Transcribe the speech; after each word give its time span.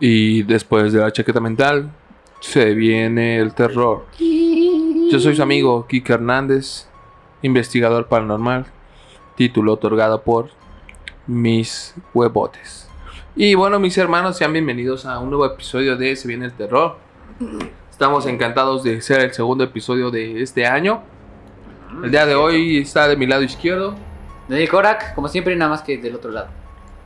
Y 0.00 0.44
después 0.44 0.94
de 0.94 1.00
la 1.00 1.12
chaqueta 1.12 1.40
mental, 1.40 1.90
se 2.40 2.72
viene 2.72 3.38
el 3.38 3.52
terror. 3.52 4.06
Yo 4.18 5.20
soy 5.20 5.36
su 5.36 5.42
amigo 5.42 5.86
Kike 5.86 6.14
Hernández, 6.14 6.88
investigador 7.42 8.06
paranormal, 8.06 8.64
título 9.36 9.74
otorgado 9.74 10.22
por 10.22 10.48
mis 11.26 11.94
huevotes. 12.14 12.88
Y 13.36 13.54
bueno, 13.54 13.78
mis 13.78 13.98
hermanos, 13.98 14.38
sean 14.38 14.54
bienvenidos 14.54 15.04
a 15.04 15.18
un 15.18 15.28
nuevo 15.28 15.44
episodio 15.44 15.96
de 15.96 16.16
Se 16.16 16.26
viene 16.26 16.46
el 16.46 16.52
terror. 16.54 16.96
Estamos 17.90 18.24
encantados 18.24 18.82
de 18.82 19.02
ser 19.02 19.20
el 19.20 19.34
segundo 19.34 19.64
episodio 19.64 20.10
de 20.10 20.40
este 20.40 20.66
año. 20.66 21.02
El 22.02 22.10
día 22.10 22.24
de 22.24 22.34
hoy 22.34 22.78
está 22.78 23.06
de 23.06 23.16
mi 23.16 23.26
lado 23.26 23.42
izquierdo. 23.42 23.94
De 24.48 24.66
Korak, 24.66 25.14
como 25.14 25.28
siempre, 25.28 25.54
nada 25.56 25.72
más 25.72 25.82
que 25.82 25.98
del 25.98 26.14
otro 26.14 26.30
lado. 26.30 26.48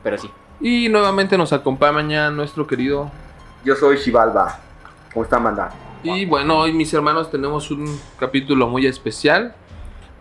Pero 0.05 0.17
sí. 0.17 0.31
Y 0.65 0.89
nuevamente 0.89 1.37
nos 1.37 1.53
acompaña 1.53 2.31
nuestro 2.31 2.67
querido. 2.67 3.11
Yo 3.67 3.77
soy 3.77 3.99
Shivalba. 3.99 4.61
¿Cómo 5.13 5.23
está, 5.23 5.39
Manda? 5.39 5.71
Y 6.03 6.25
bueno, 6.25 6.61
hoy 6.61 6.73
mis 6.73 6.95
hermanos 6.95 7.31
tenemos 7.31 7.71
un 7.71 7.85
capítulo 8.19 8.67
muy 8.67 8.87
especial. 8.87 9.55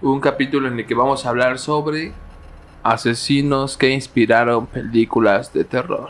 Un 0.01 0.19
capítulo 0.19 0.67
en 0.67 0.77
el 0.77 0.85
que 0.85 0.95
vamos 0.95 1.25
a 1.25 1.29
hablar 1.29 1.59
sobre 1.59 2.11
asesinos 2.83 3.77
que 3.77 3.91
inspiraron 3.91 4.67
películas 4.67 5.53
de 5.53 5.63
terror. 5.63 6.09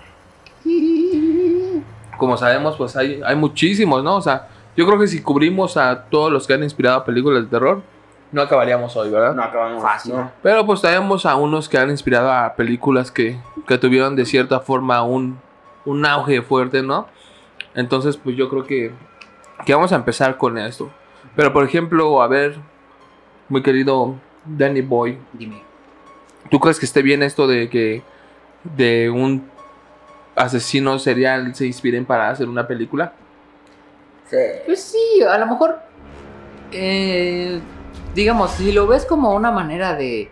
Como 2.17 2.35
sabemos, 2.35 2.75
pues 2.75 2.97
hay, 2.97 3.21
hay 3.23 3.35
muchísimos, 3.35 4.03
¿no? 4.03 4.15
O 4.15 4.21
sea, 4.23 4.47
yo 4.75 4.87
creo 4.87 4.97
que 4.99 5.05
si 5.05 5.21
cubrimos 5.21 5.77
a 5.77 6.05
todos 6.05 6.31
los 6.31 6.47
que 6.47 6.55
han 6.55 6.63
inspirado 6.63 7.05
películas 7.05 7.43
de 7.43 7.49
terror, 7.51 7.83
no 8.33 8.41
acabaríamos 8.41 8.95
hoy, 8.97 9.09
¿verdad? 9.09 9.33
No 9.33 9.43
acabamos. 9.43 9.81
Fácil. 9.81 10.13
No. 10.15 10.31
Pero 10.41 10.65
pues 10.65 10.81
tenemos 10.81 11.25
a 11.25 11.35
unos 11.35 11.69
que 11.69 11.77
han 11.77 11.89
inspirado 11.89 12.31
a 12.31 12.53
películas 12.55 13.11
que, 13.11 13.37
que 13.67 13.77
tuvieron 13.77 14.15
de 14.15 14.25
cierta 14.25 14.59
forma 14.59 15.01
un, 15.03 15.39
un 15.85 16.05
auge 16.05 16.41
fuerte, 16.41 16.81
¿no? 16.81 17.07
Entonces, 17.75 18.17
pues 18.17 18.35
yo 18.35 18.49
creo 18.49 18.65
que, 18.65 18.91
que 19.65 19.73
vamos 19.73 19.91
a 19.93 19.95
empezar 19.95 20.37
con 20.37 20.57
esto. 20.57 20.91
Pero 21.35 21.53
por 21.53 21.63
ejemplo, 21.63 22.21
a 22.21 22.27
ver, 22.27 22.57
muy 23.49 23.61
querido 23.63 24.15
Danny 24.45 24.81
Boy, 24.81 25.17
Dime. 25.33 25.61
¿tú 26.51 26.59
crees 26.59 26.79
que 26.79 26.85
esté 26.85 27.01
bien 27.01 27.23
esto 27.23 27.47
de 27.47 27.69
que 27.69 28.03
de 28.63 29.09
un 29.09 29.49
asesino 30.35 30.97
serial 30.99 31.53
se 31.55 31.65
inspiren 31.67 32.05
para 32.05 32.29
hacer 32.29 32.49
una 32.49 32.67
película? 32.67 33.13
Sí. 34.29 34.37
Pues 34.65 34.81
sí, 34.83 35.23
a 35.23 35.37
lo 35.37 35.45
mejor. 35.47 35.77
eh, 36.71 37.61
digamos, 38.13 38.51
si 38.51 38.71
lo 38.71 38.87
ves 38.87 39.05
como 39.05 39.33
una 39.33 39.51
manera 39.51 39.95
de. 39.95 40.31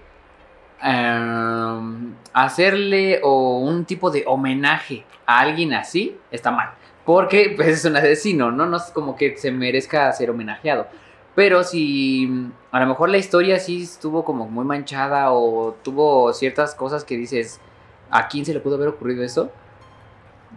em, 0.81 2.15
hacerle 2.33 3.19
o 3.23 3.59
un 3.59 3.85
tipo 3.85 4.09
de 4.09 4.23
homenaje 4.25 5.05
a 5.25 5.39
alguien 5.39 5.73
así, 5.73 6.17
está 6.31 6.51
mal. 6.51 6.71
Porque 7.05 7.53
pues, 7.55 7.67
es 7.67 7.85
un 7.85 7.95
asesino, 7.97 8.51
¿no? 8.51 8.65
No 8.65 8.77
es 8.77 8.83
como 8.93 9.15
que 9.15 9.37
se 9.37 9.51
merezca 9.51 10.11
ser 10.13 10.29
homenajeado. 10.29 10.87
Pero 11.35 11.63
si 11.63 12.29
a 12.71 12.79
lo 12.79 12.87
mejor 12.87 13.09
la 13.09 13.17
historia 13.17 13.59
sí 13.59 13.83
estuvo 13.83 14.25
como 14.25 14.47
muy 14.47 14.65
manchada 14.65 15.31
o 15.31 15.75
tuvo 15.83 16.33
ciertas 16.33 16.75
cosas 16.75 17.03
que 17.05 17.17
dices, 17.17 17.59
¿a 18.09 18.27
quién 18.27 18.45
se 18.45 18.53
le 18.53 18.59
pudo 18.59 18.75
haber 18.75 18.89
ocurrido 18.89 19.23
eso? 19.23 19.51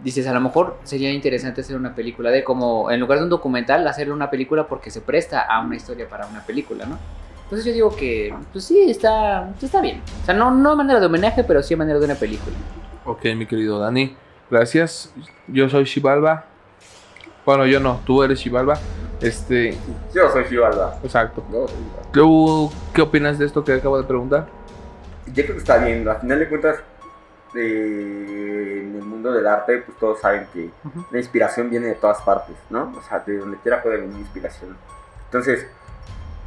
Dices, 0.03 0.27
a 0.27 0.33
lo 0.33 0.41
mejor 0.41 0.77
sería 0.83 1.11
interesante 1.11 1.61
hacer 1.61 1.75
una 1.75 1.95
película 1.95 2.29
de 2.29 2.43
como, 2.43 2.91
en 2.91 2.99
lugar 2.99 3.17
de 3.19 3.23
un 3.23 3.29
documental, 3.29 3.87
hacerle 3.87 4.13
una 4.13 4.29
película 4.29 4.67
porque 4.67 4.91
se 4.91 5.01
presta 5.01 5.41
a 5.41 5.61
una 5.61 5.75
historia 5.75 6.07
para 6.07 6.27
una 6.27 6.41
película, 6.45 6.85
¿no? 6.85 6.97
Entonces 7.43 7.65
yo 7.65 7.73
digo 7.73 7.95
que, 7.95 8.33
pues 8.51 8.65
sí, 8.65 8.89
está, 8.89 9.51
está 9.61 9.81
bien. 9.81 10.01
O 10.21 10.25
sea, 10.25 10.33
no, 10.35 10.51
no 10.51 10.71
de 10.71 10.75
manera 10.75 10.99
de 10.99 11.05
homenaje, 11.05 11.43
pero 11.43 11.61
sí 11.63 11.69
de 11.75 11.77
manera 11.77 11.99
de 11.99 12.05
una 12.05 12.15
película. 12.15 12.55
Ok, 13.05 13.25
mi 13.35 13.45
querido 13.45 13.79
Dani, 13.79 14.15
gracias. 14.49 15.13
Yo 15.47 15.69
soy 15.69 15.83
Shivalba. 15.85 16.45
Bueno, 17.45 17.65
yo 17.67 17.79
no, 17.79 18.01
tú 18.05 18.23
eres 18.23 18.39
Shivalba. 18.39 18.79
Este, 19.21 19.77
Yo 20.13 20.29
soy 20.31 20.43
Shivalba. 20.49 20.97
exacto. 21.03 21.43
Yo 21.51 21.67
soy 21.67 21.77
Shivalba. 21.77 22.11
¿Tú 22.11 22.71
qué 22.93 23.01
opinas 23.03 23.37
de 23.37 23.45
esto 23.45 23.63
que 23.63 23.73
acabo 23.73 23.97
de 23.99 24.03
preguntar? 24.05 24.47
Yo 25.27 25.43
creo 25.43 25.53
que 25.55 25.57
está 25.59 25.77
bien. 25.77 26.07
Al 26.07 26.19
final 26.19 26.39
de 26.39 26.49
cuentas, 26.49 26.79
eh, 27.55 28.83
en 28.83 28.95
el 28.95 29.03
mundo 29.03 29.31
del 29.31 29.47
arte, 29.47 29.79
pues 29.79 29.97
todos 29.97 30.19
saben 30.19 30.47
que 30.53 30.69
la 31.11 31.17
inspiración 31.17 31.69
viene 31.69 31.87
de 31.87 31.95
todas 31.95 32.21
partes, 32.21 32.55
¿no? 32.69 32.93
O 32.97 33.01
sea, 33.01 33.19
de 33.19 33.37
donde 33.37 33.57
quiera 33.57 33.81
puede 33.81 33.97
venir 33.97 34.17
inspiración. 34.17 34.77
Entonces, 35.25 35.67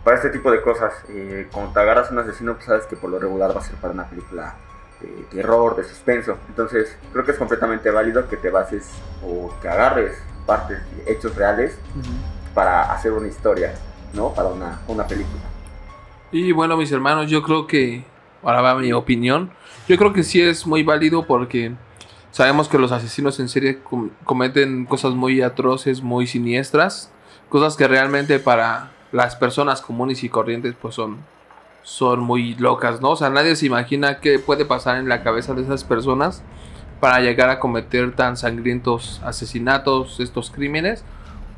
para 0.04 0.16
este 0.16 0.30
tipo 0.30 0.50
de 0.50 0.62
cosas, 0.62 0.92
eh, 1.08 1.48
cuando 1.52 1.72
te 1.72 1.80
agarras 1.80 2.10
un 2.10 2.18
asesino, 2.18 2.54
pues 2.54 2.66
sabes 2.66 2.86
que 2.86 2.96
por 2.96 3.10
lo 3.10 3.18
regular 3.18 3.54
va 3.54 3.60
a 3.60 3.64
ser 3.64 3.76
para 3.76 3.92
una 3.92 4.08
película 4.08 4.54
de 5.00 5.08
terror, 5.30 5.76
de 5.76 5.84
suspenso. 5.84 6.38
Entonces, 6.48 6.96
creo 7.12 7.24
que 7.24 7.32
es 7.32 7.38
completamente 7.38 7.90
válido 7.90 8.28
que 8.28 8.36
te 8.36 8.50
bases 8.50 8.90
o 9.22 9.52
que 9.60 9.68
agarres 9.68 10.16
partes, 10.46 10.78
hechos 11.06 11.34
reales, 11.36 11.78
para 12.54 12.92
hacer 12.92 13.12
una 13.12 13.28
historia, 13.28 13.74
¿no? 14.14 14.32
Para 14.32 14.48
una, 14.48 14.80
una 14.88 15.06
película. 15.06 15.42
Y 16.32 16.52
bueno, 16.52 16.76
mis 16.76 16.90
hermanos, 16.90 17.30
yo 17.30 17.42
creo 17.42 17.66
que, 17.66 18.04
ahora 18.42 18.60
va 18.60 18.74
mi 18.74 18.92
opinión, 18.92 19.50
yo 19.88 19.96
creo 19.96 20.12
que 20.12 20.22
sí 20.22 20.40
es 20.40 20.66
muy 20.66 20.82
válido 20.82 21.26
porque 21.26 21.72
sabemos 22.30 22.68
que 22.68 22.78
los 22.78 22.92
asesinos 22.92 23.40
en 23.40 23.48
serie 23.48 23.78
com- 23.78 24.10
cometen 24.24 24.84
cosas 24.86 25.14
muy 25.14 25.40
atroces, 25.42 26.02
muy 26.02 26.26
siniestras, 26.26 27.10
cosas 27.48 27.76
que 27.76 27.88
realmente 27.88 28.38
para 28.38 28.90
las 29.12 29.34
personas 29.36 29.80
comunes 29.80 30.22
y 30.22 30.28
corrientes 30.28 30.74
pues 30.80 30.94
son, 30.94 31.16
son 31.82 32.20
muy 32.20 32.54
locas, 32.56 33.00
¿no? 33.00 33.10
O 33.10 33.16
sea, 33.16 33.30
nadie 33.30 33.56
se 33.56 33.66
imagina 33.66 34.20
qué 34.20 34.38
puede 34.38 34.64
pasar 34.66 34.98
en 34.98 35.08
la 35.08 35.22
cabeza 35.22 35.54
de 35.54 35.62
esas 35.62 35.84
personas 35.84 36.42
para 37.00 37.20
llegar 37.20 37.48
a 37.48 37.58
cometer 37.60 38.14
tan 38.14 38.36
sangrientos 38.36 39.20
asesinatos, 39.24 40.20
estos 40.20 40.50
crímenes, 40.50 41.04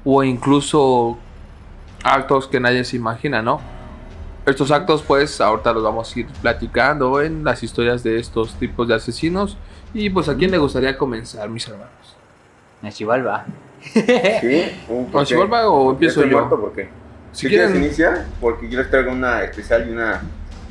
o 0.04 0.22
incluso 0.22 1.18
actos 2.04 2.46
que 2.46 2.60
nadie 2.60 2.84
se 2.84 2.96
imagina, 2.96 3.42
¿no? 3.42 3.60
Estos 4.50 4.70
actos, 4.70 5.02
pues, 5.02 5.40
ahorita 5.40 5.72
los 5.72 5.82
vamos 5.82 6.14
a 6.14 6.20
ir 6.20 6.26
platicando 6.42 7.20
en 7.22 7.44
las 7.44 7.62
historias 7.62 8.02
de 8.02 8.18
estos 8.18 8.54
tipos 8.54 8.86
de 8.88 8.94
asesinos. 8.94 9.56
Y 9.94 10.10
pues, 10.10 10.28
¿a 10.28 10.36
quién 10.36 10.50
le 10.50 10.58
gustaría 10.58 10.96
comenzar, 10.98 11.48
mis 11.48 11.66
hermanos? 11.68 11.90
A 12.82 12.90
Chivalba. 12.90 13.44
¿Sí? 13.82 14.62
¿por 14.86 14.96
¿O 15.12 15.18
qué? 15.20 15.26
Chivalba 15.26 15.68
o 15.68 15.90
empiezo 15.92 16.24
yo? 16.24 16.38
muerto, 16.38 16.60
¿por 16.60 16.72
qué? 16.72 16.88
Si 17.32 17.42
Si 17.42 17.48
quieres 17.48 17.68
quieren, 17.70 17.84
iniciar, 17.84 18.26
porque 18.40 18.68
yo 18.68 18.78
les 18.78 18.90
traigo 18.90 19.12
una 19.12 19.42
especial 19.44 19.88
y 19.88 19.92
una... 19.92 20.22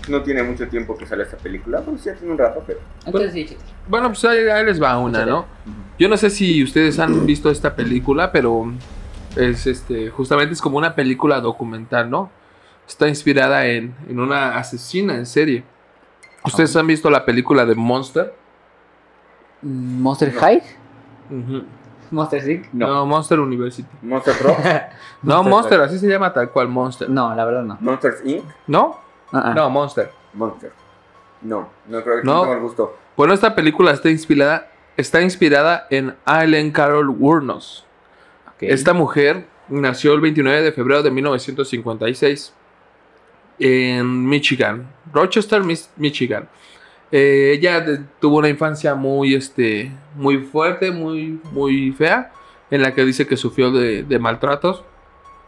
No 0.08 0.24
tiene 0.24 0.42
mucho 0.42 0.68
tiempo 0.68 0.98
que 0.98 1.06
sale 1.06 1.24
esta 1.24 1.38
película, 1.38 1.82
pues 1.82 2.04
ya 2.04 2.14
tiene 2.16 2.32
un 2.34 2.38
rato, 2.38 2.64
pero... 2.66 2.80
Entonces 3.06 3.32
sí, 3.32 3.46
chicos. 3.46 3.64
bueno, 3.88 4.08
pues 4.08 4.26
ahí, 4.26 4.40
ahí 4.48 4.66
les 4.66 4.82
va 4.82 4.98
una, 4.98 5.26
¿no? 5.26 5.46
Yo 6.00 6.10
no 6.10 6.18
sé 6.18 6.30
si 6.32 6.64
ustedes 6.64 6.98
han 6.98 7.26
visto 7.28 7.52
esta 7.52 7.76
película, 7.76 8.32
pero 8.32 8.72
es 9.36 9.68
este, 9.68 10.10
justamente 10.10 10.54
es 10.54 10.62
como 10.62 10.78
una 10.78 10.96
película 10.96 11.40
documental, 11.42 12.10
¿no? 12.10 12.32
Está 12.90 13.08
inspirada 13.08 13.66
en, 13.68 13.96
en 14.10 14.20
una 14.20 14.58
asesina 14.58 15.16
en 15.16 15.26
serie. 15.28 15.64
¿Ustedes 16.44 16.76
han 16.76 16.88
visto 16.88 17.08
la 17.12 17.24
película 17.24 17.64
de 17.66 17.76
Monster? 17.76 18.34
¿Monster 19.62 20.34
No. 20.34 20.40
High? 20.42 20.64
¿Monster 22.12 22.50
Inc? 22.50 22.66
No. 22.74 23.06
Monster 23.06 23.40
University. 23.40 23.88
Monster 24.02 24.34
Pro, 24.36 24.58
No, 25.22 25.44
Monster 25.44 25.50
Monster, 25.52 25.82
así 25.82 26.00
se 26.00 26.08
llama 26.08 26.34
tal 26.34 26.50
cual, 26.50 26.68
Monster. 26.68 27.08
No, 27.10 27.34
la 27.36 27.46
verdad 27.46 27.62
no. 27.64 27.78
Monsters 27.80 28.26
Inc., 28.26 28.44
¿No? 28.66 29.00
Ah, 29.32 29.44
ah. 29.46 29.54
No, 29.54 29.70
Monster. 29.70 30.12
Monster. 30.34 30.72
No, 31.42 31.70
no 31.88 32.02
creo 32.04 32.22
que 32.22 32.24
No. 32.24 32.42
tengo 32.42 32.54
el 32.56 32.60
gusto. 32.62 32.98
Bueno, 33.16 33.34
esta 33.36 33.54
película 33.54 33.92
está 33.92 34.10
inspirada, 34.10 34.72
está 34.98 35.22
inspirada 35.22 35.86
en 35.92 36.16
Aileen 36.26 36.72
Carol 36.72 37.10
Wuornos. 37.10 37.86
Ok. 38.48 38.56
Esta 38.64 38.94
mujer 38.94 39.46
nació 39.68 40.14
el 40.14 40.22
29 40.22 40.64
de 40.64 40.72
febrero 40.72 41.04
de 41.04 41.12
1956 41.12 42.56
en 43.60 44.28
Michigan, 44.28 44.88
Rochester, 45.14 45.62
Michigan. 45.98 46.48
Eh, 47.12 47.54
ella 47.58 47.82
de- 47.82 48.00
tuvo 48.20 48.38
una 48.38 48.50
infancia 48.50 48.94
muy, 48.96 49.34
este, 49.34 49.92
muy 50.16 50.38
fuerte, 50.38 50.92
muy, 50.92 51.40
muy 51.52 51.92
fea, 51.92 52.32
en 52.72 52.82
la 52.84 52.94
que 52.94 53.04
dice 53.04 53.26
que 53.26 53.36
sufrió 53.36 53.72
de, 53.72 54.04
de 54.04 54.20
maltratos 54.20 54.84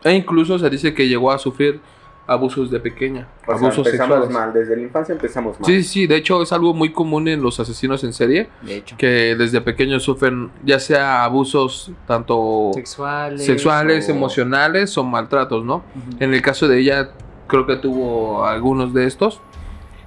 e 0.04 0.12
incluso 0.14 0.58
se 0.58 0.70
dice 0.72 0.94
que 0.96 1.08
llegó 1.08 1.32
a 1.32 1.38
sufrir 1.38 1.80
abusos 2.26 2.72
de 2.72 2.80
pequeña, 2.80 3.28
O 3.42 3.46
sea, 3.46 3.56
abusos 3.56 3.86
empezamos 3.86 4.18
sexuales. 4.18 4.30
mal, 4.32 4.54
desde 4.54 4.76
la 4.76 4.82
infancia 4.84 5.14
empezamos 5.14 5.60
mal. 5.60 5.66
Sí, 5.70 5.84
sí, 5.84 6.08
de 6.08 6.16
hecho 6.16 6.42
es 6.42 6.52
algo 6.54 6.74
muy 6.74 6.92
común 6.92 7.28
en 7.28 7.42
los 7.44 7.60
asesinos 7.60 8.04
en 8.04 8.14
serie, 8.14 8.48
De 8.62 8.78
hecho. 8.78 8.96
que 8.98 9.36
desde 9.36 9.60
pequeños 9.62 10.02
sufren 10.04 10.50
ya 10.64 10.80
sea 10.80 11.24
abusos 11.26 11.92
tanto 12.08 12.72
Sexuales. 12.74 13.46
sexuales, 13.46 14.08
o- 14.08 14.12
emocionales 14.14 14.98
o 14.98 15.04
maltratos, 15.04 15.64
¿no? 15.66 15.84
En 16.20 16.34
el 16.34 16.42
caso 16.42 16.68
de 16.68 16.80
ella, 16.80 17.12
creo 17.52 17.68
que 17.68 17.76
tuvo 17.76 18.46
algunos 18.46 18.94
de 18.94 19.06
estos. 19.06 19.40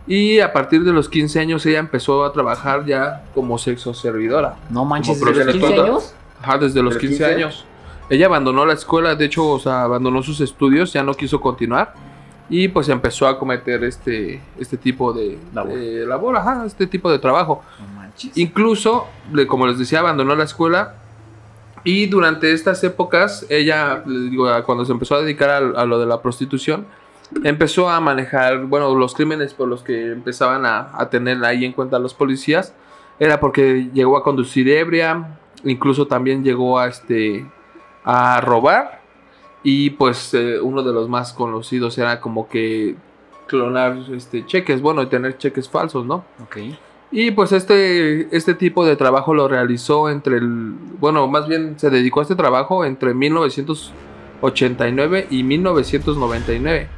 Y 0.06 0.40
a 0.40 0.52
partir 0.52 0.82
de 0.84 0.92
los 0.92 1.08
15 1.08 1.40
años 1.40 1.64
ella 1.66 1.78
empezó 1.78 2.24
a 2.24 2.32
trabajar 2.32 2.84
ya 2.84 3.24
como 3.34 3.56
sexo 3.58 3.94
servidora. 3.94 4.56
No 4.70 4.84
manches, 4.84 5.20
¿desde 5.20 5.44
los 5.44 5.54
15 5.54 5.60
prostituta. 5.60 5.82
años? 5.84 6.14
Ajá, 6.42 6.58
desde 6.58 6.82
los 6.82 6.94
¿De 6.94 7.00
los 7.00 7.10
15, 7.10 7.16
15? 7.16 7.24
años. 7.34 7.64
Ella 8.10 8.26
abandonó 8.26 8.66
la 8.66 8.74
escuela, 8.74 9.14
de 9.14 9.24
hecho, 9.24 9.48
o 9.48 9.58
sea, 9.58 9.82
abandonó 9.82 10.22
sus 10.22 10.40
estudios, 10.40 10.92
ya 10.92 11.02
no 11.02 11.14
quiso 11.14 11.40
continuar. 11.40 11.94
Y 12.50 12.68
pues 12.68 12.90
empezó 12.90 13.26
a 13.26 13.38
cometer 13.38 13.82
este, 13.84 14.42
este 14.58 14.76
tipo 14.76 15.14
de 15.14 15.38
Labor. 15.54 15.72
de 15.74 16.06
labor, 16.06 16.36
ajá, 16.36 16.64
este 16.66 16.86
tipo 16.86 17.10
de 17.10 17.18
trabajo. 17.18 17.62
No 17.80 17.86
manches. 18.00 18.36
Incluso, 18.36 19.06
como 19.48 19.66
les 19.66 19.78
decía, 19.78 20.00
abandonó 20.00 20.34
la 20.36 20.44
escuela 20.44 20.96
Y 21.84 22.06
durante 22.06 22.52
estas 22.52 22.84
épocas, 22.84 23.46
ella, 23.48 24.02
les 24.06 24.30
digo, 24.30 24.46
cuando 24.66 24.84
se 24.84 24.92
empezó 24.92 25.14
a 25.14 25.22
dedicar 25.22 25.48
a, 25.50 25.56
a 25.80 25.84
lo 25.86 25.98
de 25.98 26.04
la 26.04 26.20
prostitución, 26.20 26.86
empezó 27.42 27.88
a 27.88 28.00
manejar, 28.00 28.66
bueno, 28.66 28.94
los 28.94 29.14
crímenes 29.14 29.54
por 29.54 29.68
los 29.68 29.82
que 29.82 30.12
empezaban 30.12 30.66
a, 30.66 30.90
a 30.94 31.08
tener 31.10 31.44
ahí 31.44 31.64
en 31.64 31.72
cuenta 31.72 31.98
los 31.98 32.14
policías, 32.14 32.74
era 33.18 33.40
porque 33.40 33.90
llegó 33.92 34.16
a 34.16 34.22
conducir 34.22 34.68
ebria, 34.68 35.38
incluso 35.64 36.06
también 36.06 36.44
llegó 36.44 36.78
a, 36.78 36.86
este, 36.88 37.46
a 38.04 38.40
robar, 38.40 39.00
y 39.62 39.90
pues 39.90 40.32
eh, 40.34 40.60
uno 40.60 40.82
de 40.82 40.92
los 40.92 41.08
más 41.08 41.32
conocidos 41.32 41.96
era 41.98 42.20
como 42.20 42.48
que 42.48 42.96
clonar 43.46 43.96
este, 44.12 44.44
cheques, 44.46 44.82
bueno, 44.82 45.02
y 45.02 45.06
tener 45.06 45.38
cheques 45.38 45.68
falsos, 45.68 46.04
¿no? 46.04 46.24
Ok. 46.42 46.56
Y 47.10 47.30
pues 47.30 47.52
este, 47.52 48.36
este 48.36 48.54
tipo 48.54 48.84
de 48.84 48.96
trabajo 48.96 49.32
lo 49.34 49.48
realizó 49.48 50.10
entre 50.10 50.36
el, 50.36 50.74
bueno, 50.98 51.26
más 51.28 51.48
bien 51.48 51.78
se 51.78 51.88
dedicó 51.88 52.20
a 52.20 52.22
este 52.22 52.34
trabajo 52.34 52.84
entre 52.84 53.14
1989 53.14 55.28
y 55.30 55.44
1999. 55.44 56.88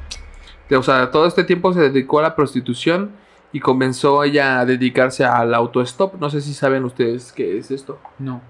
O 0.75 0.83
sea, 0.83 1.11
todo 1.11 1.27
este 1.27 1.45
tiempo 1.45 1.73
se 1.73 1.81
dedicó 1.81 2.19
a 2.19 2.23
la 2.23 2.35
prostitución 2.37 3.11
y 3.53 3.61
comenzó 3.61 4.25
ella 4.25 4.61
a 4.61 4.67
dedicarse 4.67 5.25
al 5.25 5.55
autostop. 5.55 6.15
No 6.21 6.29
sé 6.31 6.41
si 6.41 6.53
saben 6.55 6.85
ustedes 6.85 7.33
qué 7.33 7.59
es 7.59 7.71
esto. 7.71 7.99
No. 8.19 8.41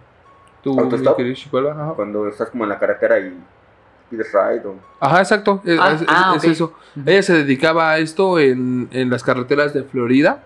¿Tú, 0.62 0.78
¿Autostop? 0.80 1.18
Ajá. 1.20 1.92
Cuando 1.94 2.26
estás 2.28 2.50
como 2.50 2.64
en 2.64 2.70
la 2.70 2.78
carretera 2.78 3.18
y 3.20 3.36
pides 4.10 4.32
ride 4.32 4.66
o... 4.66 4.74
Ajá, 5.00 5.18
exacto. 5.20 5.60
Es, 5.64 5.78
Ah, 5.80 5.92
es- 5.92 6.00
es- 6.02 6.08
ah, 6.10 6.32
es 6.36 6.44
ok. 6.44 6.50
eso. 6.50 6.72
Ella 7.04 7.22
se 7.22 7.34
dedicaba 7.34 7.90
a 7.90 7.98
esto 7.98 8.38
en, 8.38 8.88
en 8.92 9.10
las 9.10 9.22
carreteras 9.22 9.74
de 9.74 9.82
Florida. 9.84 10.44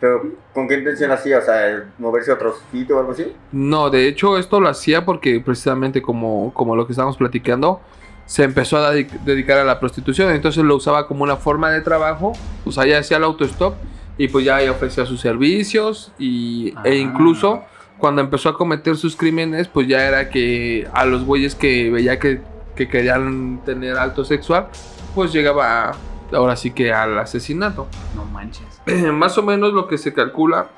Pero, 0.00 0.22
¿con 0.52 0.66
qué 0.66 0.74
intención 0.78 1.10
hacía? 1.12 1.38
O 1.38 1.42
sea, 1.42 1.88
¿moverse 1.98 2.30
a 2.32 2.34
otro 2.34 2.54
sitio 2.72 2.96
o 2.96 3.00
algo 3.00 3.12
así? 3.12 3.32
No, 3.52 3.88
de 3.90 4.08
hecho 4.08 4.36
esto 4.36 4.60
lo 4.60 4.68
hacía 4.68 5.04
porque 5.04 5.40
precisamente 5.40 6.02
como, 6.02 6.52
como 6.54 6.74
lo 6.74 6.86
que 6.86 6.92
estábamos 6.92 7.16
platicando, 7.16 7.80
se 8.26 8.44
empezó 8.44 8.78
a 8.78 8.94
dedi- 8.94 9.10
dedicar 9.24 9.58
a 9.58 9.64
la 9.64 9.78
prostitución, 9.80 10.30
entonces 10.32 10.64
lo 10.64 10.76
usaba 10.76 11.06
como 11.06 11.22
una 11.24 11.36
forma 11.36 11.70
de 11.70 11.80
trabajo, 11.80 12.32
sea, 12.72 12.84
ella 12.84 12.98
hacía 13.00 13.16
el 13.18 13.24
autostop 13.24 13.74
y 14.18 14.28
pues 14.28 14.44
ya 14.44 14.58
ofrecía 14.70 15.04
sus 15.06 15.20
servicios 15.20 16.12
y, 16.18 16.72
Ah. 16.76 16.82
e 16.84 16.96
incluso 16.96 17.62
cuando 17.98 18.20
empezó 18.20 18.48
a 18.48 18.54
cometer 18.56 18.96
sus 18.96 19.16
crímenes, 19.16 19.68
pues 19.68 19.86
ya 19.88 20.04
era 20.06 20.28
que 20.30 20.88
a 20.92 21.04
los 21.04 21.24
güeyes 21.24 21.54
que 21.54 21.90
veía 21.90 22.18
que, 22.18 22.40
que 22.74 22.88
querían 22.88 23.60
tener 23.64 23.96
alto 23.96 24.24
sexual, 24.24 24.68
pues 25.14 25.32
llegaba 25.32 25.92
ahora 26.32 26.56
sí 26.56 26.70
que 26.72 26.92
al 26.92 27.18
asesinato. 27.18 27.86
No 28.16 28.24
manches. 28.24 28.80
más 29.12 29.36
o 29.38 29.42
menos 29.42 29.72
lo 29.72 29.86
que 29.88 29.98
se 29.98 30.12
calcula, 30.14 30.68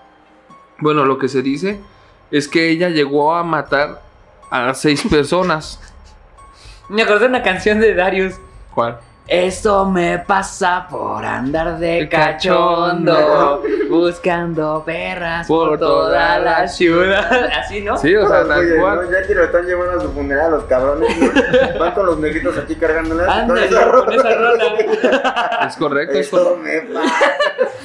bueno, 0.81 1.05
lo 1.05 1.19
que 1.19 1.29
se 1.29 1.41
dice, 1.43 1.81
es 2.31 2.49
que 2.49 2.69
ella 2.69 2.89
llegó 2.91 3.35
a 3.35 3.43
matar 3.45 4.03
a 4.51 4.75
seis 4.75 5.03
personas. 5.11 5.81
Me 6.89 7.03
acordé 7.03 7.21
de 7.21 7.27
una 7.27 7.43
canción 7.43 7.81
de 7.81 7.95
Darius. 7.95 8.35
¿Cuál? 8.75 8.99
Esto 9.27 9.87
me 9.87 10.19
pasa 10.19 10.87
por 10.91 11.25
andar 11.25 11.79
de 11.79 12.11
cachondo, 12.11 13.63
buscando 13.89 14.83
perras 14.85 15.47
por, 15.47 15.71
Por 15.71 15.79
toda 15.79 16.39
la 16.41 16.69
ciudad. 16.69 17.33
Así, 17.59 17.81
¿no? 17.81 17.97
Sí, 17.97 18.15
o 18.15 18.29
sea, 18.29 18.47
tal 18.47 18.77
¿no? 18.77 18.83
cual. 18.83 19.09
Ya 19.11 19.27
que 19.27 19.35
lo 19.35 19.45
están 19.45 19.65
llevando 19.65 19.99
a 19.99 20.03
su 20.03 20.13
funeral 20.13 20.51
los 20.51 20.65
cabrones, 20.65 21.09
¿no? 21.19 21.79
Van 21.81 21.93
con 21.93 22.05
los 22.05 22.19
negritos 22.19 22.59
aquí 22.59 22.75
cargándolas. 22.75 23.27
Ándale, 23.27 23.65
esa 23.67 23.91
con 23.91 24.13
esa 24.13 24.35
rola. 24.35 24.65
Es 25.69 25.77
correcto, 25.77 26.19
es 26.19 26.27
Esto 26.27 26.57
correcto. 26.57 26.93
me 26.93 26.95
pasa. 27.01 27.15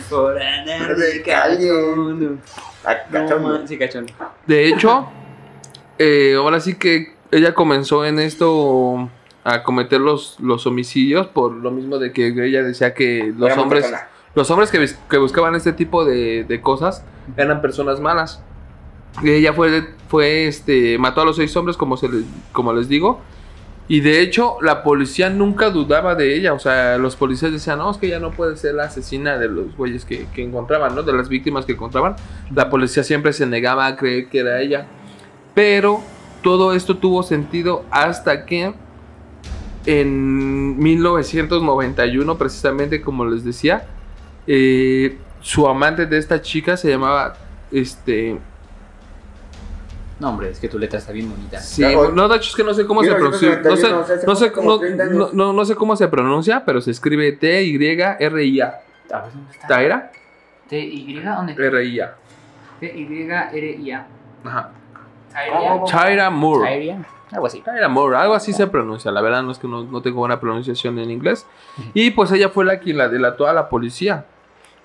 Por 0.10 0.42
andar 0.42 0.95
de 0.98 1.22
cachondo. 1.22 2.38
Ah, 2.84 2.95
No, 3.10 3.19
cachondo. 3.19 3.48
man, 3.48 3.66
sí, 3.66 3.78
cachondo. 3.80 4.12
De 4.45 4.68
hecho, 4.68 5.07
eh, 5.98 6.36
ahora 6.38 6.60
sí 6.60 6.78
que 6.78 7.13
ella 7.31 7.54
comenzó 7.54 8.06
en 8.06 8.20
esto 8.20 9.10
a 9.44 9.64
cometer 9.64 10.02
los, 10.02 10.40
los 10.40 10.68
homicidios 10.68 11.28
por 11.28 11.54
lo 11.54 11.72
mismo 11.72 11.98
de 11.98 12.12
que 12.12 12.28
ella 12.28 12.64
decía 12.64 12.94
que 12.94 13.34
los 13.38 13.52
Era 13.52 13.62
hombres... 13.62 13.92
los 14.36 14.50
hombres 14.52 14.70
que, 14.72 14.88
que 15.10 15.18
buscaban 15.18 15.56
este 15.56 15.74
tipo 15.74 16.06
de, 16.06 16.44
de 16.44 16.62
cosas 16.62 17.04
eran 17.38 17.62
personas 17.62 18.00
malas. 18.00 18.42
Y 19.24 19.31
ella 19.31 19.54
fue, 19.54 19.90
fue 20.08 20.48
este, 20.48 20.98
mató 20.98 21.22
a 21.22 21.26
los 21.26 21.36
seis 21.36 21.56
hombres, 21.58 21.78
como, 21.78 21.98
se 21.98 22.08
les, 22.08 22.24
como 22.52 22.74
les 22.74 22.88
digo. 22.88 23.22
Y 23.88 24.02
de 24.02 24.22
hecho, 24.22 24.58
la 24.62 24.84
policía 24.84 25.31
nunca 25.31 25.72
dudaba 25.72 26.14
de 26.14 26.36
ella. 26.36 26.54
O 26.54 26.60
sea, 26.60 26.98
los 27.00 27.16
policías 27.16 27.52
decían, 27.52 27.80
no, 27.80 27.90
es 27.90 27.98
que 27.98 28.06
ella 28.06 28.20
no 28.20 28.31
puede 28.31 28.56
ser 28.56 28.76
la 28.76 28.84
asesina 28.84 29.40
de 29.40 29.48
los 29.48 29.76
güeyes 29.76 30.06
que, 30.06 30.28
que 30.28 30.44
encontraban, 30.44 30.94
¿no? 30.94 31.02
De 31.02 31.12
las 31.12 31.28
víctimas 31.28 31.66
que 31.66 31.72
encontraban. 31.72 32.16
La 32.54 32.70
policía 32.70 33.04
siempre 33.04 33.34
se 33.34 33.48
negaba 33.48 33.88
a 33.88 33.96
creer 33.96 34.30
que 34.30 34.40
era 34.40 34.62
ella. 34.62 34.86
Pero 35.56 36.02
todo 36.41 36.74
esto 36.74 36.97
tuvo 36.97 37.24
sentido 37.24 37.83
hasta 37.91 38.45
que 38.45 38.74
en 39.86 40.77
1991, 40.80 42.38
precisamente 42.38 43.01
como 43.01 43.25
les 43.25 43.44
decía, 43.44 43.86
eh, 44.47 45.18
su 45.41 45.68
amante 45.68 46.06
de 46.06 46.18
esta 46.18 46.41
chica 46.41 46.75
se 46.77 46.89
llamaba 46.89 47.36
este 47.71 48.38
No, 50.19 50.30
hombre, 50.30 50.50
es 50.50 50.59
que 50.59 50.68
tu 50.68 50.77
letra 50.77 51.00
está 51.00 51.12
bien 51.13 51.30
bonita. 51.30 51.59
sí, 51.62 51.81
no 52.13 52.27
de 52.27 52.36
hecho 52.38 52.50
es 52.50 52.56
que 52.56 52.63
no 52.63 52.74
sé 52.74 52.85
cómo 52.85 53.03
se 53.03 53.13
pronuncia 53.15 53.50
1991, 53.50 54.00
no 54.00 54.06
sé 54.06 54.13
hace 54.13 54.27
no 54.27 54.35
sé 54.35 54.51
como 54.51 54.69
no, 54.71 54.80
30 54.80 55.03
años. 55.03 55.15
no- 55.15 55.30
no- 55.33 55.53
no 55.53 55.65
sé 55.65 55.75
cómo 55.75 55.95
se 55.95 56.07
pronuncia 56.09 56.63
pero 56.65 56.81
se 56.81 56.92
escribe 56.92 57.31
T 57.31 57.63
Y 57.63 57.75
R 57.75 58.44
I 58.44 58.62
A 58.62 58.81
A 59.12 59.21
ver, 59.21 59.33
¿dónde 59.33 59.51
está? 59.51 59.68
Taira 59.68 60.12
T-Y, 60.68 61.19
¿dónde? 61.21 61.53
R 61.53 61.85
I 61.85 62.00
A 62.01 62.15
T-Y-R-I-A. 62.80 64.07
ajá 64.44 64.71
Tyria. 64.71 64.79
Tyra 65.90 66.30
Moore. 66.30 66.70
Tyria. 66.70 67.06
Algo 67.31 67.46
así. 67.48 67.62
Tyra 67.62 67.88
Moore 67.88 68.18
algo 68.18 68.34
así 68.34 68.54
se 68.54 68.68
pronuncia. 68.68 69.12
La 69.12 69.22
verdad 69.22 69.44
no 69.44 69.52
es 69.52 69.60
que 69.60 69.68
no, 69.68 69.84
no 69.84 70.02
tengo 70.02 70.18
buena 70.20 70.40
pronunciación 70.40 70.98
en 71.00 71.12
inglés. 71.12 71.46
Y 71.94 72.12
pues 72.12 72.31
ella 72.31 72.50
fue 72.50 72.66
la 72.66 72.80
quien 72.80 72.98
la 72.98 73.10
delató 73.10 73.48
a 73.48 73.54
la 73.54 73.70
policía. 73.70 74.26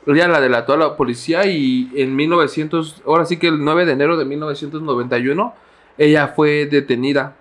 Ella 0.07 0.29
la 0.29 0.41
delató 0.41 0.75
a 0.75 0.77
la 0.77 0.97
policía 0.97 1.47
y 1.47 1.91
en 1.95 2.15
1900 2.15 3.03
ahora 3.07 3.25
sí 3.25 3.39
que 3.39 3.49
el 3.49 3.65
9 3.65 3.87
de 3.87 3.93
enero 3.93 4.19
de 4.19 4.27
1991 4.27 5.55
ella 5.97 6.29
fue 6.29 6.67
detenida. 6.67 7.35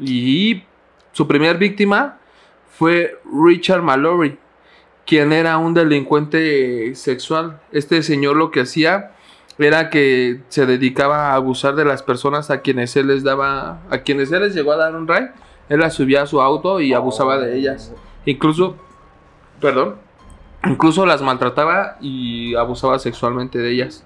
Y 0.00 0.62
su 1.12 1.26
primer 1.26 1.58
víctima 1.58 2.18
fue 2.70 3.18
Richard 3.44 3.82
Mallory, 3.82 4.38
quien 5.04 5.32
era 5.32 5.58
un 5.58 5.74
delincuente 5.74 6.94
sexual. 6.94 7.60
Este 7.72 8.02
señor 8.02 8.36
lo 8.36 8.50
que 8.50 8.60
hacía 8.60 9.12
era 9.58 9.90
que 9.90 10.40
se 10.48 10.66
dedicaba 10.66 11.30
a 11.30 11.34
abusar 11.34 11.74
de 11.74 11.84
las 11.84 12.02
personas 12.02 12.50
a 12.50 12.60
quienes 12.60 12.96
él 12.96 13.08
les 13.08 13.24
daba, 13.24 13.80
a 13.90 13.98
quienes 13.98 14.30
él 14.30 14.42
les 14.42 14.54
llegó 14.54 14.72
a 14.72 14.76
dar 14.76 14.94
un 14.94 15.08
ray, 15.08 15.26
él 15.68 15.80
las 15.80 15.94
subía 15.94 16.22
a 16.22 16.26
su 16.26 16.40
auto 16.40 16.80
y 16.80 16.94
abusaba 16.94 17.38
de 17.38 17.56
ellas. 17.56 17.92
Incluso, 18.24 18.76
perdón, 19.60 19.96
incluso 20.64 21.04
las 21.06 21.22
maltrataba 21.22 21.96
y 22.00 22.54
abusaba 22.54 22.98
sexualmente 22.98 23.58
de 23.58 23.72
ellas. 23.72 24.04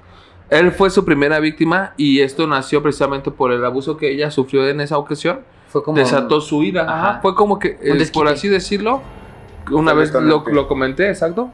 Él 0.48 0.72
fue 0.72 0.90
su 0.90 1.04
primera 1.04 1.38
víctima 1.38 1.94
y 1.96 2.20
esto 2.20 2.46
nació 2.46 2.82
precisamente 2.82 3.30
por 3.30 3.52
el 3.52 3.64
abuso 3.64 3.96
que 3.96 4.10
ella 4.10 4.30
sufrió 4.30 4.68
en 4.68 4.80
esa 4.80 4.98
ocasión. 4.98 5.40
Fue 5.68 5.82
como. 5.82 5.96
Desató 5.96 6.40
su 6.40 6.62
ira. 6.62 6.82
Ajá. 6.82 7.20
Fue 7.22 7.34
como 7.34 7.58
que, 7.58 7.78
eh, 7.80 8.10
por 8.12 8.28
así 8.28 8.48
decirlo, 8.48 9.00
una 9.70 9.92
Fue 9.92 10.00
vez 10.00 10.12
lo, 10.12 10.44
lo 10.46 10.68
comenté, 10.68 11.08
exacto, 11.08 11.50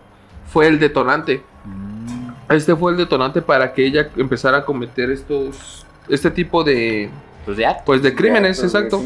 fue 0.47 0.67
el 0.67 0.78
detonante. 0.78 1.43
Este 2.49 2.75
fue 2.75 2.93
el 2.93 2.99
detonante 2.99 3.43
para 3.43 3.73
que 3.73 3.85
ella 3.87 4.09
empezara 4.17 4.59
a 4.59 4.64
cometer 4.64 5.11
estos, 5.11 5.87
este 6.09 6.31
tipo 6.31 6.64
de, 6.64 7.11
Pues 7.45 7.57
de 7.57 7.67
pues 7.85 8.02
de 8.02 8.14
crímenes, 8.14 8.62
exacto. 8.62 9.02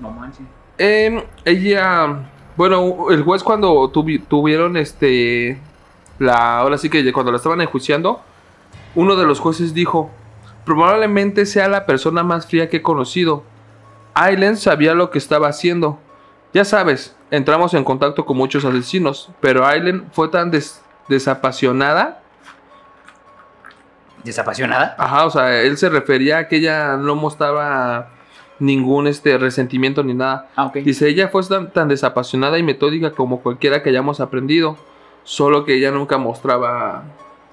No 0.00 0.10
manches. 0.10 0.44
Em, 0.76 1.22
ella, 1.44 2.28
bueno, 2.56 3.10
el 3.10 3.22
juez 3.22 3.44
cuando 3.44 3.72
tuvi- 3.92 4.22
tuvieron 4.26 4.76
este, 4.76 5.60
la, 6.18 6.58
ahora 6.58 6.78
sí 6.78 6.90
que 6.90 7.12
cuando 7.12 7.30
la 7.30 7.36
estaban 7.36 7.60
enjuiciando, 7.60 8.20
uno 8.96 9.14
de 9.14 9.24
los 9.24 9.38
jueces 9.38 9.72
dijo, 9.72 10.10
probablemente 10.64 11.46
sea 11.46 11.68
la 11.68 11.86
persona 11.86 12.24
más 12.24 12.46
fría 12.46 12.68
que 12.68 12.78
he 12.78 12.82
conocido. 12.82 13.44
Aileen 14.14 14.56
sabía 14.56 14.94
lo 14.94 15.10
que 15.10 15.18
estaba 15.18 15.46
haciendo. 15.48 15.98
Ya 16.52 16.64
sabes, 16.64 17.14
entramos 17.30 17.72
en 17.74 17.84
contacto 17.84 18.24
con 18.26 18.36
muchos 18.36 18.64
asesinos, 18.64 19.30
pero 19.40 19.64
Aileen 19.64 20.06
fue 20.12 20.28
tan 20.28 20.50
des- 20.50 20.82
desapasionada. 21.08 22.20
¿Desapasionada? 24.24 24.94
Ajá, 24.98 25.26
o 25.26 25.30
sea, 25.30 25.60
él 25.62 25.76
se 25.76 25.88
refería 25.88 26.38
a 26.38 26.48
que 26.48 26.56
ella 26.56 26.96
no 26.96 27.14
mostraba 27.14 28.08
ningún 28.58 29.06
este 29.06 29.36
resentimiento 29.38 30.02
ni 30.02 30.14
nada. 30.14 30.48
Ah, 30.56 30.66
ok. 30.66 30.76
Dice, 30.76 31.08
ella 31.08 31.28
fue 31.28 31.42
tan, 31.44 31.70
tan 31.72 31.88
desapasionada 31.88 32.58
y 32.58 32.62
metódica 32.62 33.10
como 33.10 33.40
cualquiera 33.40 33.82
que 33.82 33.90
hayamos 33.90 34.20
aprendido, 34.20 34.76
solo 35.24 35.64
que 35.64 35.74
ella 35.76 35.90
nunca 35.90 36.16
mostraba 36.18 37.02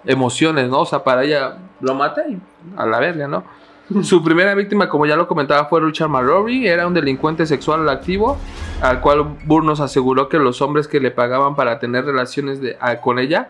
emociones, 0.05 0.69
¿no? 0.69 0.81
O 0.81 0.85
sea, 0.85 1.03
para 1.03 1.23
ella 1.23 1.57
lo 1.81 1.93
mata 1.95 2.21
y 2.27 2.39
a 2.77 2.85
la 2.85 2.99
verga, 2.99 3.27
¿no? 3.27 3.43
Su 4.03 4.23
primera 4.23 4.55
víctima, 4.55 4.87
como 4.87 5.05
ya 5.05 5.15
lo 5.17 5.27
comentaba, 5.27 5.65
fue 5.65 5.81
Richard 5.81 6.07
Mallory, 6.09 6.67
era 6.67 6.87
un 6.87 6.93
delincuente 6.93 7.45
sexual 7.45 7.87
activo, 7.89 8.37
al 8.81 9.01
cual 9.01 9.37
Burr 9.45 9.65
nos 9.65 9.79
aseguró 9.81 10.29
que 10.29 10.37
los 10.39 10.61
hombres 10.61 10.87
que 10.87 10.99
le 11.01 11.11
pagaban 11.11 11.55
para 11.55 11.79
tener 11.79 12.05
relaciones 12.05 12.61
de- 12.61 12.77
a- 12.79 12.97
con 13.01 13.19
ella, 13.19 13.49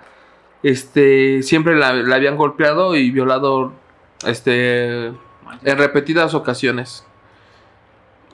este, 0.63 1.43
siempre 1.43 1.75
la, 1.75 1.93
la 1.93 2.15
habían 2.15 2.37
golpeado 2.37 2.95
y 2.95 3.11
violado, 3.11 3.73
este, 4.25 5.07
en 5.07 5.77
repetidas 5.77 6.33
ocasiones. 6.33 7.05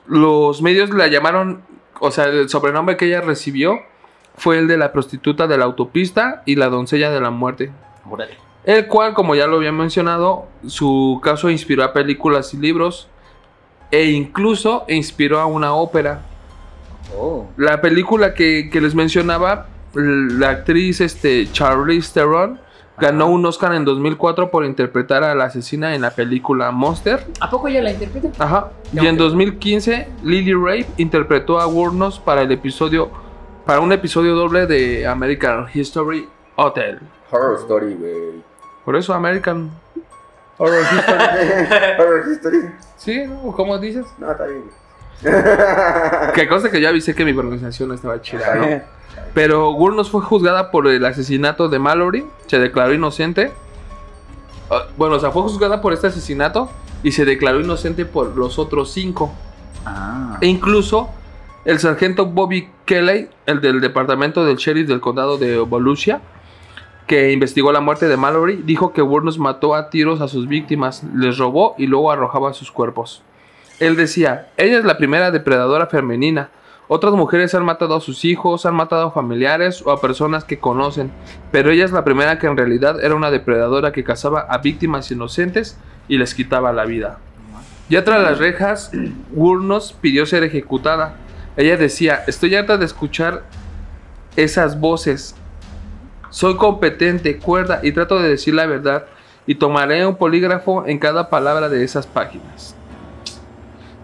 los 0.06 0.62
medios 0.62 0.90
la 0.90 1.06
llamaron, 1.08 1.62
o 2.00 2.10
sea, 2.10 2.24
el 2.24 2.48
sobrenombre 2.48 2.96
que 2.96 3.06
ella 3.06 3.20
recibió 3.20 3.80
fue 4.36 4.58
el 4.58 4.68
de 4.68 4.76
la 4.76 4.92
prostituta 4.92 5.46
de 5.46 5.58
la 5.58 5.64
autopista 5.64 6.42
y 6.46 6.56
la 6.56 6.68
doncella 6.68 7.10
de 7.10 7.20
la 7.20 7.30
muerte. 7.30 7.72
Órale. 8.08 8.36
El 8.64 8.86
cual, 8.86 9.14
como 9.14 9.34
ya 9.34 9.46
lo 9.46 9.56
había 9.56 9.72
mencionado, 9.72 10.46
su 10.66 11.20
caso 11.22 11.50
inspiró 11.50 11.84
a 11.84 11.92
películas 11.92 12.52
y 12.54 12.58
libros 12.58 13.08
e 13.90 14.04
incluso 14.06 14.84
inspiró 14.88 15.40
a 15.40 15.46
una 15.46 15.74
ópera. 15.74 16.22
Oh. 17.16 17.46
La 17.56 17.80
película 17.80 18.34
que, 18.34 18.68
que 18.70 18.80
les 18.80 18.94
mencionaba, 18.94 19.66
la 19.98 20.50
actriz 20.50 21.00
este, 21.00 21.50
Charlize 21.50 22.12
Theron 22.12 22.60
ganó 22.98 23.28
un 23.28 23.44
Oscar 23.46 23.74
en 23.74 23.84
2004 23.84 24.50
por 24.50 24.64
interpretar 24.64 25.22
a 25.24 25.34
la 25.34 25.44
asesina 25.44 25.94
en 25.94 26.02
la 26.02 26.10
película 26.10 26.70
Monster. 26.70 27.24
¿A 27.40 27.50
poco 27.50 27.68
ella 27.68 27.82
la 27.82 27.92
interpreta? 27.92 28.30
Ajá. 28.38 28.70
Y 28.92 29.06
en 29.06 29.14
ok. 29.14 29.20
2015, 29.20 30.08
Lily 30.24 30.54
Rabe 30.54 30.86
interpretó 30.96 31.60
a 31.60 31.66
Wurnos 31.66 32.18
para 32.18 32.42
el 32.42 32.52
episodio, 32.52 33.10
para 33.64 33.80
un 33.80 33.92
episodio 33.92 34.34
doble 34.34 34.66
de 34.66 35.06
American 35.06 35.66
History 35.72 36.28
Hotel. 36.56 36.98
Horror 37.30 37.58
Story, 37.60 37.94
güey. 37.94 38.42
Por 38.84 38.96
eso 38.96 39.14
American 39.14 39.70
Horror 40.56 40.82
History. 40.92 41.18
Horror 41.98 42.24
History. 42.30 42.70
sí, 42.96 43.26
¿no? 43.26 43.52
¿cómo 43.52 43.78
dices? 43.78 44.06
No, 44.18 44.30
está 44.32 44.46
bien. 44.46 44.64
Que 46.34 46.48
cosa 46.48 46.70
que 46.70 46.80
ya 46.80 46.90
avisé 46.90 47.14
que 47.14 47.24
mi 47.24 47.32
pronunciación 47.32 47.92
estaba 47.92 48.20
chida, 48.20 48.54
¿no? 48.54 48.97
Pero 49.34 49.70
Gurnos 49.72 50.10
fue 50.10 50.20
juzgada 50.20 50.70
por 50.70 50.86
el 50.88 51.04
asesinato 51.04 51.68
de 51.68 51.78
Mallory, 51.78 52.24
se 52.46 52.58
declaró 52.58 52.94
inocente. 52.94 53.52
Ah, 54.70 54.84
Bueno, 54.96 55.16
o 55.16 55.20
sea, 55.20 55.30
fue 55.30 55.42
juzgada 55.42 55.80
por 55.80 55.92
este 55.92 56.08
asesinato 56.08 56.70
y 57.02 57.12
se 57.12 57.24
declaró 57.24 57.60
inocente 57.60 58.04
por 58.04 58.36
los 58.36 58.58
otros 58.58 58.90
cinco. 58.92 59.32
Ah. 59.84 60.38
E 60.40 60.46
incluso 60.46 61.10
el 61.64 61.78
sargento 61.78 62.26
Bobby 62.26 62.68
Kelly, 62.84 63.28
el 63.46 63.60
del 63.60 63.80
departamento 63.80 64.44
del 64.44 64.56
sheriff 64.56 64.88
del 64.88 65.00
condado 65.00 65.38
de 65.38 65.58
Volusia, 65.58 66.20
que 67.06 67.32
investigó 67.32 67.72
la 67.72 67.80
muerte 67.80 68.06
de 68.06 68.16
Mallory, 68.16 68.62
dijo 68.64 68.92
que 68.92 69.02
Burns 69.02 69.38
mató 69.38 69.74
a 69.74 69.90
tiros 69.90 70.20
a 70.20 70.28
sus 70.28 70.46
víctimas, 70.46 71.02
les 71.14 71.38
robó 71.38 71.74
y 71.78 71.86
luego 71.86 72.10
arrojaba 72.10 72.52
sus 72.52 72.70
cuerpos. 72.70 73.22
Él 73.80 73.96
decía, 73.96 74.48
ella 74.56 74.78
es 74.78 74.84
la 74.84 74.98
primera 74.98 75.30
depredadora 75.30 75.86
femenina. 75.86 76.50
Otras 76.90 77.12
mujeres 77.12 77.54
han 77.54 77.66
matado 77.66 77.94
a 77.94 78.00
sus 78.00 78.24
hijos, 78.24 78.64
han 78.64 78.74
matado 78.74 79.08
a 79.08 79.10
familiares 79.10 79.82
o 79.84 79.90
a 79.90 80.00
personas 80.00 80.44
que 80.44 80.58
conocen, 80.58 81.10
pero 81.52 81.70
ella 81.70 81.84
es 81.84 81.92
la 81.92 82.02
primera 82.02 82.38
que 82.38 82.46
en 82.46 82.56
realidad 82.56 83.04
era 83.04 83.14
una 83.14 83.30
depredadora 83.30 83.92
que 83.92 84.04
cazaba 84.04 84.40
a 84.40 84.58
víctimas 84.58 85.10
inocentes 85.10 85.78
y 86.08 86.16
les 86.16 86.34
quitaba 86.34 86.72
la 86.72 86.86
vida. 86.86 87.18
Ya 87.90 88.04
tras 88.04 88.22
las 88.22 88.38
rejas, 88.38 88.90
Wurnos 89.32 89.92
pidió 90.00 90.24
ser 90.24 90.44
ejecutada. 90.44 91.16
Ella 91.58 91.76
decía, 91.76 92.24
estoy 92.26 92.54
harta 92.54 92.78
de 92.78 92.86
escuchar 92.86 93.44
esas 94.36 94.80
voces. 94.80 95.34
Soy 96.30 96.56
competente, 96.56 97.38
cuerda 97.38 97.80
y 97.82 97.92
trato 97.92 98.18
de 98.18 98.30
decir 98.30 98.54
la 98.54 98.64
verdad 98.64 99.06
y 99.46 99.56
tomaré 99.56 100.06
un 100.06 100.16
polígrafo 100.16 100.86
en 100.86 100.98
cada 100.98 101.28
palabra 101.28 101.68
de 101.68 101.84
esas 101.84 102.06
páginas. 102.06 102.74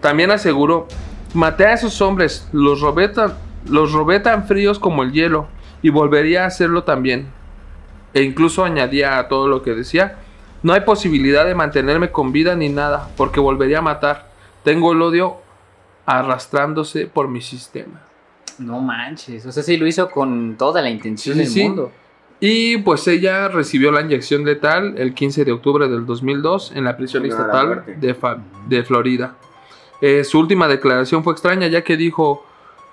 También 0.01 0.29
aseguró, 0.29 0.87
maté 1.35 1.65
a 1.67 1.73
esos 1.73 2.01
hombres, 2.01 2.47
los 2.51 2.81
robé 2.81 3.09
tan, 3.09 3.33
los 3.69 3.91
robé 3.91 4.19
tan 4.19 4.47
fríos 4.47 4.79
como 4.79 5.03
el 5.03 5.11
hielo 5.11 5.47
y 5.81 5.89
volvería 5.89 6.43
a 6.43 6.47
hacerlo 6.47 6.83
también. 6.83 7.27
E 8.13 8.23
incluso 8.23 8.63
añadía 8.63 9.19
a 9.19 9.27
todo 9.27 9.47
lo 9.47 9.61
que 9.61 9.71
decía, 9.71 10.17
no 10.63 10.73
hay 10.73 10.81
posibilidad 10.81 11.45
de 11.45 11.53
mantenerme 11.53 12.11
con 12.11 12.31
vida 12.31 12.55
ni 12.55 12.69
nada, 12.69 13.09
porque 13.17 13.39
volvería 13.39 13.79
a 13.79 13.81
matar. 13.83 14.31
Tengo 14.63 14.93
el 14.93 15.01
odio 15.01 15.37
arrastrándose 16.05 17.07
por 17.07 17.27
mi 17.27 17.41
sistema. 17.41 18.01
No 18.57 18.79
manches. 18.79 19.45
O 19.45 19.51
sea, 19.51 19.63
sí 19.63 19.77
lo 19.77 19.85
hizo 19.85 20.09
con 20.09 20.55
toda 20.57 20.81
la 20.81 20.89
intención 20.89 21.33
Sí, 21.35 21.39
del 21.39 21.49
sí. 21.49 21.63
mundo. 21.63 21.91
Y 22.39 22.77
pues 22.77 23.07
ella 23.07 23.47
recibió 23.47 23.91
la 23.91 24.01
inyección 24.01 24.43
letal 24.45 24.95
el 24.97 25.13
15 25.13 25.45
de 25.45 25.51
octubre 25.51 25.87
del 25.87 26.05
2002 26.05 26.73
en 26.75 26.83
la 26.83 26.95
prisión 26.97 27.25
estatal 27.25 27.83
de 28.67 28.83
Florida. 28.83 29.35
Eh, 30.01 30.23
su 30.23 30.39
última 30.39 30.67
declaración 30.67 31.23
fue 31.23 31.33
extraña 31.33 31.67
ya 31.67 31.83
que 31.83 31.97
dijo, 31.97 32.45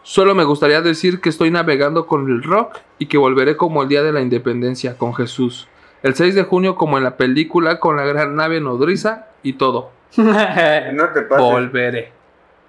solo 0.03 0.35
me 0.35 0.45
gustaría 0.45 0.81
decir 0.83 1.21
que 1.21 1.29
estoy 1.29 1.51
navegando 1.51 2.07
con 2.07 2.29
el 2.31 2.43
rock 2.43 2.79
y 2.99 3.07
que 3.07 3.19
volveré 3.19 3.57
como 3.57 3.83
el 3.83 3.89
día 3.89 4.03
de 4.03 4.13
la 4.13 4.21
independencia 4.21 4.97
con 4.97 5.15
Jesús. 5.15 5.69
El 6.03 6.15
6 6.15 6.35
de 6.35 6.43
junio 6.45 6.75
como 6.77 6.99
en 6.99 7.05
la 7.05 7.17
película 7.17 7.79
con 7.81 7.97
la 7.97 8.05
gran 8.05 8.35
nave 8.37 8.61
nodriza 8.61 9.27
y 9.43 9.55
todo. 9.55 9.91
No 10.17 11.09
te 11.13 11.23
pases. 11.23 11.45
Volveré. 11.45 12.13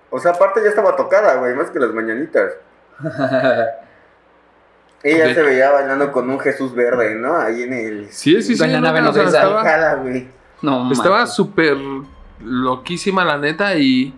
O 0.10 0.20
sea, 0.20 0.32
aparte 0.32 0.62
ya 0.64 0.70
estaba 0.70 0.96
tocada, 0.96 1.36
güey, 1.38 1.56
más 1.56 1.70
que 1.72 1.80
las 1.80 1.92
mañanitas. 1.92 2.54
Ella 5.04 5.34
se 5.34 5.42
veía 5.42 5.70
bailando 5.72 6.12
con 6.12 6.30
un 6.30 6.40
Jesús 6.40 6.74
verde, 6.74 7.16
¿no? 7.16 7.36
Ahí 7.36 7.64
en 7.64 7.74
el... 7.74 8.08
Sí, 8.12 8.42
sí, 8.42 8.56
sí. 8.56 8.62
La 8.68 8.80
no, 8.80 8.88
nave 8.88 9.02
nodriza. 9.02 9.26
estaba- 9.38 9.62
Jala, 9.64 9.96
güey. 9.96 10.28
no 10.62 10.90
Estaba 10.92 11.18
manches. 11.18 11.36
súper 11.36 11.78
loquísima 12.44 13.26
la 13.26 13.38
neta 13.38 13.78
y 13.78 14.14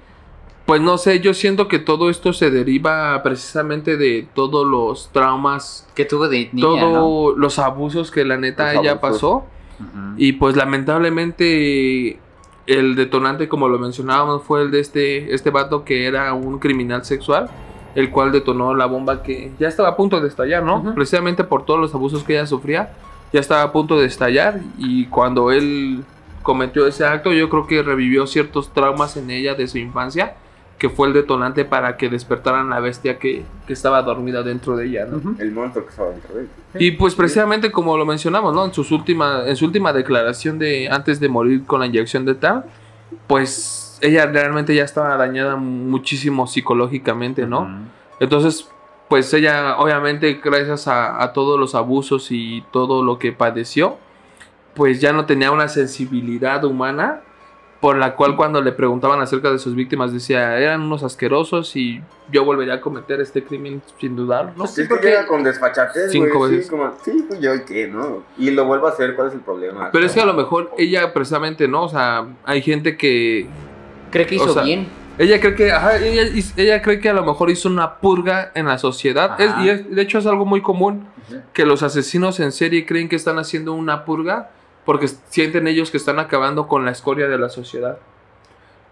pues 0.65 0.82
no 0.82 0.98
sé, 0.98 1.20
yo 1.20 1.34
siento 1.36 1.67
que 1.67 1.77
todo 1.77 2.10
esto 2.10 2.34
se 2.34 2.50
deriva 2.50 3.22
precisamente 3.22 3.98
de 3.98 4.27
todos 4.34 4.65
los 4.65 5.10
traumas, 5.12 5.88
que 5.94 6.05
tuvo 6.05 6.27
de 6.27 6.50
niña, 6.51 6.82
todos 6.82 7.36
¿no? 7.36 7.39
los 7.39 7.60
abusos 7.60 8.10
que 8.10 8.25
la 8.25 8.38
neta 8.38 8.74
Los 8.74 8.82
ella 8.82 8.91
abusos. 8.94 9.12
pasó 9.12 9.46
y 10.17 10.34
pues 10.34 10.55
lamentablemente 10.55 12.17
el 12.65 12.96
detonante 12.96 13.48
como 13.48 13.67
lo 13.67 13.77
mencionábamos 13.77 14.41
fue 14.44 14.62
el 14.63 14.72
de 14.72 14.79
este 14.79 15.36
este 15.36 15.50
vato 15.50 15.84
que 15.84 16.08
era 16.08 16.34
un 16.34 16.60
criminal 16.60 17.03
sexual 17.05 17.50
el 17.94 18.10
cual 18.10 18.32
detonó 18.32 18.74
la 18.74 18.86
bomba 18.88 19.22
que 19.22 19.51
ya 19.60 19.67
estaba 19.67 19.89
a 19.89 19.96
punto 19.96 20.20
de 20.20 20.27
estallar, 20.27 20.63
¿no? 20.63 20.94
Precisamente 20.96 21.46
por 21.46 21.63
todos 21.63 21.79
los 21.79 21.94
abusos 21.96 22.24
que 22.25 22.34
ella 22.34 22.46
sufría, 22.46 22.94
ya 23.32 23.39
estaba 23.39 23.62
a 23.63 23.72
punto 23.72 23.98
de 23.98 24.05
estallar 24.05 24.60
y 24.77 25.05
cuando 25.05 25.50
él 25.51 26.03
cometió 26.46 26.86
ese 26.86 27.06
acto, 27.06 27.34
yo 27.34 27.50
creo 27.50 27.66
que 27.66 27.82
revivió 27.82 28.28
ciertos 28.28 28.72
traumas 28.72 29.18
en 29.18 29.32
ella 29.32 29.56
de 29.56 29.68
su 29.68 29.80
infancia, 29.80 30.36
que 30.78 30.90
fue 30.90 31.08
el 31.08 31.14
detonante 31.14 31.66
para 31.66 31.98
que 31.98 32.08
despertaran 32.08 32.70
la 32.70 32.80
bestia 32.80 33.18
que, 33.18 33.44
que 33.66 33.74
estaba 33.74 34.04
dormida 34.04 34.44
dentro 34.44 34.78
de 34.78 34.86
ella, 34.86 35.06
¿no? 35.06 35.36
El 35.40 35.52
monstruo 35.52 35.86
que 35.86 35.90
estaba 35.90 36.10
dentro 36.12 36.36
de 36.36 36.42
él. 36.42 36.50
Y 36.78 36.92
pues 36.92 37.16
precisamente 37.16 37.72
como 37.72 37.98
lo 37.98 38.06
mencionamos, 38.06 38.54
¿no? 38.54 38.64
En, 38.64 38.74
sus 38.74 38.92
última, 38.92 39.48
en 39.48 39.56
su 39.56 39.66
última 39.66 39.92
declaración 39.92 40.60
de 40.60 40.88
antes 40.88 41.20
de 41.20 41.30
morir 41.30 41.66
con 41.66 41.80
la 41.80 41.88
inyección 41.88 42.25
de 42.25 42.36
TAM, 42.36 42.64
pues 43.25 43.98
ella 44.02 44.28
realmente 44.28 44.75
ya 44.75 44.84
estaba 44.84 45.18
dañada 45.18 45.56
muchísimo 45.56 46.46
psicológicamente, 46.46 47.48
¿no? 47.48 47.68
Entonces, 48.20 48.70
pues 49.10 49.34
ella 49.34 49.78
obviamente 49.80 50.40
gracias 50.44 50.88
a, 50.88 51.24
a 51.24 51.34
todos 51.34 51.60
los 51.60 51.74
abusos 51.74 52.28
y 52.30 52.64
todo 52.72 53.04
lo 53.04 53.18
que 53.18 53.32
padeció, 53.32 53.98
pues 54.75 55.00
ya 55.01 55.13
no 55.13 55.25
tenía 55.25 55.51
una 55.51 55.67
sensibilidad 55.67 56.63
humana 56.63 57.22
por 57.82 57.98
la 57.98 58.15
cual 58.15 58.36
cuando 58.36 58.62
le 58.62 58.72
preguntaban 58.72 59.22
acerca 59.22 59.51
de 59.51 59.60
sus 59.60 59.75
víctimas 59.75 60.12
decía, 60.12 60.58
eran 60.58 60.82
unos 60.82 61.03
asquerosos 61.03 61.75
y 61.75 62.01
yo 62.32 62.44
volvería 62.44 62.75
a 62.75 62.82
cometer 62.82 63.22
este 63.22 63.44
crimen 63.44 63.82
sin 64.00 64.15
dudarlo, 64.15 64.51
¿no? 64.51 64.58
Pues 64.60 64.72
Sí, 64.72 64.84
porque- 64.89 65.08
llega 65.10 65.27
con 65.27 65.44
desfachatez, 65.44 66.12
Cinco 66.12 66.38
güey. 66.39 66.51
Sí, 66.51 66.55
veces. 66.58 66.72
como, 66.72 66.91
sí, 67.03 67.25
fui 67.27 67.39
yo 67.39 67.53
y 67.53 67.62
qué, 67.63 67.88
¿no? 67.88 68.24
Y 68.39 68.50
lo 68.51 68.65
vuelvo 68.65 68.88
a 68.88 68.91
hacer, 68.91 69.15
¿cuál 69.15 69.27
es 69.27 69.34
el 69.36 69.41
problema? 69.41 69.89
Pero 69.91 70.05
es 70.05 70.13
que 70.13 70.22
a 70.22 70.25
lo 70.25 70.34
mejor 70.34 70.72
ella 70.79 71.13
precisamente, 71.13 71.67
¿no? 71.67 71.84
O 71.84 71.89
sea, 71.89 72.25
hay 72.44 72.62
gente 72.63 72.98
que... 72.98 73.46
Cree 74.10 74.25
que 74.25 74.36
hizo 74.36 74.46
O 74.46 74.53
sea, 74.53 74.63
bien. 74.63 74.88
Ella 75.20 75.39
cree 75.39 75.53
que, 75.55 75.72
ajá, 75.72 75.98
ella, 75.98 76.24
ella 76.58 76.82
cree 76.82 77.00
que 77.00 77.10
a 77.10 77.13
lo 77.13 77.24
mejor 77.24 77.50
hizo 77.51 77.70
una 77.70 77.98
purga 78.00 78.51
en 78.55 78.65
la 78.65 78.77
sociedad. 78.79 79.39
Es- 79.39 79.53
y 79.63 79.70
es- 79.70 79.89
de 79.96 80.01
hecho 80.01 80.17
es 80.17 80.25
algo 80.25 80.46
muy 80.46 80.62
común 80.62 81.08
que 81.53 81.65
los 81.65 81.84
asesinos 81.84 82.39
en 82.39 82.51
serie 82.51 82.86
creen 82.86 83.10
que 83.10 83.15
están 83.15 83.38
haciendo 83.38 83.74
una 83.74 84.05
purga 84.05 84.50
porque 84.86 85.08
sienten 85.08 85.68
ellos 85.68 85.92
que 85.92 85.98
están 85.98 86.20
acabando 86.20 86.68
con 86.68 86.86
la 86.86 86.92
escoria 86.92 87.27
de 87.27 87.38
la 87.38 87.50
sociedad. 87.50 87.98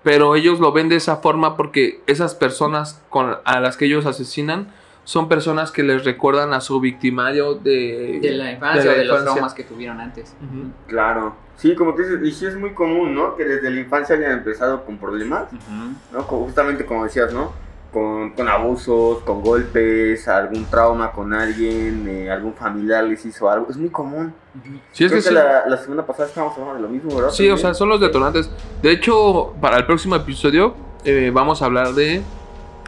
Pero 0.03 0.35
ellos 0.35 0.59
lo 0.59 0.71
ven 0.73 0.89
de 0.89 0.97
esa 0.97 1.17
forma 1.17 1.55
porque 1.55 2.01
esas 2.07 2.35
personas 2.35 3.01
con, 3.09 3.37
a 3.45 3.59
las 3.59 3.77
que 3.77 3.85
ellos 3.85 4.05
asesinan 4.05 4.73
son 5.05 5.27
personas 5.27 5.71
que 5.71 5.83
les 5.83 6.03
recuerdan 6.05 6.53
a 6.53 6.61
su 6.61 6.79
victimario 6.79 7.55
de, 7.55 8.19
De 8.21 8.31
la 8.31 8.51
infancia 8.51 8.91
de 8.91 8.97
o 8.97 8.99
de 8.99 9.05
los 9.05 9.23
traumas 9.23 9.53
que 9.53 9.63
tuvieron 9.63 9.99
antes. 9.99 10.35
Claro. 10.87 11.35
Sí, 11.57 11.75
como 11.75 11.93
tú 11.93 12.01
dices, 12.01 12.19
y 12.23 12.31
sí 12.31 12.45
es 12.45 12.55
muy 12.55 12.73
común, 12.73 13.13
¿no? 13.13 13.35
Que 13.35 13.45
desde 13.45 13.69
la 13.69 13.79
infancia 13.79 14.15
hayan 14.15 14.31
empezado 14.31 14.83
con 14.85 14.97
problemas. 14.97 15.47
¿no? 16.11 16.21
Justamente 16.23 16.85
como 16.85 17.03
decías, 17.03 17.33
¿no? 17.33 17.53
Con, 17.93 18.31
con 18.31 18.49
abusos, 18.49 19.19
con 19.23 19.41
golpes, 19.43 20.27
algún 20.27 20.65
trauma 20.65 21.11
con 21.11 21.31
alguien, 21.33 22.07
eh, 22.09 22.31
algún 22.31 22.53
familiar 22.55 23.03
les 23.03 23.23
hizo 23.23 23.47
algo. 23.49 23.67
Es 23.69 23.77
muy 23.77 23.89
común. 23.89 24.33
Sí, 24.91 25.03
es 25.05 25.11
Creo 25.11 25.21
que 25.21 25.23
que, 25.23 25.29
sí. 25.29 25.33
la, 25.35 25.67
la 25.67 25.77
semana 25.77 26.03
pasada 26.05 26.27
estábamos 26.27 26.57
hablando 26.57 26.75
de 26.75 26.81
lo 26.81 26.89
mismo, 26.89 27.15
¿verdad? 27.15 27.29
Sí, 27.29 27.47
o 27.49 27.57
sea, 27.57 27.73
son 27.75 27.89
los 27.89 28.01
detonantes. 28.01 28.49
De 28.81 28.91
hecho, 28.91 29.53
para 29.61 29.77
el 29.77 29.85
próximo 29.85 30.15
episodio 30.15 30.73
eh, 31.05 31.29
vamos 31.31 31.61
a 31.61 31.65
hablar 31.65 31.93
de 31.93 32.23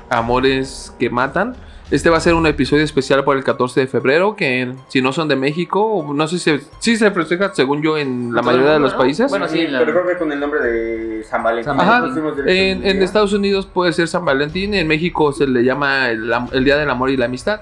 amores 0.09 0.93
que 0.99 1.09
matan. 1.09 1.55
Este 1.91 2.09
va 2.09 2.17
a 2.17 2.19
ser 2.19 2.33
un 2.33 2.47
episodio 2.47 2.83
especial 2.83 3.23
por 3.23 3.37
el 3.37 3.43
14 3.43 3.81
de 3.81 3.87
febrero, 3.87 4.35
que 4.35 4.73
si 4.87 5.03
no 5.03 5.13
son 5.13 5.27
de 5.27 5.35
México, 5.35 6.03
no 6.15 6.27
sé 6.27 6.39
si 6.39 6.59
sí 6.79 6.97
se 6.97 7.11
festeja, 7.11 7.53
según 7.53 7.83
yo, 7.83 7.95
en 7.95 8.33
la 8.33 8.41
mayoría 8.41 8.71
de 8.71 8.79
los 8.79 8.93
¿no? 8.93 8.97
países. 8.97 9.29
Bueno, 9.29 9.47
sí, 9.47 9.67
la- 9.67 9.79
pero 9.79 9.91
creo 9.91 10.07
que 10.07 10.17
con 10.17 10.31
el 10.31 10.39
nombre 10.39 10.61
de 10.61 11.23
San 11.23 11.43
Valentín. 11.43 11.73
Ajá, 11.79 12.03
en. 12.47 13.03
Estados 13.03 13.33
Unidos 13.33 13.67
puede 13.71 13.93
ser 13.93 14.07
San 14.07 14.25
Valentín, 14.25 14.73
en 14.73 14.87
México 14.87 15.31
se 15.31 15.45
le 15.45 15.63
llama 15.63 16.09
el, 16.09 16.63
Día 16.65 16.77
del 16.77 16.89
Amor 16.89 17.11
y 17.11 17.17
la 17.17 17.25
Amistad. 17.25 17.61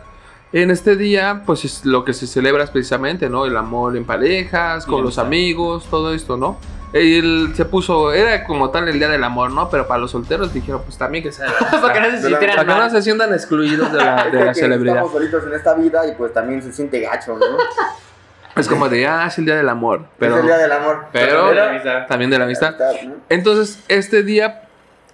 En 0.53 0.71
este 0.71 0.95
día, 0.95 1.41
pues 1.45 1.65
es 1.65 1.83
lo 1.83 2.05
que 2.05 2.13
se 2.13 2.25
celebra 2.25 2.63
es 2.63 2.69
precisamente, 2.69 3.27
¿no? 3.27 3.45
El 3.45 3.57
amor 3.57 3.97
en 3.97 4.05
parejas, 4.05 4.85
con 4.85 5.03
los 5.03 5.17
amigos, 5.17 5.85
todo 5.89 6.13
esto, 6.13 6.37
¿no? 6.37 6.57
Él 6.93 7.53
se 7.55 7.65
puso, 7.65 8.13
era 8.13 8.43
como 8.45 8.69
tal 8.69 8.87
el 8.87 8.99
Día 8.99 9.09
del 9.09 9.23
Amor, 9.23 9.49
¿no? 9.51 9.69
Pero 9.69 9.87
para 9.87 9.99
los 9.99 10.11
solteros 10.11 10.53
dijeron, 10.53 10.81
pues 10.85 10.97
también 10.97 11.23
que 11.23 11.31
sea. 11.31 11.47
Para 11.81 11.91
que 11.93 11.99
no 12.01 12.11
se 12.11 12.21
sintieran 12.21 12.55
Para 12.55 12.73
que 12.75 12.79
no 12.83 12.89
se 12.91 13.01
sientan 13.01 13.33
excluidos 13.33 13.91
de 13.91 13.97
la, 13.97 14.21
Es 14.27 14.31
de 14.31 14.45
la 14.45 14.53
celebridad. 14.53 14.95
Estamos 14.97 15.13
solitos 15.13 15.43
en 15.47 15.53
esta 15.53 15.73
vida 15.73 16.07
y 16.07 16.11
pues 16.13 16.31
también 16.33 16.61
se 16.61 16.71
siente 16.71 16.99
gacho, 17.01 17.35
¿no? 17.37 17.45
Es 18.55 18.67
como 18.67 18.87
de, 18.87 19.07
ah, 19.07 19.25
es 19.27 19.35
el 19.39 19.45
Día 19.45 19.55
del 19.55 19.67
Amor. 19.67 20.01
Pero 20.19 20.35
es 20.35 20.41
el 20.41 20.45
día 20.45 20.57
del 20.59 20.71
amor. 20.71 21.05
pero- 21.11 21.47
De 21.47 21.55
la 21.55 21.69
amistad. 21.71 22.05
también 22.07 22.29
de 22.29 22.37
la 22.37 22.43
amistad. 22.45 22.75
¿no? 23.03 23.13
Entonces, 23.27 23.83
este 23.87 24.21
día... 24.21 24.61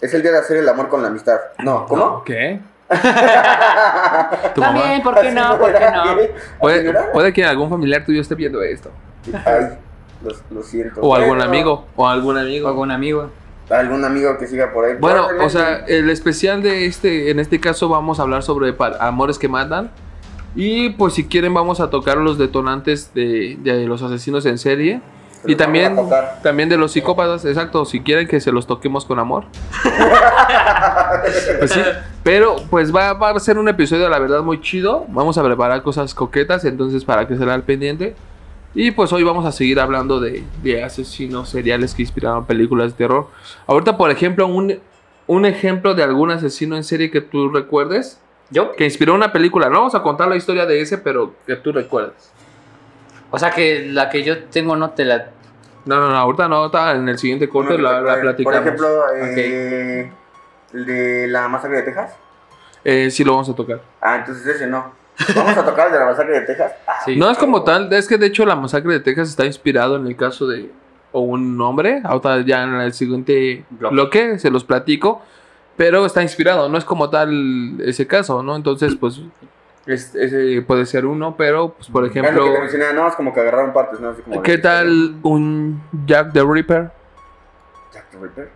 Es 0.01 0.13
el 0.13 0.21
día 0.21 0.31
de 0.33 0.39
hacer 0.39 0.57
el 0.57 0.67
amor 0.67 0.89
con 0.89 1.01
la 1.01 1.07
amistad. 1.07 1.39
No, 1.59 1.85
¿cómo? 1.85 2.21
¿Qué? 2.25 2.59
¿Tu 2.89 4.61
mamá? 4.61 4.81
También, 4.81 5.01
¿por 5.01 5.21
qué 5.21 5.31
no? 5.31 5.57
¿Por 5.57 5.73
qué 5.73 5.85
no? 5.89 6.03
Puede, 6.59 6.93
puede 7.13 7.31
que 7.31 7.45
algún 7.45 7.69
familiar 7.69 8.03
tuyo 8.03 8.19
esté 8.19 8.35
viendo 8.35 8.61
esto. 8.61 8.91
Ay, 9.45 9.69
lo, 10.23 10.31
lo 10.51 10.63
siento. 10.63 11.01
O 11.01 11.15
algún 11.15 11.41
amigo. 11.41 11.85
O 11.95 12.07
algún 12.07 12.37
O 12.37 12.39
amigo. 12.39 12.67
algún 12.67 12.91
amigo. 12.91 13.29
Algún 13.69 14.03
amigo 14.03 14.37
que 14.37 14.47
siga 14.47 14.73
por 14.73 14.85
ahí. 14.85 14.95
Bueno, 14.99 15.27
o 15.41 15.49
sea, 15.49 15.85
el 15.87 16.09
especial 16.09 16.63
de 16.63 16.85
este, 16.87 17.29
en 17.29 17.39
este 17.39 17.59
caso 17.59 17.87
vamos 17.87 18.19
a 18.19 18.23
hablar 18.23 18.41
sobre 18.41 18.75
amores 18.99 19.37
que 19.37 19.47
matan. 19.47 19.91
Y 20.55 20.89
pues 20.91 21.13
si 21.13 21.25
quieren 21.27 21.53
vamos 21.53 21.79
a 21.79 21.89
tocar 21.91 22.17
los 22.17 22.39
detonantes 22.39 23.13
de, 23.13 23.57
de 23.61 23.85
los 23.85 24.01
asesinos 24.01 24.45
en 24.47 24.57
serie. 24.57 25.01
Se 25.43 25.51
Y 25.51 25.55
también, 25.55 25.95
también 26.43 26.67
de 26.67 26.77
los 26.77 26.91
psicópatas, 26.91 27.45
exacto, 27.45 27.85
si 27.85 28.01
quieren 28.01 28.27
que 28.27 28.41
se 28.41 28.51
los 28.51 28.67
toquemos 28.67 29.05
con 29.05 29.19
amor. 29.19 29.45
Pues 31.59 31.71
sí, 31.71 31.81
pero 32.23 32.55
pues 32.69 32.95
va, 32.95 33.13
va 33.13 33.31
a 33.31 33.39
ser 33.39 33.57
un 33.57 33.67
episodio, 33.67 34.07
la 34.09 34.19
verdad, 34.19 34.41
muy 34.41 34.61
chido. 34.61 35.05
Vamos 35.09 35.37
a 35.37 35.43
preparar 35.43 35.81
cosas 35.81 36.13
coquetas, 36.13 36.63
entonces 36.65 37.03
para 37.03 37.27
que 37.27 37.35
se 37.35 37.43
al 37.43 37.63
pendiente. 37.63 38.15
Y 38.73 38.91
pues 38.91 39.11
hoy 39.11 39.23
vamos 39.23 39.45
a 39.45 39.51
seguir 39.51 39.79
hablando 39.79 40.19
de, 40.19 40.43
de 40.61 40.83
asesinos 40.83 41.49
seriales 41.49 41.95
que 41.95 42.03
inspiraron 42.03 42.45
películas 42.45 42.91
de 42.91 42.97
terror. 42.97 43.27
Ahorita, 43.65 43.97
por 43.97 44.11
ejemplo, 44.11 44.45
un, 44.47 44.79
un 45.27 45.45
ejemplo 45.45 45.95
de 45.95 46.03
algún 46.03 46.31
asesino 46.31 46.75
en 46.75 46.83
serie 46.83 47.09
que 47.09 47.21
tú 47.21 47.49
recuerdes, 47.49 48.19
¿Yo? 48.51 48.73
que 48.73 48.85
inspiró 48.85 49.15
una 49.15 49.31
película. 49.31 49.69
No 49.69 49.77
vamos 49.79 49.95
a 49.95 50.03
contar 50.03 50.27
la 50.27 50.35
historia 50.35 50.65
de 50.65 50.81
ese, 50.81 50.97
pero 50.99 51.33
que 51.47 51.55
tú 51.55 51.71
recuerdes. 51.71 52.31
O 53.31 53.39
sea 53.39 53.51
que 53.51 53.87
la 53.87 54.09
que 54.09 54.23
yo 54.23 54.43
tengo 54.45 54.75
no 54.75 54.91
te 54.91 55.05
la. 55.05 55.29
No, 55.85 55.95
no, 55.99 56.09
no, 56.09 56.15
ahorita 56.17 56.47
no, 56.47 56.55
ahorita 56.57 56.95
en 56.95 57.09
el 57.09 57.17
siguiente 57.17 57.49
corte 57.49 57.75
que 57.75 57.81
la, 57.81 58.01
la 58.01 58.21
platicamos. 58.21 58.59
Por 58.59 58.67
ejemplo, 58.67 59.03
eh, 59.15 60.11
el 60.73 60.85
de 60.85 61.27
la 61.27 61.47
masacre 61.47 61.77
de 61.77 61.83
Texas. 61.83 62.15
Eh, 62.83 63.09
sí 63.11 63.23
lo 63.23 63.33
vamos 63.33 63.49
a 63.49 63.55
tocar. 63.55 63.81
Ah, 64.01 64.17
entonces 64.17 64.45
ese 64.45 64.67
no. 64.67 64.98
Vamos 65.35 65.57
a 65.57 65.65
tocar 65.65 65.87
el 65.87 65.93
de 65.93 65.99
la 65.99 66.05
masacre 66.05 66.39
de 66.39 66.45
Texas. 66.45 66.71
Ah, 66.87 66.93
Sí. 67.05 67.15
No 67.15 67.29
es 67.29 67.37
como 67.37 67.63
tal, 67.63 67.91
es 67.93 68.07
que 68.07 68.17
de 68.17 68.27
hecho 68.27 68.45
la 68.45 68.55
masacre 68.55 68.93
de 68.93 68.99
Texas 68.99 69.29
está 69.29 69.45
inspirado 69.45 69.95
en 69.95 70.07
el 70.07 70.15
caso 70.15 70.47
de 70.47 70.71
o 71.11 71.21
un 71.21 71.59
hombre, 71.61 72.01
ahorita 72.03 72.41
ya 72.41 72.63
en 72.63 72.75
el 72.75 72.93
siguiente 72.93 73.65
Bloque. 73.71 73.93
bloque 73.93 74.39
se 74.39 74.51
los 74.51 74.63
platico, 74.63 75.21
pero 75.75 76.05
está 76.05 76.21
inspirado, 76.21 76.69
no 76.69 76.77
es 76.77 76.85
como 76.85 77.09
tal 77.09 77.79
ese 77.81 78.05
caso, 78.05 78.43
¿no? 78.43 78.55
Entonces, 78.55 78.95
pues, 78.95 79.19
es- 79.87 80.13
ese 80.13 80.61
puede 80.61 80.85
ser 80.85 81.05
uno, 81.07 81.35
pero, 81.35 81.69
pues, 81.73 81.89
por 81.89 82.05
es 82.05 82.13
lo 82.15 82.21
ejemplo, 82.21 82.45
que 82.45 82.51
te 82.51 82.59
mencioné, 82.59 82.93
no, 82.93 83.07
es 83.07 83.15
como 83.15 83.33
que 83.33 83.39
agarraron 83.39 83.73
partes, 83.73 83.99
¿no? 83.99 84.09
Así 84.09 84.21
como 84.21 84.43
¿qué 84.43 84.57
tal 84.59 85.15
un 85.23 85.81
Jack 86.05 86.31
the 86.33 86.43
Ripper? 86.47 86.91
Jack 87.91 88.05
the 88.11 88.17
Ripper. 88.19 88.49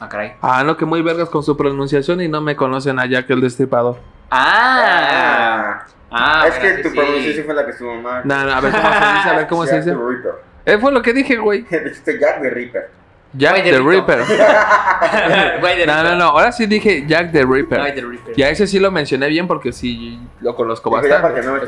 Ah, 0.00 0.08
caray. 0.08 0.32
Ah, 0.40 0.64
no, 0.64 0.76
que 0.78 0.86
muy 0.86 1.02
vergas 1.02 1.28
con 1.28 1.42
su 1.42 1.56
pronunciación 1.56 2.20
y 2.22 2.28
no 2.28 2.40
me 2.40 2.56
conocen 2.56 2.98
a 2.98 3.06
Jack 3.06 3.28
el 3.30 3.40
Destripador. 3.42 3.98
Ah. 4.34 5.84
Ah, 6.10 6.46
es 6.48 6.54
que 6.58 6.82
tu 6.82 6.88
sí. 6.90 6.96
pronunciación 6.96 7.44
fue 7.46 7.54
la 7.54 7.64
que 7.64 7.70
estuvo 7.72 7.94
mal. 7.96 8.22
No, 8.24 8.44
no, 8.44 8.52
a 8.52 8.60
ver 8.60 8.72
cómo 8.72 8.82
se 8.92 8.98
dice, 9.14 9.28
a 9.28 9.36
ver 9.36 9.46
cómo 9.46 9.66
se 9.66 9.70
Jack 9.76 9.84
dice. 9.84 9.96
the 9.96 10.02
Ripper. 10.08 10.32
Eh, 10.64 10.78
fue 10.78 10.92
lo 10.92 11.02
que 11.02 11.12
dije, 11.12 11.36
güey. 11.36 11.62
Dijiste 11.70 12.18
Jack 12.18 12.40
the 12.42 12.50
Ripper. 12.50 12.90
Jack 13.34 13.62
the. 13.62 13.78
Ripper. 13.80 14.18
De 14.26 14.36
No, 15.86 15.94
no, 15.94 16.02
Ripper. 16.02 16.16
no, 16.18 16.24
ahora 16.24 16.52
sí 16.52 16.66
dije 16.66 17.04
Jack 17.06 17.32
the 17.32 17.44
Ripper. 17.46 17.94
De 17.94 18.00
Ripper. 18.02 18.36
Ya 18.36 18.50
ese 18.50 18.66
sí 18.66 18.78
lo 18.78 18.90
mencioné 18.90 19.28
bien 19.28 19.46
porque 19.46 19.72
sí 19.72 20.18
lo 20.40 20.54
conozco 20.54 20.90
bastante. 20.90 21.40
no 21.42 21.58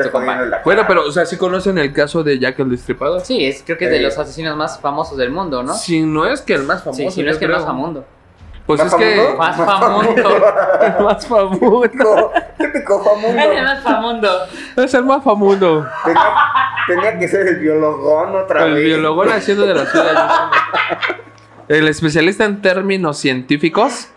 Bueno, 0.64 0.84
pero, 0.86 1.06
o 1.06 1.10
sea, 1.12 1.24
sí 1.24 1.38
conocen 1.38 1.78
el 1.78 1.92
caso 1.92 2.22
de 2.22 2.38
Jack 2.38 2.58
el 2.60 2.70
Destripador. 2.70 3.22
Sí, 3.22 3.44
es, 3.46 3.62
creo 3.64 3.78
que 3.78 3.86
es 3.86 3.90
de 3.90 4.00
los 4.00 4.18
asesinos 4.18 4.56
más 4.56 4.78
famosos 4.78 5.16
del 5.16 5.30
mundo, 5.30 5.62
¿no? 5.62 5.74
Si 5.74 6.02
no 6.02 6.26
es 6.26 6.42
que 6.42 6.54
el 6.54 6.64
más 6.64 6.82
famoso. 6.84 7.02
Sí, 7.02 7.10
si 7.10 7.22
no 7.22 7.30
es 7.30 7.38
que 7.38 7.46
el 7.46 7.52
más 7.52 7.64
famoso. 7.64 8.04
Pues 8.66 8.80
¿Más 8.82 8.92
es 8.92 8.98
que. 8.98 9.34
Más 9.36 9.56
famoso. 9.56 10.10
El 10.80 11.04
más 11.04 11.26
famoso. 11.26 12.32
Típico, 12.58 13.04
famundo. 13.04 13.38
Es 13.42 13.44
el 13.58 13.64
más 13.64 13.82
famoso. 13.82 14.46
Es 14.76 14.94
el 14.94 15.04
más 15.04 15.24
famoso. 15.24 15.86
Tenía, 16.04 16.22
tenía 16.86 17.18
que 17.18 17.28
ser 17.28 17.46
el 17.46 17.56
biologón 17.56 18.34
otra 18.36 18.64
El 18.64 18.74
vez. 18.74 18.84
biólogo 18.84 19.22
haciendo 19.24 19.66
de 19.66 19.74
la 19.74 19.84
ciudad. 19.90 20.50
El 21.68 21.88
especialista 21.88 22.44
en 22.44 22.62
términos 22.62 23.18
científicos 23.18 24.08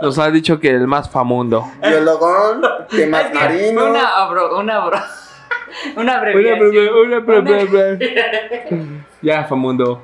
nos 0.00 0.18
ha 0.18 0.30
dicho 0.30 0.60
que 0.60 0.68
el 0.70 0.86
más 0.86 1.08
famoso. 1.10 1.70
Biologón, 1.82 2.60
temas 2.90 3.22
Es 3.24 3.28
que 3.30 3.34
marinos. 3.34 3.82
fue 3.82 3.90
una 3.92 4.08
abro, 4.16 4.58
una 4.58 4.76
abro, 4.76 4.98
una 5.96 6.02
Una, 6.02 6.16
abreviación. 6.18 6.88
una, 7.06 7.18
una, 7.18 7.40
una, 7.40 7.98
Ya, 9.22 9.44
famundo. 9.44 10.02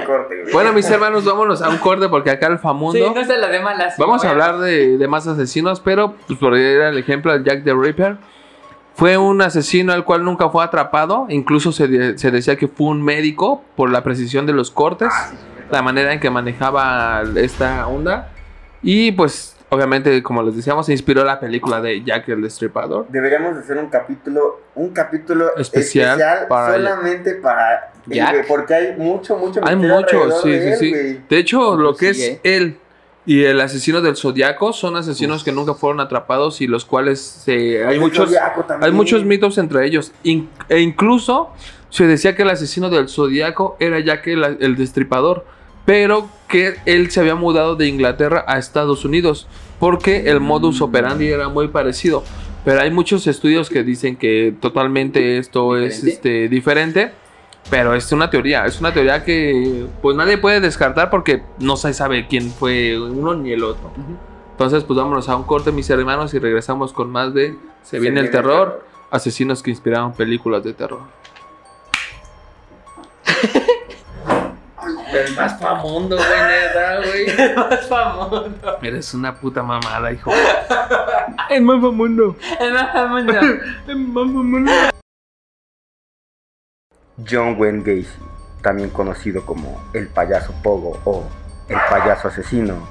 Un 0.00 0.04
corte, 0.06 0.40
güey. 0.42 0.52
Bueno, 0.52 0.72
mis 0.72 0.88
hermanos, 0.90 1.24
vámonos 1.24 1.62
a 1.62 1.68
un 1.68 1.78
corte 1.78 2.08
porque 2.08 2.30
acá 2.30 2.46
el 2.48 2.58
famundo. 2.58 2.98
Sí, 2.98 3.12
no 3.14 3.24
se 3.24 3.36
la 3.38 3.48
de 3.48 3.60
malas. 3.60 3.94
Vamos 3.98 4.24
a 4.24 4.30
hablar 4.30 4.58
de, 4.58 4.96
de 4.98 5.08
más 5.08 5.26
asesinos, 5.26 5.80
pero 5.80 6.14
pues 6.26 6.38
por 6.38 6.54
al 6.54 6.96
ejemplo 6.98 7.36
de 7.36 7.44
Jack 7.48 7.64
the 7.64 7.74
Ripper. 7.74 8.16
Fue 8.94 9.16
un 9.16 9.40
asesino 9.42 9.92
al 9.92 10.04
cual 10.04 10.24
nunca 10.24 10.48
fue 10.48 10.64
atrapado. 10.64 11.26
Incluso 11.28 11.70
se, 11.70 11.86
de- 11.86 12.18
se 12.18 12.30
decía 12.32 12.56
que 12.56 12.66
fue 12.66 12.88
un 12.88 13.02
médico 13.02 13.62
por 13.76 13.90
la 13.90 14.02
precisión 14.02 14.44
de 14.44 14.52
los 14.52 14.72
cortes, 14.72 15.12
la 15.70 15.82
manera 15.82 16.12
en 16.12 16.18
que 16.18 16.30
manejaba 16.30 17.22
esta 17.36 17.86
onda. 17.86 18.30
Y 18.82 19.12
pues, 19.12 19.56
obviamente, 19.70 20.22
como 20.22 20.42
les 20.42 20.56
decíamos, 20.56 20.86
se 20.86 20.92
inspiró 20.92 21.24
la 21.24 21.38
película 21.40 21.80
de 21.80 22.02
Jack 22.02 22.28
el 22.28 22.42
Destripador. 22.42 23.06
Deberíamos 23.08 23.54
de 23.54 23.60
hacer 23.60 23.76
un 23.78 23.88
capítulo, 23.88 24.60
un 24.74 24.90
capítulo 24.90 25.56
Especial 25.56 26.18
especial, 26.18 26.48
para- 26.48 26.74
solamente 26.74 27.34
para 27.34 27.92
Jack. 28.06 28.46
porque 28.46 28.74
hay 28.74 28.96
mucho, 28.96 29.36
mucho 29.36 29.60
Hay 29.64 29.76
mucho, 29.76 30.30
sí, 30.42 30.50
de 30.50 30.76
sí, 30.76 30.90
él, 30.92 31.16
sí. 31.16 31.20
De 31.28 31.38
hecho, 31.38 31.76
lo 31.76 31.94
que 31.94 32.10
es 32.10 32.40
él 32.42 32.78
y 33.26 33.44
el 33.44 33.60
asesino 33.60 34.00
del 34.00 34.16
Zodiaco 34.16 34.72
son 34.72 34.96
asesinos 34.96 35.44
que 35.44 35.52
nunca 35.52 35.74
fueron 35.74 36.00
atrapados 36.00 36.62
y 36.62 36.66
los 36.66 36.86
cuales 36.86 37.20
se, 37.20 37.84
hay 37.84 37.96
El 37.96 38.00
muchos... 38.00 38.34
Hay 38.80 38.90
muchos 38.92 39.24
mitos 39.26 39.58
entre 39.58 39.84
ellos. 39.84 40.12
In- 40.22 40.48
e 40.70 40.80
incluso 40.80 41.50
se 41.90 42.06
decía 42.06 42.34
que 42.34 42.42
el 42.42 42.50
asesino 42.50 42.88
del 42.88 43.08
zodiaco 43.10 43.76
era 43.80 43.98
ya 44.00 44.22
que 44.22 44.32
el, 44.32 44.44
el 44.60 44.76
destripador. 44.76 45.44
Pero 45.84 46.28
que 46.48 46.76
él 46.86 47.10
se 47.10 47.20
había 47.20 47.34
mudado 47.34 47.76
de 47.76 47.86
Inglaterra 47.86 48.44
a 48.46 48.58
Estados 48.58 49.04
Unidos. 49.04 49.46
Porque 49.78 50.28
el 50.30 50.40
modus 50.40 50.80
operandi 50.80 51.28
era 51.28 51.48
muy 51.48 51.68
parecido. 51.68 52.24
Pero 52.64 52.80
hay 52.80 52.90
muchos 52.90 53.26
estudios 53.26 53.70
que 53.70 53.84
dicen 53.84 54.16
que 54.16 54.54
totalmente 54.60 55.38
esto 55.38 55.76
es 55.76 56.02
¿Diferente? 56.02 56.10
este, 56.12 56.48
diferente. 56.48 57.12
Pero 57.70 57.94
es 57.94 58.10
una 58.10 58.28
teoría. 58.30 58.66
Es 58.66 58.80
una 58.80 58.92
teoría 58.92 59.24
que 59.24 59.86
pues 60.02 60.16
nadie 60.16 60.38
puede 60.38 60.60
descartar 60.60 61.10
porque 61.10 61.42
no 61.60 61.76
se 61.76 61.92
sabe 61.92 62.26
quién 62.26 62.50
fue 62.50 62.98
uno 62.98 63.34
ni 63.34 63.52
el 63.52 63.62
otro. 63.62 63.92
Entonces, 64.50 64.82
pues 64.82 64.96
vámonos 64.96 65.28
a 65.28 65.36
un 65.36 65.44
corte, 65.44 65.70
mis 65.70 65.88
hermanos, 65.88 66.34
y 66.34 66.40
regresamos 66.40 66.92
con 66.92 67.10
más 67.10 67.32
de 67.32 67.54
Se 67.82 68.00
viene 68.00 68.18
el 68.20 68.30
terror, 68.30 68.84
asesinos 69.10 69.62
que 69.62 69.70
inspiraron 69.70 70.12
películas 70.14 70.64
de 70.64 70.72
terror. 70.72 71.02
El 75.26 75.34
más 75.34 75.58
famoso, 75.58 76.16
güey, 76.16 76.18
neta, 76.18 76.96
güey. 76.98 77.54
más 77.56 77.88
famoso. 77.88 78.78
Eres 78.82 79.14
una 79.14 79.34
puta 79.34 79.62
mamada, 79.62 80.12
hijo. 80.12 80.30
El 81.50 81.62
más 81.62 81.80
famoso. 81.80 82.36
El 82.60 82.72
más 82.72 82.92
famoso. 82.92 83.38
El 83.88 83.96
más 83.96 84.26
famoso. 84.26 84.98
John 87.28 87.56
Wayne 87.58 87.80
Gacy, 87.80 88.16
también 88.62 88.90
conocido 88.90 89.44
como 89.44 89.82
el 89.92 90.06
payaso 90.06 90.54
Pogo 90.62 91.00
o 91.04 91.24
el 91.68 91.78
payaso 91.90 92.28
asesino, 92.28 92.88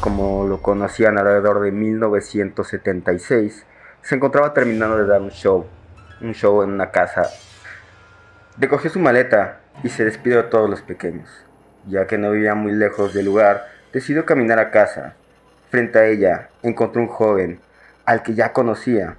como 0.00 0.46
lo 0.46 0.62
conocían 0.62 1.18
alrededor 1.18 1.60
de 1.60 1.72
1976, 1.72 3.66
se 4.00 4.14
encontraba 4.14 4.54
terminando 4.54 4.96
de 4.96 5.06
dar 5.06 5.20
un 5.20 5.30
show, 5.30 5.66
un 6.22 6.32
show 6.32 6.62
en 6.62 6.70
una 6.70 6.90
casa. 6.90 7.28
Recogió 8.58 8.88
su 8.88 8.98
maleta 8.98 9.60
y 9.82 9.90
se 9.90 10.06
despidió 10.06 10.38
de 10.38 10.44
todos 10.44 10.70
los 10.70 10.80
pequeños. 10.80 11.45
Ya 11.88 12.06
que 12.06 12.18
no 12.18 12.32
vivía 12.32 12.54
muy 12.54 12.72
lejos 12.72 13.14
del 13.14 13.26
lugar, 13.26 13.66
decidió 13.92 14.24
caminar 14.24 14.58
a 14.58 14.70
casa. 14.70 15.14
Frente 15.70 15.98
a 15.98 16.06
ella 16.06 16.48
encontró 16.62 17.00
un 17.00 17.08
joven 17.08 17.60
al 18.04 18.22
que 18.22 18.34
ya 18.34 18.52
conocía. 18.52 19.16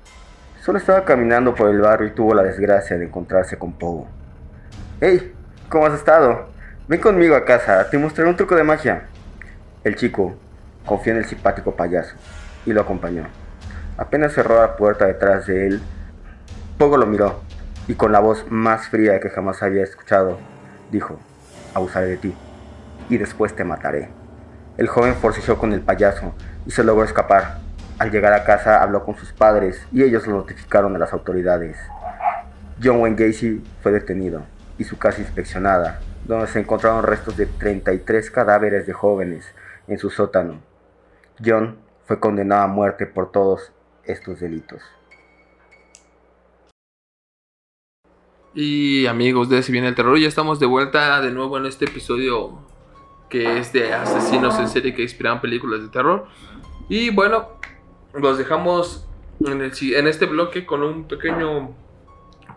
Solo 0.62 0.78
estaba 0.78 1.06
caminando 1.06 1.56
por 1.56 1.70
el 1.70 1.80
barrio 1.80 2.08
y 2.08 2.12
tuvo 2.12 2.34
la 2.34 2.44
desgracia 2.44 2.98
de 2.98 3.06
encontrarse 3.06 3.58
con 3.58 3.74
Pogo. 3.74 4.08
¡Hey! 5.00 5.34
¿Cómo 5.70 5.86
has 5.86 5.94
estado? 5.94 6.50
Ven 6.88 7.00
conmigo 7.00 7.36
a 7.36 7.46
casa, 7.46 7.90
te 7.90 7.98
mostraré 7.98 8.30
un 8.30 8.36
truco 8.36 8.56
de 8.56 8.64
magia. 8.64 9.04
El 9.84 9.96
chico 9.96 10.36
confió 10.86 11.14
en 11.14 11.20
el 11.20 11.26
simpático 11.26 11.76
payaso 11.76 12.16
y 12.66 12.74
lo 12.74 12.82
acompañó. 12.82 13.28
Apenas 13.98 14.34
cerró 14.34 14.62
la 14.62 14.76
puerta 14.76 15.06
detrás 15.06 15.48
de 15.48 15.68
él, 15.68 15.82
Pogo 16.78 16.98
lo 16.98 17.06
miró 17.06 17.42
y 17.88 17.96
con 17.96 18.12
la 18.12 18.20
voz 18.20 18.46
más 18.50 18.90
fría 18.90 19.20
que 19.20 19.30
jamás 19.30 19.64
había 19.64 19.84
escuchado, 19.84 20.38
dijo, 20.92 21.20
abusaré 21.74 22.08
de 22.08 22.18
ti 22.18 22.36
y 23.10 23.18
después 23.18 23.56
te 23.56 23.64
mataré. 23.64 24.10
El 24.78 24.88
joven 24.88 25.16
forcejeó 25.16 25.58
con 25.58 25.74
el 25.74 25.82
payaso 25.82 26.34
y 26.66 26.72
se 26.72 26.84
logró 26.84 27.04
escapar. 27.04 27.60
Al 27.98 28.12
llegar 28.12 28.34
a 28.34 28.44
casa 28.44 28.84
habló 28.84 29.04
con 29.04 29.16
sus 29.16 29.34
padres 29.34 29.88
y 29.92 30.04
ellos 30.04 30.28
lo 30.28 30.36
notificaron 30.36 30.96
a 30.96 31.00
las 31.00 31.14
autoridades. 31.14 31.78
John 32.84 33.02
Wayne 33.02 33.16
Gacy 33.18 33.64
fue 33.82 33.92
detenido 33.92 34.44
y 34.78 34.84
su 34.84 35.00
casa 35.00 35.22
inspeccionada, 35.22 36.00
donde 36.26 36.46
se 36.48 36.60
encontraron 36.60 37.04
restos 37.04 37.36
de 37.38 37.48
33 37.48 38.30
cadáveres 38.30 38.86
de 38.86 38.94
jóvenes 38.94 39.46
en 39.88 39.98
su 39.98 40.12
sótano. 40.12 40.62
John 41.44 41.78
fue 42.06 42.20
condenado 42.20 42.64
a 42.64 42.68
muerte 42.68 43.08
por 43.08 43.32
todos 43.32 43.72
estos 44.04 44.40
delitos. 44.40 44.82
Y 48.54 49.06
amigos 49.08 49.50
de 49.50 49.62
Si 49.62 49.72
viene 49.72 49.88
el 49.88 49.96
terror, 49.96 50.18
ya 50.18 50.28
estamos 50.28 50.60
de 50.60 50.66
vuelta 50.66 51.22
de 51.22 51.32
nuevo 51.32 51.58
en 51.58 51.66
este 51.66 51.86
episodio 51.86 52.60
que 53.30 53.60
es 53.60 53.74
de 53.74 53.94
asesinos 53.94 54.58
en 54.60 54.68
serie 54.68 54.94
que 54.94 55.02
inspiran 55.02 55.42
películas 55.42 55.82
de 55.82 55.90
terror. 55.90 56.28
Y 56.90 57.10
bueno, 57.10 57.50
los 58.14 58.38
dejamos 58.38 59.08
en, 59.46 59.62
este 59.62 60.26
bloque 60.26 60.66
con 60.66 60.84
un 60.84 61.08
pequeño 61.08 61.72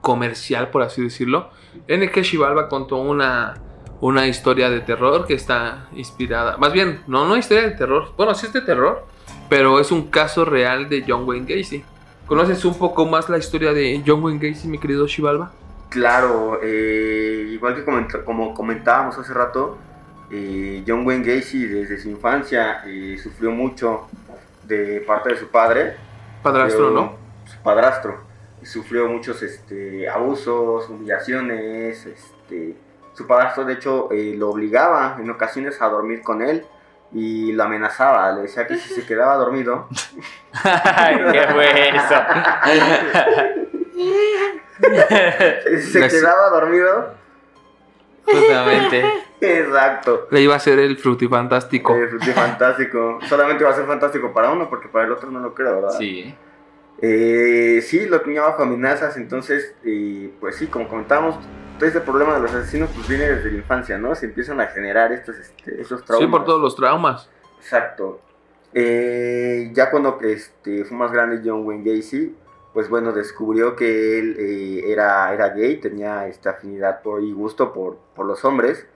comercial, 0.01 0.71
por 0.71 0.83
así 0.83 1.03
decirlo, 1.03 1.51
en 1.87 2.03
el 2.03 2.11
que 2.11 2.23
Shivalba 2.23 2.69
contó 2.69 2.97
una, 2.97 3.55
una 4.01 4.27
historia 4.27 4.71
de 4.71 4.81
terror 4.81 5.27
que 5.27 5.35
está 5.35 5.89
inspirada, 5.93 6.57
más 6.57 6.73
bien, 6.73 7.03
no, 7.07 7.27
no 7.27 7.37
historia 7.37 7.65
de 7.65 7.73
terror, 7.73 8.13
bueno, 8.17 8.35
sí 8.35 8.47
es 8.47 8.53
de 8.53 8.63
terror, 8.63 9.07
pero 9.49 9.81
es 9.81 9.91
un 9.93 10.09
caso 10.09 10.45
real 10.45 10.89
de 10.89 11.05
John 11.07 11.29
Wayne 11.29 11.47
Gacy. 11.47 11.85
¿Conoces 12.27 12.65
un 12.65 12.79
poco 12.79 13.05
más 13.07 13.29
la 13.29 13.39
historia 13.39 13.73
de 13.73 14.03
John 14.07 14.23
Wayne 14.23 14.49
Gacy, 14.49 14.69
mi 14.69 14.79
querido 14.79 15.07
Shivalba? 15.07 15.51
Claro, 15.89 16.61
eh, 16.63 17.49
igual 17.51 17.75
que 17.75 17.85
como 18.25 18.55
comentábamos 18.55 19.19
hace 19.19 19.35
rato, 19.35 19.77
eh, 20.31 20.85
John 20.87 21.05
Wayne 21.05 21.25
Gacy 21.25 21.67
desde 21.67 21.99
su 21.99 22.09
infancia 22.09 22.83
eh, 22.87 23.19
sufrió 23.21 23.51
mucho 23.51 24.09
de 24.65 25.01
parte 25.07 25.31
de 25.31 25.37
su 25.37 25.49
padre. 25.49 25.97
Padrastro, 26.43 26.91
¿no? 26.91 27.17
Su 27.45 27.59
padrastro. 27.63 28.21
Sufrió 28.63 29.09
muchos 29.09 29.43
este, 29.43 30.09
abusos, 30.09 30.89
humillaciones. 30.89 32.07
Este, 32.07 32.77
su 33.15 33.27
padrastro, 33.27 33.65
de 33.65 33.75
hecho, 33.75 34.09
eh, 34.13 34.35
lo 34.37 34.51
obligaba 34.51 35.17
en 35.19 35.29
ocasiones 35.31 35.83
a 35.83 35.89
dormir 35.89 36.23
con 36.23 36.43
él 36.43 36.65
y 37.13 37.53
lo 37.53 37.65
amenazaba. 37.65 38.33
Le 38.33 38.43
decía 38.43 38.67
que 38.67 38.77
si 38.77 38.95
se 38.95 39.05
quedaba 39.05 39.35
dormido. 39.37 39.89
¿Qué 41.33 41.47
fue 41.51 41.89
eso? 41.89 42.15
si 45.81 45.93
se 45.93 46.09
quedaba 46.09 46.51
dormido. 46.51 47.15
Justamente. 48.25 49.30
Exacto. 49.41 50.29
Le 50.31 50.43
iba 50.43 50.55
a 50.55 50.59
ser 50.59 50.79
el 50.79 50.99
frutifantástico. 50.99 51.95
El 51.95 52.09
frutifantástico. 52.09 53.19
Solamente 53.29 53.65
va 53.65 53.71
a 53.71 53.75
ser 53.75 53.87
fantástico 53.87 54.33
para 54.33 54.51
uno, 54.51 54.69
porque 54.69 54.89
para 54.89 55.07
el 55.07 55.13
otro 55.13 55.31
no 55.31 55.41
lo 55.41 55.55
creo, 55.55 55.77
¿verdad? 55.77 55.99
Sí. 55.99 56.35
Eh, 57.03 57.81
sí, 57.83 58.07
lo 58.07 58.21
tenía 58.21 58.43
bajo 58.43 58.63
amenazas, 58.63 59.17
entonces, 59.17 59.75
eh, 59.85 60.31
pues 60.39 60.57
sí, 60.57 60.67
como 60.67 60.87
comentábamos, 60.87 61.37
todo 61.79 61.87
este 61.87 62.01
problema 62.01 62.35
de 62.35 62.41
los 62.41 62.53
asesinos 62.53 62.91
pues 62.95 63.09
viene 63.09 63.27
desde 63.27 63.51
la 63.51 63.57
infancia, 63.57 63.97
¿no? 63.97 64.15
Se 64.15 64.27
empiezan 64.27 64.61
a 64.61 64.67
generar 64.67 65.11
estos, 65.13 65.37
este, 65.39 65.83
traumas. 65.83 66.19
Sí, 66.19 66.27
por 66.27 66.45
todos 66.45 66.61
los 66.61 66.77
traumas. 66.77 67.31
Exacto. 67.59 68.21
Eh, 68.75 69.71
ya 69.73 69.91
cuando 69.91 70.19
este, 70.21 70.85
fue 70.85 70.97
más 70.97 71.11
grande 71.11 71.41
John 71.43 71.65
Wayne 71.65 71.97
Gacy, 71.97 72.37
pues 72.75 72.91
bueno, 72.91 73.13
descubrió 73.13 73.75
que 73.75 74.19
él 74.19 74.37
eh, 74.39 74.93
era, 74.93 75.33
era 75.33 75.49
gay, 75.49 75.79
tenía 75.79 76.27
esta 76.29 76.51
afinidad 76.51 77.01
por, 77.01 77.23
y 77.23 77.33
gusto 77.33 77.73
por, 77.73 77.97
por 78.15 78.27
los 78.27 78.45
hombres 78.45 78.87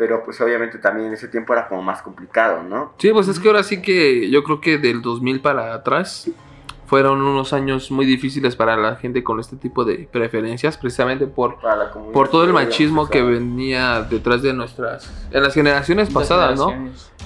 pero 0.00 0.24
pues 0.24 0.40
obviamente 0.40 0.78
también 0.78 1.08
en 1.08 1.12
ese 1.12 1.28
tiempo 1.28 1.52
era 1.52 1.68
como 1.68 1.82
más 1.82 2.00
complicado, 2.00 2.62
¿no? 2.62 2.94
Sí, 2.96 3.10
pues 3.12 3.28
es 3.28 3.38
que 3.38 3.48
ahora 3.48 3.62
sí 3.62 3.82
que 3.82 4.30
yo 4.30 4.42
creo 4.42 4.58
que 4.58 4.78
del 4.78 5.02
2000 5.02 5.42
para 5.42 5.74
atrás 5.74 6.30
fueron 6.86 7.20
unos 7.20 7.52
años 7.52 7.90
muy 7.90 8.06
difíciles 8.06 8.56
para 8.56 8.78
la 8.78 8.96
gente 8.96 9.22
con 9.22 9.38
este 9.40 9.56
tipo 9.56 9.84
de 9.84 10.08
preferencias, 10.10 10.78
precisamente 10.78 11.26
por, 11.26 11.58
por 12.14 12.30
todo 12.30 12.44
el 12.44 12.54
machismo 12.54 13.10
que 13.10 13.20
venía 13.20 14.00
detrás 14.00 14.40
de 14.40 14.54
nuestras, 14.54 15.12
en 15.30 15.42
las 15.42 15.52
generaciones 15.52 16.08
pasadas, 16.08 16.58
¿no? 16.58 16.72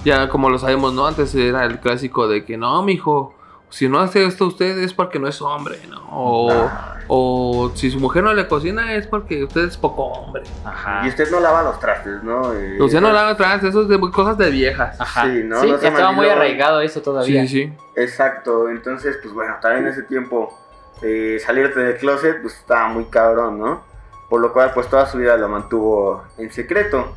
Ya 0.03 0.27
como 0.27 0.49
lo 0.49 0.59
sabemos, 0.59 0.93
¿no? 0.93 1.07
Antes 1.07 1.33
era 1.33 1.63
el 1.63 1.79
clásico 1.79 2.27
de 2.27 2.43
que 2.43 2.57
no, 2.57 2.83
mijo, 2.83 3.35
si 3.69 3.89
no 3.89 3.99
hace 3.99 4.25
esto 4.25 4.47
usted 4.47 4.77
es 4.79 4.93
porque 4.93 5.19
no 5.19 5.27
es 5.27 5.41
hombre, 5.41 5.79
¿no? 5.89 6.01
O, 6.11 6.69
o 7.07 7.71
si 7.75 7.91
su 7.91 7.99
mujer 7.99 8.23
no 8.23 8.33
le 8.33 8.47
cocina 8.47 8.93
es 8.95 9.07
porque 9.07 9.43
usted 9.43 9.65
es 9.65 9.77
poco 9.77 10.03
hombre. 10.03 10.43
Ajá. 10.63 11.01
Y 11.05 11.09
usted 11.09 11.29
no 11.29 11.39
lava 11.39 11.63
los 11.63 11.79
trastes, 11.79 12.23
¿no? 12.23 12.53
Eh, 12.53 12.81
usted 12.81 13.01
no 13.01 13.11
lava 13.11 13.29
los 13.29 13.37
trastes, 13.37 13.71
eso 13.71 13.81
es 13.81 13.87
de 13.89 13.99
cosas 13.99 14.37
de 14.37 14.49
viejas. 14.49 14.99
Ajá. 14.99 15.25
Sí, 15.25 15.43
¿no? 15.43 15.61
Sí, 15.61 15.69
estaba 15.71 16.11
muy 16.11 16.27
arraigado 16.27 16.81
eso 16.81 17.01
todavía. 17.01 17.41
Sí, 17.41 17.47
sí. 17.47 17.73
Exacto, 17.95 18.69
entonces, 18.69 19.17
pues 19.21 19.33
bueno, 19.33 19.55
también 19.61 19.85
en 19.85 19.91
ese 19.91 20.03
tiempo 20.03 20.57
eh, 21.01 21.41
salirte 21.45 21.79
del 21.79 21.97
closet, 21.97 22.41
pues 22.41 22.55
estaba 22.55 22.87
muy 22.87 23.05
cabrón, 23.05 23.59
¿no? 23.59 23.83
Por 24.29 24.41
lo 24.41 24.53
cual, 24.53 24.71
pues 24.73 24.87
toda 24.87 25.05
su 25.05 25.17
vida 25.17 25.37
lo 25.37 25.49
mantuvo 25.49 26.23
en 26.37 26.51
secreto. 26.51 27.13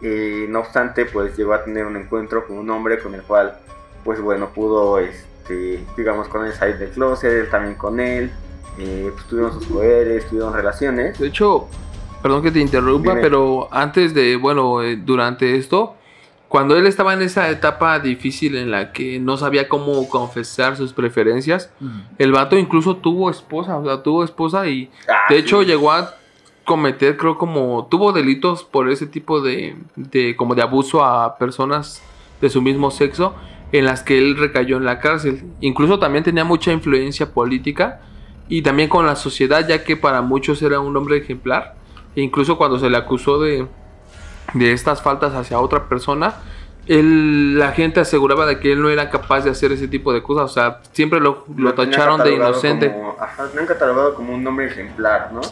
Eh, 0.00 0.46
no 0.48 0.60
obstante, 0.60 1.04
pues 1.06 1.36
llegó 1.36 1.54
a 1.54 1.64
tener 1.64 1.84
un 1.84 1.96
encuentro 1.96 2.46
con 2.46 2.56
un 2.56 2.70
hombre 2.70 2.98
con 2.98 3.14
el 3.14 3.22
cual, 3.22 3.58
pues 4.04 4.20
bueno, 4.20 4.48
pudo... 4.54 4.98
Este, 4.98 5.27
este, 5.48 5.84
digamos, 5.96 6.28
con 6.28 6.46
él 6.46 6.52
salir 6.52 6.76
del 6.78 6.90
closet, 6.90 7.44
él 7.44 7.50
también 7.50 7.74
con 7.76 8.00
él. 8.00 8.30
Eh, 8.78 9.10
pues 9.12 9.26
tuvieron 9.26 9.52
sus 9.52 9.66
poderes, 9.66 10.28
tuvieron 10.28 10.52
relaciones. 10.52 11.18
De 11.18 11.26
hecho, 11.26 11.66
perdón 12.22 12.42
que 12.42 12.52
te 12.52 12.60
interrumpa, 12.60 13.16
pero 13.20 13.68
antes 13.72 14.14
de, 14.14 14.36
bueno, 14.36 14.82
eh, 14.82 14.96
durante 14.96 15.56
esto, 15.56 15.96
cuando 16.46 16.76
él 16.76 16.86
estaba 16.86 17.12
en 17.12 17.22
esa 17.22 17.50
etapa 17.50 17.98
difícil 17.98 18.56
en 18.56 18.70
la 18.70 18.92
que 18.92 19.18
no 19.18 19.36
sabía 19.36 19.68
cómo 19.68 20.08
confesar 20.08 20.76
sus 20.76 20.92
preferencias, 20.92 21.70
el 22.18 22.30
vato 22.30 22.56
incluso 22.56 22.96
tuvo 22.96 23.30
esposa, 23.30 23.76
o 23.76 23.84
sea, 23.84 24.02
tuvo 24.02 24.22
esposa 24.22 24.68
y 24.68 24.90
ah, 25.08 25.22
de 25.28 25.38
hecho 25.38 25.62
llegó 25.62 25.90
a 25.90 26.14
cometer, 26.64 27.16
creo, 27.16 27.36
como 27.36 27.88
tuvo 27.90 28.12
delitos 28.12 28.62
por 28.62 28.88
ese 28.88 29.06
tipo 29.06 29.40
de, 29.40 29.76
de, 29.96 30.36
como 30.36 30.54
de 30.54 30.62
abuso 30.62 31.04
a 31.04 31.36
personas 31.36 32.00
de 32.40 32.48
su 32.48 32.62
mismo 32.62 32.92
sexo 32.92 33.34
en 33.72 33.84
las 33.84 34.02
que 34.02 34.18
él 34.18 34.36
recayó 34.36 34.76
en 34.76 34.84
la 34.84 34.98
cárcel. 34.98 35.44
Incluso 35.60 35.98
también 35.98 36.24
tenía 36.24 36.44
mucha 36.44 36.72
influencia 36.72 37.32
política 37.32 38.00
y 38.48 38.62
también 38.62 38.88
con 38.88 39.06
la 39.06 39.16
sociedad, 39.16 39.66
ya 39.66 39.84
que 39.84 39.96
para 39.96 40.22
muchos 40.22 40.62
era 40.62 40.80
un 40.80 40.96
hombre 40.96 41.18
ejemplar. 41.18 41.74
E 42.16 42.22
incluso 42.22 42.56
cuando 42.56 42.78
se 42.78 42.88
le 42.88 42.96
acusó 42.96 43.38
de, 43.40 43.66
de 44.54 44.72
estas 44.72 45.02
faltas 45.02 45.34
hacia 45.34 45.60
otra 45.60 45.88
persona, 45.88 46.36
él, 46.86 47.58
la 47.58 47.72
gente 47.72 48.00
aseguraba 48.00 48.46
de 48.46 48.58
que 48.58 48.72
él 48.72 48.80
no 48.80 48.88
era 48.88 49.10
capaz 49.10 49.42
de 49.42 49.50
hacer 49.50 49.72
ese 49.72 49.86
tipo 49.86 50.14
de 50.14 50.22
cosas. 50.22 50.50
O 50.50 50.54
sea, 50.54 50.80
siempre 50.92 51.20
lo, 51.20 51.44
lo, 51.54 51.74
tacharon 51.74 52.22
de 52.22 52.32
inocente. 52.32 52.90
Como, 52.90 53.14
ajá, 53.20 53.46
han 53.58 53.66
catalogado 53.66 54.14
como 54.14 54.34
un 54.34 54.46
hombre 54.46 54.68
ejemplar, 54.68 55.30
¿no? 55.30 55.42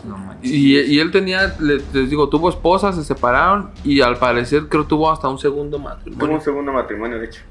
y, 0.42 0.78
y, 0.78 0.98
él 0.98 1.10
tenía, 1.10 1.54
les, 1.60 1.92
digo, 1.92 2.30
tuvo 2.30 2.48
esposa, 2.48 2.94
se 2.94 3.04
separaron 3.04 3.70
y 3.84 4.00
al 4.00 4.16
parecer 4.16 4.68
creo 4.68 4.84
tuvo 4.84 5.10
hasta 5.10 5.28
un 5.28 5.38
segundo 5.38 5.78
matrimonio. 5.78 6.26
Tuvo 6.26 6.34
un 6.36 6.40
segundo 6.40 6.72
matrimonio, 6.72 7.18
de 7.18 7.26
hecho 7.26 7.42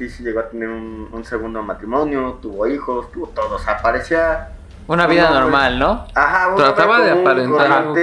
sí, 0.00 0.08
sí 0.08 0.22
llegó 0.24 0.40
a 0.40 0.48
tener 0.48 0.68
un, 0.68 1.24
segundo 1.24 1.62
matrimonio, 1.62 2.38
tuvo 2.40 2.66
hijos, 2.66 3.12
tuvo 3.12 3.28
todo, 3.28 3.56
o 3.56 3.58
sea, 3.58 3.76
parecía... 3.76 4.48
Una 4.86 5.06
vida 5.06 5.30
normal, 5.30 5.78
¿no? 5.78 6.06
Ajá, 6.14 6.54
Trataba 6.56 7.00
de 7.00 7.10
aparentar 7.10 7.70
algo 7.70 7.94
que 7.94 8.00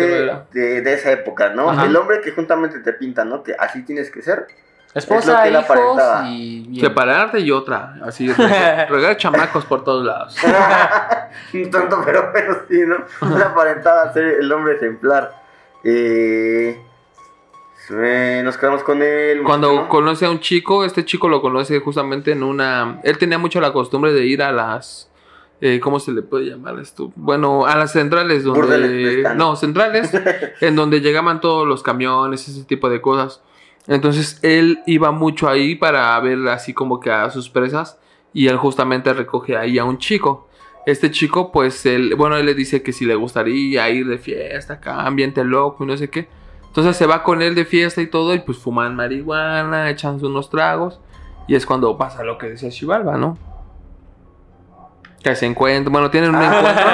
de, 0.53 0.81
de, 0.81 0.93
esa 0.93 1.11
época, 1.11 1.49
¿no? 1.49 1.83
El 1.83 1.95
hombre 1.95 2.21
que 2.21 2.31
juntamente 2.31 2.79
te 2.79 2.93
pinta, 2.93 3.25
¿no? 3.25 3.41
Que 3.43 3.55
así 3.59 3.83
tienes 3.83 4.11
que 4.11 4.21
ser. 4.21 4.47
Esposa, 4.93 5.47
es 5.47 5.53
hijos 5.53 6.01
y... 6.27 6.79
Separarte 6.79 7.39
y 7.39 7.51
otra, 7.51 7.95
así, 8.03 8.31
regar 8.89 9.17
chamacos 9.17 9.65
por 9.65 9.83
todos 9.83 10.05
lados. 10.05 10.37
Un 11.53 11.71
tonto, 11.71 12.01
pero, 12.05 12.29
pero 12.31 12.61
sí, 12.69 12.83
¿no? 12.85 12.97
No 13.27 13.43
aparentaba 13.43 14.13
ser 14.13 14.23
el 14.39 14.51
hombre 14.51 14.75
ejemplar. 14.75 15.33
Eh, 15.83 16.79
nos 17.89 18.57
quedamos 18.57 18.83
con 18.83 19.01
él. 19.01 19.43
Cuando 19.43 19.87
conoce 19.87 20.25
a 20.25 20.31
un 20.31 20.39
chico, 20.39 20.83
este 20.83 21.05
chico 21.05 21.29
lo 21.29 21.41
conoce 21.41 21.79
justamente 21.79 22.31
en 22.31 22.43
una... 22.43 22.99
Él 23.03 23.17
tenía 23.17 23.37
mucho 23.37 23.61
la 23.61 23.73
costumbre 23.73 24.13
de 24.13 24.25
ir 24.25 24.41
a 24.41 24.51
las... 24.51 25.11
Eh, 25.59 25.79
¿Cómo 25.79 25.99
se 25.99 26.11
le 26.11 26.21
puede 26.21 26.45
llamar 26.45 26.77
esto? 26.79 27.11
Bueno, 27.15 27.65
a 27.65 27.75
las 27.75 27.91
centrales 27.91 28.43
donde... 28.43 29.23
No, 29.35 29.55
centrales, 29.55 30.11
en 30.61 30.75
donde 30.75 31.01
llegaban 31.01 31.41
todos 31.41 31.67
los 31.67 31.81
camiones, 31.81 32.47
ese 32.47 32.63
tipo 32.63 32.89
de 32.89 33.01
cosas. 33.01 33.41
Entonces 33.87 34.39
él 34.43 34.79
iba 34.85 35.11
mucho 35.11 35.47
ahí 35.47 35.75
para 35.75 36.19
ver 36.19 36.47
así 36.49 36.73
como 36.73 36.99
que 36.99 37.09
a 37.09 37.29
sus 37.29 37.49
presas 37.49 37.97
y 38.33 38.47
él 38.47 38.57
justamente 38.57 39.13
recoge 39.13 39.57
ahí 39.57 39.79
a 39.79 39.85
un 39.85 39.97
chico. 39.97 40.47
Este 40.85 41.11
chico, 41.11 41.51
pues, 41.51 41.85
él, 41.85 42.15
bueno, 42.15 42.37
él 42.37 42.45
le 42.45 42.53
dice 42.53 42.81
que 42.81 42.93
si 42.93 43.05
le 43.05 43.15
gustaría 43.15 43.89
ir 43.89 44.07
de 44.07 44.17
fiesta 44.17 44.75
acá, 44.75 45.05
ambiente 45.05 45.43
loco 45.43 45.83
y 45.83 45.87
no 45.87 45.97
sé 45.97 46.09
qué. 46.09 46.29
Entonces 46.67 46.95
se 46.95 47.05
va 47.07 47.23
con 47.23 47.41
él 47.41 47.55
de 47.55 47.65
fiesta 47.65 48.01
y 48.01 48.07
todo, 48.07 48.33
y 48.33 48.39
pues 48.39 48.57
fuman 48.57 48.95
marihuana, 48.95 49.89
echan 49.89 50.23
unos 50.23 50.49
tragos, 50.49 50.99
y 51.47 51.55
es 51.55 51.65
cuando 51.65 51.97
pasa 51.97 52.23
lo 52.23 52.37
que 52.37 52.49
decía 52.49 52.69
Chivalva, 52.69 53.17
¿no? 53.17 53.37
Que 55.23 55.35
se 55.35 55.45
encuentran, 55.45 55.91
bueno, 55.91 56.11
tienen 56.11 56.35
un 56.35 56.41
encuentro. 56.43 56.85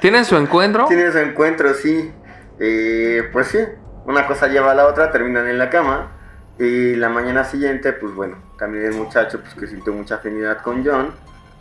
¿Tienen 0.00 0.24
su 0.24 0.36
encuentro? 0.36 0.86
Tienen 0.86 1.12
su 1.12 1.18
encuentro, 1.18 1.74
sí. 1.74 2.12
Eh, 2.60 3.28
pues 3.32 3.48
sí, 3.48 3.58
una 4.06 4.26
cosa 4.26 4.46
lleva 4.46 4.70
a 4.70 4.74
la 4.74 4.86
otra, 4.86 5.10
terminan 5.10 5.48
en 5.48 5.58
la 5.58 5.70
cama. 5.70 6.12
Y 6.58 6.94
la 6.94 7.08
mañana 7.08 7.42
siguiente, 7.42 7.92
pues 7.92 8.14
bueno, 8.14 8.36
también 8.58 8.84
el 8.84 8.94
muchacho, 8.94 9.40
pues 9.40 9.54
que 9.54 9.66
sintió 9.66 9.92
mucha 9.92 10.16
afinidad 10.16 10.62
con 10.62 10.84
John, 10.84 11.10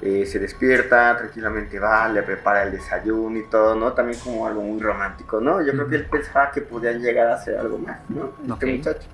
eh, 0.06 0.26
se 0.26 0.38
despierta, 0.39 1.16
tranquilamente 1.18 1.80
va, 1.80 2.10
le 2.10 2.24
prepara 2.24 2.63
el 2.63 2.72
desayuno 2.74 3.38
y 3.38 3.44
todo, 3.50 3.74
¿no? 3.76 3.94
También 3.94 4.20
como 4.20 4.46
algo 4.46 4.62
muy 4.62 4.82
romántico, 4.82 5.39
¿no? 5.39 5.62
Yo 5.62 5.72
creo 5.72 5.88
que 5.88 5.96
él 5.96 6.06
pensaba 6.08 6.52
que 6.52 6.60
podían 6.62 7.00
llegar 7.00 7.28
a 7.28 7.36
hacer 7.36 7.58
algo 7.58 7.78
más, 7.78 8.00
¿no? 8.10 8.34
Este 8.54 8.66
Ok. 8.66 8.78
muchacho. 8.78 9.08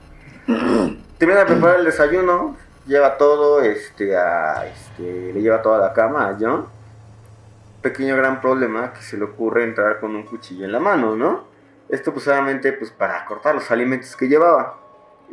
Termina 1.20 1.42
de 1.42 1.46
preparar 1.46 1.80
el 1.80 1.86
desayuno, 1.86 2.58
lleva 2.88 3.18
todo, 3.18 3.62
este, 3.62 4.18
a, 4.18 4.66
este, 4.66 5.32
le 5.34 5.42
lleva 5.42 5.62
toda 5.62 5.78
la 5.78 5.94
cama 5.94 6.28
a 6.30 6.38
John. 6.40 6.66
Pequeño 7.84 8.18
gran 8.18 8.42
problema 8.42 8.92
que 8.94 9.02
se 9.02 9.16
le 9.18 9.26
ocurre 9.26 9.64
entrar 9.64 10.00
con 10.00 10.16
un 10.16 10.24
cuchillo 10.24 10.66
en 10.66 10.72
la 10.72 10.80
mano, 10.80 11.16
¿no? 11.16 11.44
Esto 11.88 12.12
pues 12.14 12.28
obviamente 12.28 12.74
pues 12.74 12.90
para 12.92 13.24
cortar 13.26 13.54
los 13.56 13.70
alimentos 13.70 14.16
que 14.16 14.28
llevaba. 14.28 14.78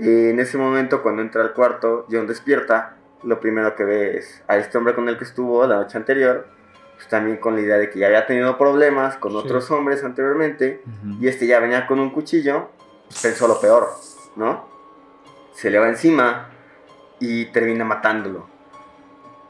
Eh, 0.01 0.31
en 0.31 0.38
ese 0.40 0.59
momento 0.59 1.03
cuando 1.03 1.23
entra 1.23 1.40
al 1.42 1.55
cuarto, 1.55 2.07
John 2.11 2.27
despierta, 2.27 2.95
lo 3.27 3.41
primero 3.41 3.75
que 3.75 3.85
ve 3.85 4.17
es 4.19 4.43
a 4.49 4.57
este 4.57 4.79
hombre 4.79 4.95
con 4.95 5.09
el 5.09 5.19
que 5.19 5.25
estuvo 5.25 5.67
la 5.67 5.77
noche 5.77 5.99
anterior, 5.99 6.47
pues 6.95 7.09
también 7.09 7.37
con 7.39 7.55
la 7.57 7.61
idea 7.61 7.77
de 7.77 7.91
que 7.91 7.99
ya 7.99 8.07
había 8.07 8.27
tenido 8.27 8.57
problemas 8.57 9.17
con 9.17 9.33
Sí. 9.33 9.39
otros 9.39 9.71
hombres 9.71 10.03
anteriormente, 10.05 10.83
Ujú. 10.87 11.17
y 11.23 11.29
este 11.29 11.47
ya 11.47 11.61
venía 11.61 11.87
con 11.87 11.99
un 12.01 12.11
cuchillo, 12.11 12.71
pues, 13.09 13.21
pensó 13.23 13.49
lo 13.49 13.61
peor, 13.61 13.91
¿no? 14.37 14.67
Se 15.53 15.71
le 15.71 15.79
va 15.79 15.89
encima 15.89 16.49
y 17.19 17.47
termina 17.47 17.85
matándolo. 17.85 18.47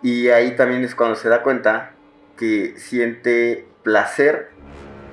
Y 0.03 0.29
ahí 0.31 0.57
también 0.57 0.85
es 0.85 0.95
cuando 0.95 1.17
se 1.17 1.29
da 1.29 1.43
cuenta 1.43 1.93
que 2.39 2.75
siente 2.79 3.67
placer 3.83 4.51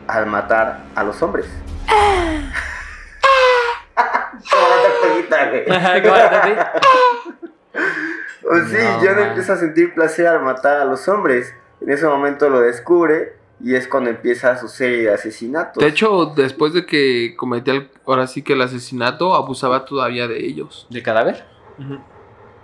al 0.08 0.26
matar 0.28 0.84
a 0.96 1.04
los 1.04 1.22
hombres. 1.22 1.48
Como 3.96 4.68
la 4.68 4.76
tortuguita, 5.02 5.50
güey. 5.50 5.66
Pues 8.44 8.68
sí, 8.70 8.78
No, 8.78 9.00
John 9.00 9.16
man. 9.20 9.30
empieza 9.30 9.54
a 9.54 9.58
sentir 9.58 9.94
placer 9.94 10.28
al 10.28 10.42
matar 10.44 10.78
a 10.78 10.86
los 10.86 11.08
hombres. 11.08 11.54
En 11.82 11.90
ese 11.92 12.06
momento 12.06 12.50
lo 12.50 12.60
descubre 12.62 13.34
y 13.62 13.76
es 13.76 13.88
cuando 13.88 14.10
empieza 14.10 14.58
su 14.58 14.68
serie 14.68 15.04
de 15.04 15.14
asesinatos. 15.14 15.82
De 15.82 15.90
hecho, 15.90 16.34
después 16.36 16.74
de 16.74 16.86
que 16.86 17.36
cometía 17.38 17.74
el- 17.76 17.90
ahora 18.06 18.28
sí 18.28 18.42
que 18.42 18.54
el 18.54 18.62
asesinato, 18.62 19.36
abusaba 19.36 19.86
todavía 19.86 20.28
de 20.28 20.46
ellos. 20.46 20.88
¿De 20.90 21.02
cadáver? 21.02 21.46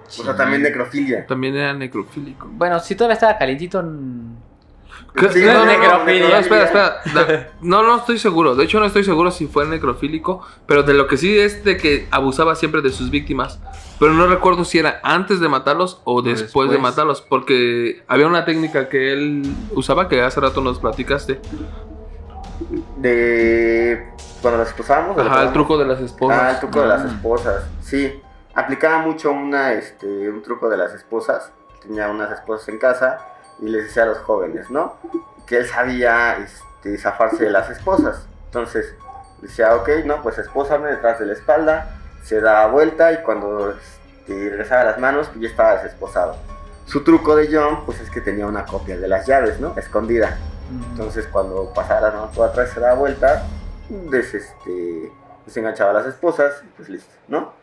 o 0.08 0.12
sea, 0.12 0.36
también 0.36 0.62
necrofilia. 0.64 1.26
También 1.28 1.56
era 1.56 1.74
necrofílico. 1.74 2.48
Bueno, 2.52 2.80
si 2.80 2.96
todavía 2.96 3.14
estaba 3.14 3.38
calientito. 3.38 3.84
Sí, 5.34 5.44
No, 5.46 5.54
no, 5.54 5.60
no, 5.60 5.66
necrofilia. 5.66 6.30
no, 6.30 6.36
espera, 6.38 6.66
espera. 6.66 7.52
No, 7.62 7.84
no 7.84 7.98
estoy 7.98 8.18
seguro. 8.20 8.56
De 8.56 8.64
hecho, 8.64 8.80
no 8.80 8.86
estoy 8.86 9.04
seguro 9.04 9.32
si 9.32 9.48
fue 9.48 9.66
necrofílico. 9.66 10.42
Pero 10.66 10.84
de 10.84 10.94
lo 10.94 11.08
que 11.08 11.18
sí 11.18 11.38
es 11.38 11.64
de 11.64 11.78
que 11.78 12.08
abusaba 12.12 12.56
siempre 12.56 12.82
de 12.82 12.92
sus 12.92 13.10
víctimas. 13.10 13.60
Pero 14.00 14.14
no 14.14 14.28
recuerdo 14.28 14.64
si 14.64 14.80
era 14.80 15.00
antes 15.04 15.40
de 15.40 15.50
matarlos 15.50 16.02
o 16.06 16.22
después, 16.22 16.70
de 16.72 16.78
matarlos. 16.78 17.22
Porque 17.22 18.04
había 18.08 18.28
una 18.28 18.46
técnica 18.46 18.88
que 18.90 19.12
él 19.14 19.44
usaba 19.72 20.08
que 20.08 20.22
hace 20.22 20.40
rato 20.40 20.62
nos 20.62 20.80
platicaste. 20.80 21.40
De 22.98 24.08
cuando 24.42 24.60
las 24.60 24.70
esposábamos. 24.70 25.18
¿o 25.18 25.22
Ajá, 25.22 25.44
el 25.44 25.54
truco 25.54 25.78
de 25.78 25.86
las 25.86 26.00
esposas. 26.00 26.40
Ah, 26.42 26.52
el 26.52 26.60
truco 26.60 26.82
de 26.82 26.88
las 26.88 27.02
Ah. 27.02 27.08
esposas. 27.08 27.64
Sí, 27.82 28.22
aplicaba 28.54 29.00
mucho 29.00 29.32
una, 29.32 29.74
este, 29.74 30.30
un 30.30 30.42
truco 30.44 30.70
de 30.70 30.78
las 30.78 30.94
esposas. 30.94 31.52
Tenía 31.82 32.10
unas 32.10 32.32
esposas 32.32 32.68
en 32.70 32.78
casa 32.78 33.18
y 33.62 33.70
les 33.70 33.86
decía 33.86 34.04
a 34.04 34.08
los 34.08 34.20
jóvenes, 34.20 34.70
¿no? 34.70 34.96
Que 35.46 35.58
él 35.58 35.68
sabía 35.68 36.38
este, 36.38 36.98
zafarse 36.98 37.46
de 37.46 37.52
las 37.52 37.70
esposas. 37.70 38.26
Entonces 38.46 38.94
decía, 39.42 39.76
ok, 39.76 39.90
no, 40.06 40.22
pues 40.22 40.38
espósame 40.38 40.90
detrás 40.90 41.20
de 41.20 41.26
la 41.26 41.34
espalda. 41.34 42.00
Se 42.24 42.42
da 42.42 42.68
vuelta 42.68 43.12
y 43.12 43.18
cuando 43.24 43.72
este, 43.72 44.50
regresaba 44.50 44.84
las 44.84 45.00
manos, 45.00 45.28
pues 45.28 45.42
ya 45.42 45.50
estaba 45.50 45.76
desesposado. 45.76 46.36
Su 46.86 47.04
truco 47.04 47.36
de 47.36 47.50
John, 47.52 47.86
pues 47.86 48.00
es 48.00 48.10
que 48.10 48.22
tenía 48.22 48.48
una 48.48 48.66
copia 48.66 48.98
de 48.98 49.08
las 49.08 49.28
llaves, 49.28 49.60
¿no? 49.60 49.74
Escondida. 49.78 50.38
Entonces 50.92 51.28
cuando 51.28 51.74
pasara 51.74 52.12
¿no? 52.12 52.30
por 52.32 52.50
atrás 52.50 52.70
se 52.72 52.80
da 52.80 52.94
vuelta, 52.94 53.44
des, 53.90 54.34
este, 54.34 55.12
desenganchaba 55.46 55.94
las 55.94 56.06
esposas 56.06 56.62
y 56.64 56.68
pues 56.78 56.90
listo, 56.90 57.14
¿no? 57.28 57.54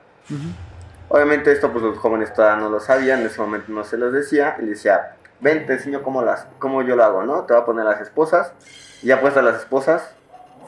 Obviamente 1.09 1.53
esto 1.53 1.71
pues 1.71 1.85
los 1.85 1.99
jóvenes 1.99 2.35
todavía 2.35 2.63
no 2.63 2.69
lo 2.69 2.81
sabían, 2.81 3.21
en 3.21 3.27
ese 3.27 3.41
momento 3.41 3.71
no 3.71 3.85
se 3.85 3.97
los 3.97 4.13
decía, 4.13 4.57
y 4.59 4.63
le 4.63 4.71
decía, 4.71 5.16
ven, 5.41 5.67
te 5.67 5.75
enseño 5.75 6.03
cómo, 6.03 6.23
las, 6.23 6.47
cómo 6.59 6.83
yo 6.83 6.97
lo 6.97 7.05
hago, 7.05 7.23
¿no? 7.23 7.43
Te 7.45 7.53
voy 7.53 7.63
a 7.63 7.67
poner 7.67 7.85
las 7.85 8.01
esposas, 8.01 8.53
ya 9.03 9.21
puestas 9.21 9.45
las 9.45 9.57
esposas, 9.57 10.15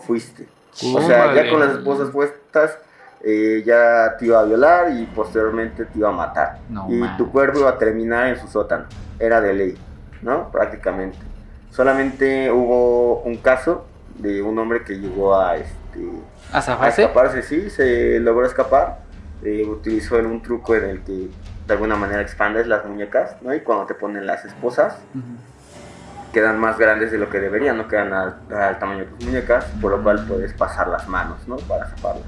fuiste. 0.06 0.48
O 0.94 1.00
sea, 1.02 1.34
ya 1.34 1.50
con 1.50 1.60
las 1.60 1.70
esposas 1.70 2.10
puestas, 2.10 2.78
eh, 3.22 3.62
ya 3.66 4.16
te 4.16 4.26
iba 4.26 4.40
a 4.40 4.44
violar 4.44 4.92
y 4.92 5.06
posteriormente 5.06 5.84
te 5.86 5.98
iba 5.98 6.08
a 6.08 6.12
matar. 6.12 6.58
No, 6.68 6.86
y 6.88 6.94
man. 6.94 7.16
tu 7.16 7.30
cuerpo 7.30 7.58
iba 7.58 7.70
a 7.70 7.78
terminar 7.78 8.28
en 8.28 8.38
su 8.38 8.46
sótano. 8.46 8.86
Era 9.18 9.40
de 9.40 9.54
ley, 9.54 9.78
¿no? 10.22 10.50
Prácticamente. 10.50 11.18
Solamente 11.70 12.50
hubo 12.50 13.20
un 13.22 13.36
caso 13.38 13.86
de 14.16 14.42
un 14.42 14.58
hombre 14.58 14.84
que 14.84 14.94
llegó 14.94 15.38
a, 15.38 15.56
este, 15.56 16.08
¿A 16.52 16.58
a 16.58 16.88
escaparse, 16.88 17.42
sí, 17.42 17.70
se 17.70 18.20
logró 18.20 18.46
escapar. 18.46 19.00
Eh, 19.42 19.64
utilizó 19.64 20.16
un 20.16 20.42
truco 20.42 20.74
en 20.74 20.84
el 20.84 21.00
que 21.02 21.28
de 21.68 21.74
alguna 21.74 21.96
manera 21.96 22.22
expandes 22.22 22.66
las 22.66 22.84
muñecas, 22.86 23.36
¿no? 23.42 23.54
Y 23.54 23.60
cuando 23.60 23.84
te 23.84 23.94
ponen 23.94 24.26
las 24.26 24.42
esposas, 24.46 24.98
quedan 26.32 26.58
más 26.58 26.78
grandes 26.78 27.12
de 27.12 27.18
lo 27.18 27.28
que 27.28 27.40
deberían, 27.40 27.76
no 27.76 27.86
quedan 27.86 28.14
al, 28.14 28.36
al 28.50 28.78
tamaño 28.78 29.00
de 29.00 29.04
tus 29.04 29.26
muñecas, 29.26 29.66
por 29.80 29.90
lo 29.92 30.02
cual 30.02 30.24
puedes 30.26 30.54
pasar 30.54 30.88
las 30.88 31.06
manos, 31.08 31.46
¿no? 31.46 31.56
Para 31.56 31.86
zafarlas. 31.90 32.24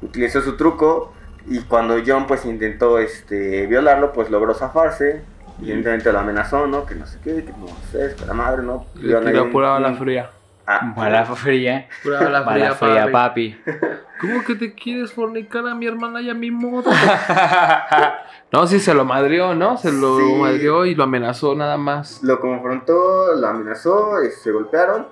Utilizó 0.00 0.40
su 0.40 0.56
truco 0.56 1.12
y 1.48 1.62
cuando 1.62 1.96
John 2.06 2.28
pues 2.28 2.44
intentó 2.44 3.00
este, 3.00 3.66
violarlo, 3.66 4.12
pues 4.12 4.30
logró 4.30 4.54
zafarse. 4.54 5.20
Y 5.60 5.64
evidentemente 5.64 6.12
lo 6.12 6.20
amenazó, 6.20 6.68
¿no? 6.68 6.86
Que 6.86 6.94
no 6.94 7.04
sé 7.06 7.18
qué, 7.24 7.44
que 7.44 7.50
no 7.50 7.66
sé, 7.90 8.06
es 8.06 8.14
que 8.14 8.24
la 8.24 8.34
madre, 8.34 8.62
¿no? 8.62 8.86
Le 8.94 9.20
tiró 9.20 9.50
pura 9.50 9.70
bala 9.70 9.94
fría. 9.94 10.30
Ah, 10.70 10.92
Bala 10.94 11.24
fría. 11.24 11.88
Pura 12.02 12.18
bala 12.24 12.40
Bala 12.42 12.74
fría, 12.74 13.10
papi. 13.10 13.54
papi. 13.54 13.62
¿Cómo 14.20 14.44
que 14.44 14.54
te 14.54 14.74
quieres 14.74 15.12
fornicar 15.12 15.66
a 15.66 15.74
mi 15.74 15.86
hermana 15.86 16.20
y 16.20 16.28
a 16.28 16.34
mi 16.34 16.50
modo? 16.50 16.90
No, 18.52 18.66
sí, 18.66 18.80
se 18.80 18.94
lo 18.94 19.04
madrió, 19.04 19.54
¿no? 19.54 19.76
Se 19.76 19.92
lo 19.92 20.16
Sí. 20.18 20.34
madrió 20.40 20.86
y 20.86 20.94
lo 20.94 21.04
amenazó 21.04 21.54
nada 21.54 21.76
más. 21.76 22.22
Lo 22.22 22.40
confrontó, 22.40 23.34
lo 23.34 23.46
amenazó, 23.46 24.14
se 24.42 24.50
golpearon 24.52 25.06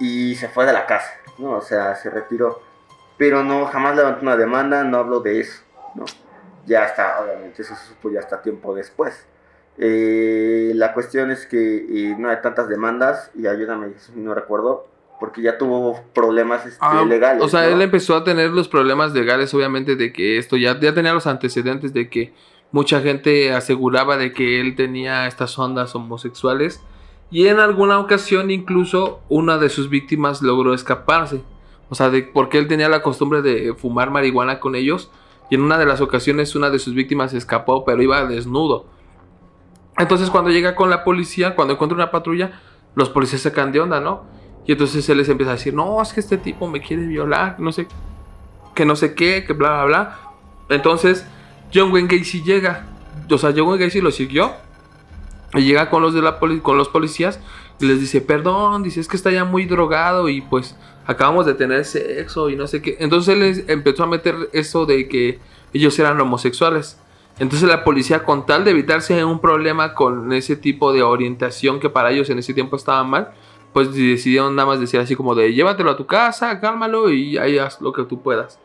y 0.00 0.34
se 0.34 0.48
fue 0.48 0.66
de 0.66 0.72
la 0.72 0.84
casa, 0.86 1.12
¿no? 1.38 1.52
O 1.52 1.60
sea, 1.62 1.94
se 1.94 2.10
retiró. 2.10 2.60
Pero 3.16 3.44
no, 3.44 3.66
jamás 3.66 3.94
levantó 3.96 4.22
una 4.22 4.36
demanda, 4.36 4.82
no 4.82 4.98
habló 4.98 5.20
de 5.20 5.40
eso, 5.40 5.62
¿no? 5.94 6.04
Ya 6.66 6.84
está, 6.86 7.20
obviamente, 7.20 7.62
eso 7.62 7.74
se 7.76 7.86
supo 7.88 8.10
ya 8.10 8.18
hasta 8.20 8.42
tiempo 8.42 8.74
después. 8.74 9.26
Eh, 9.82 10.72
la 10.74 10.92
cuestión 10.92 11.30
es 11.30 11.46
que 11.46 11.76
eh, 12.10 12.14
no 12.18 12.28
hay 12.28 12.36
tantas 12.42 12.68
demandas, 12.68 13.30
y 13.34 13.46
ayúdame, 13.46 13.88
no 14.14 14.34
recuerdo, 14.34 14.86
porque 15.18 15.40
ya 15.40 15.56
tuvo 15.56 16.02
problemas 16.14 16.66
este, 16.66 16.78
Ah, 16.80 17.02
legales. 17.08 17.42
o 17.42 17.48
sea, 17.48 17.62
¿no? 17.62 17.68
él 17.68 17.80
empezó 17.80 18.14
a 18.14 18.22
tener 18.22 18.50
los 18.50 18.68
problemas 18.68 19.14
legales, 19.14 19.54
obviamente, 19.54 19.96
de 19.96 20.12
que 20.12 20.36
esto 20.36 20.58
ya, 20.58 20.78
ya 20.78 20.92
tenía 20.92 21.14
los 21.14 21.26
antecedentes 21.26 21.94
de 21.94 22.10
que 22.10 22.34
mucha 22.72 23.00
gente 23.00 23.52
aseguraba 23.54 24.18
de 24.18 24.32
que 24.32 24.60
él 24.60 24.76
tenía 24.76 25.26
estas 25.26 25.58
ondas 25.58 25.94
homosexuales. 25.94 26.82
Y 27.30 27.46
en 27.46 27.58
alguna 27.58 27.98
ocasión, 28.00 28.50
incluso, 28.50 29.20
una 29.30 29.56
de 29.56 29.70
sus 29.70 29.88
víctimas 29.88 30.42
logró 30.42 30.74
escaparse. 30.74 31.42
O 31.88 31.94
sea, 31.94 32.10
de, 32.10 32.22
porque 32.22 32.58
él 32.58 32.68
tenía 32.68 32.88
la 32.90 33.02
costumbre 33.02 33.40
de 33.40 33.72
fumar 33.74 34.10
marihuana 34.10 34.60
con 34.60 34.74
ellos. 34.74 35.10
Y 35.50 35.54
en 35.54 35.62
una 35.62 35.78
de 35.78 35.86
las 35.86 36.00
ocasiones, 36.02 36.54
una 36.54 36.70
de 36.70 36.78
sus 36.78 36.94
víctimas 36.94 37.32
escapó, 37.34 37.84
pero 37.84 38.02
iba 38.02 38.24
desnudo. 38.26 38.86
Entonces, 39.98 40.30
cuando 40.30 40.50
llega 40.50 40.74
con 40.74 40.88
la 40.90 41.04
policía, 41.04 41.54
cuando 41.54 41.74
encuentra 41.74 41.94
una 41.96 42.10
patrulla, 42.10 42.60
los 42.94 43.10
policías 43.10 43.42
sacan 43.42 43.72
de 43.72 43.80
onda, 43.80 44.00
¿no? 44.00 44.24
Y 44.66 44.72
entonces 44.72 45.08
él 45.08 45.18
les 45.18 45.28
empieza 45.28 45.52
a 45.52 45.54
decir, 45.56 45.74
no, 45.74 46.00
es 46.02 46.12
que 46.12 46.20
este 46.20 46.38
tipo 46.38 46.68
me 46.68 46.80
quiere 46.80 47.06
violar, 47.06 47.58
no 47.58 47.72
sé, 47.72 47.86
que 48.74 48.84
no 48.84 48.96
sé 48.96 49.14
qué, 49.14 49.44
que 49.44 49.52
bla, 49.52 49.84
bla, 49.84 49.84
bla. 49.84 50.18
Entonces, 50.68 51.26
John 51.74 51.92
Wayne 51.92 52.08
Gacy 52.08 52.42
llega, 52.42 52.86
o 53.28 53.38
sea, 53.38 53.52
John 53.56 53.68
Wayne 53.68 53.84
Gacy 53.86 54.00
lo 54.00 54.10
siguió 54.10 54.52
y 55.54 55.62
llega 55.62 55.90
con 55.90 56.02
los 56.02 56.14
de 56.14 56.22
la 56.22 56.38
poli- 56.38 56.60
con 56.60 56.78
los 56.78 56.88
policías 56.88 57.40
y 57.80 57.86
les 57.86 58.00
dice, 58.00 58.20
perdón, 58.20 58.82
dice, 58.82 59.00
es 59.00 59.08
que 59.08 59.16
está 59.16 59.30
ya 59.30 59.44
muy 59.44 59.64
drogado 59.66 60.28
y 60.28 60.40
pues 60.40 60.76
acabamos 61.06 61.46
de 61.46 61.54
tener 61.54 61.84
sexo 61.84 62.50
y 62.50 62.56
no 62.56 62.66
sé 62.66 62.82
qué. 62.82 62.96
Entonces 63.00 63.36
les 63.36 63.68
empezó 63.68 64.04
a 64.04 64.06
meter 64.06 64.50
eso 64.52 64.86
de 64.86 65.08
que 65.08 65.40
ellos 65.72 65.98
eran 65.98 66.20
homosexuales. 66.20 66.98
Entonces 67.40 67.68
la 67.68 67.82
policía 67.84 68.22
con 68.22 68.46
tal 68.46 68.64
de 68.64 68.70
evitarse 68.70 69.24
un 69.24 69.40
problema 69.40 69.94
con 69.94 70.32
ese 70.32 70.56
tipo 70.56 70.92
de 70.92 71.02
orientación 71.02 71.80
que 71.80 71.88
para 71.88 72.10
ellos 72.12 72.28
en 72.30 72.38
ese 72.38 72.54
tiempo 72.54 72.76
estaba 72.76 73.02
mal, 73.02 73.32
pues 73.72 73.92
decidieron 73.94 74.54
nada 74.54 74.68
más 74.68 74.78
decir 74.78 75.00
así 75.00 75.16
como 75.16 75.34
de 75.34 75.54
llévatelo 75.54 75.90
a 75.90 75.96
tu 75.96 76.06
casa, 76.06 76.60
cálmalo 76.60 77.10
y 77.10 77.38
ahí 77.38 77.58
haz 77.58 77.80
lo 77.80 77.92
que 77.92 78.04
tú 78.04 78.22
puedas. 78.22 78.60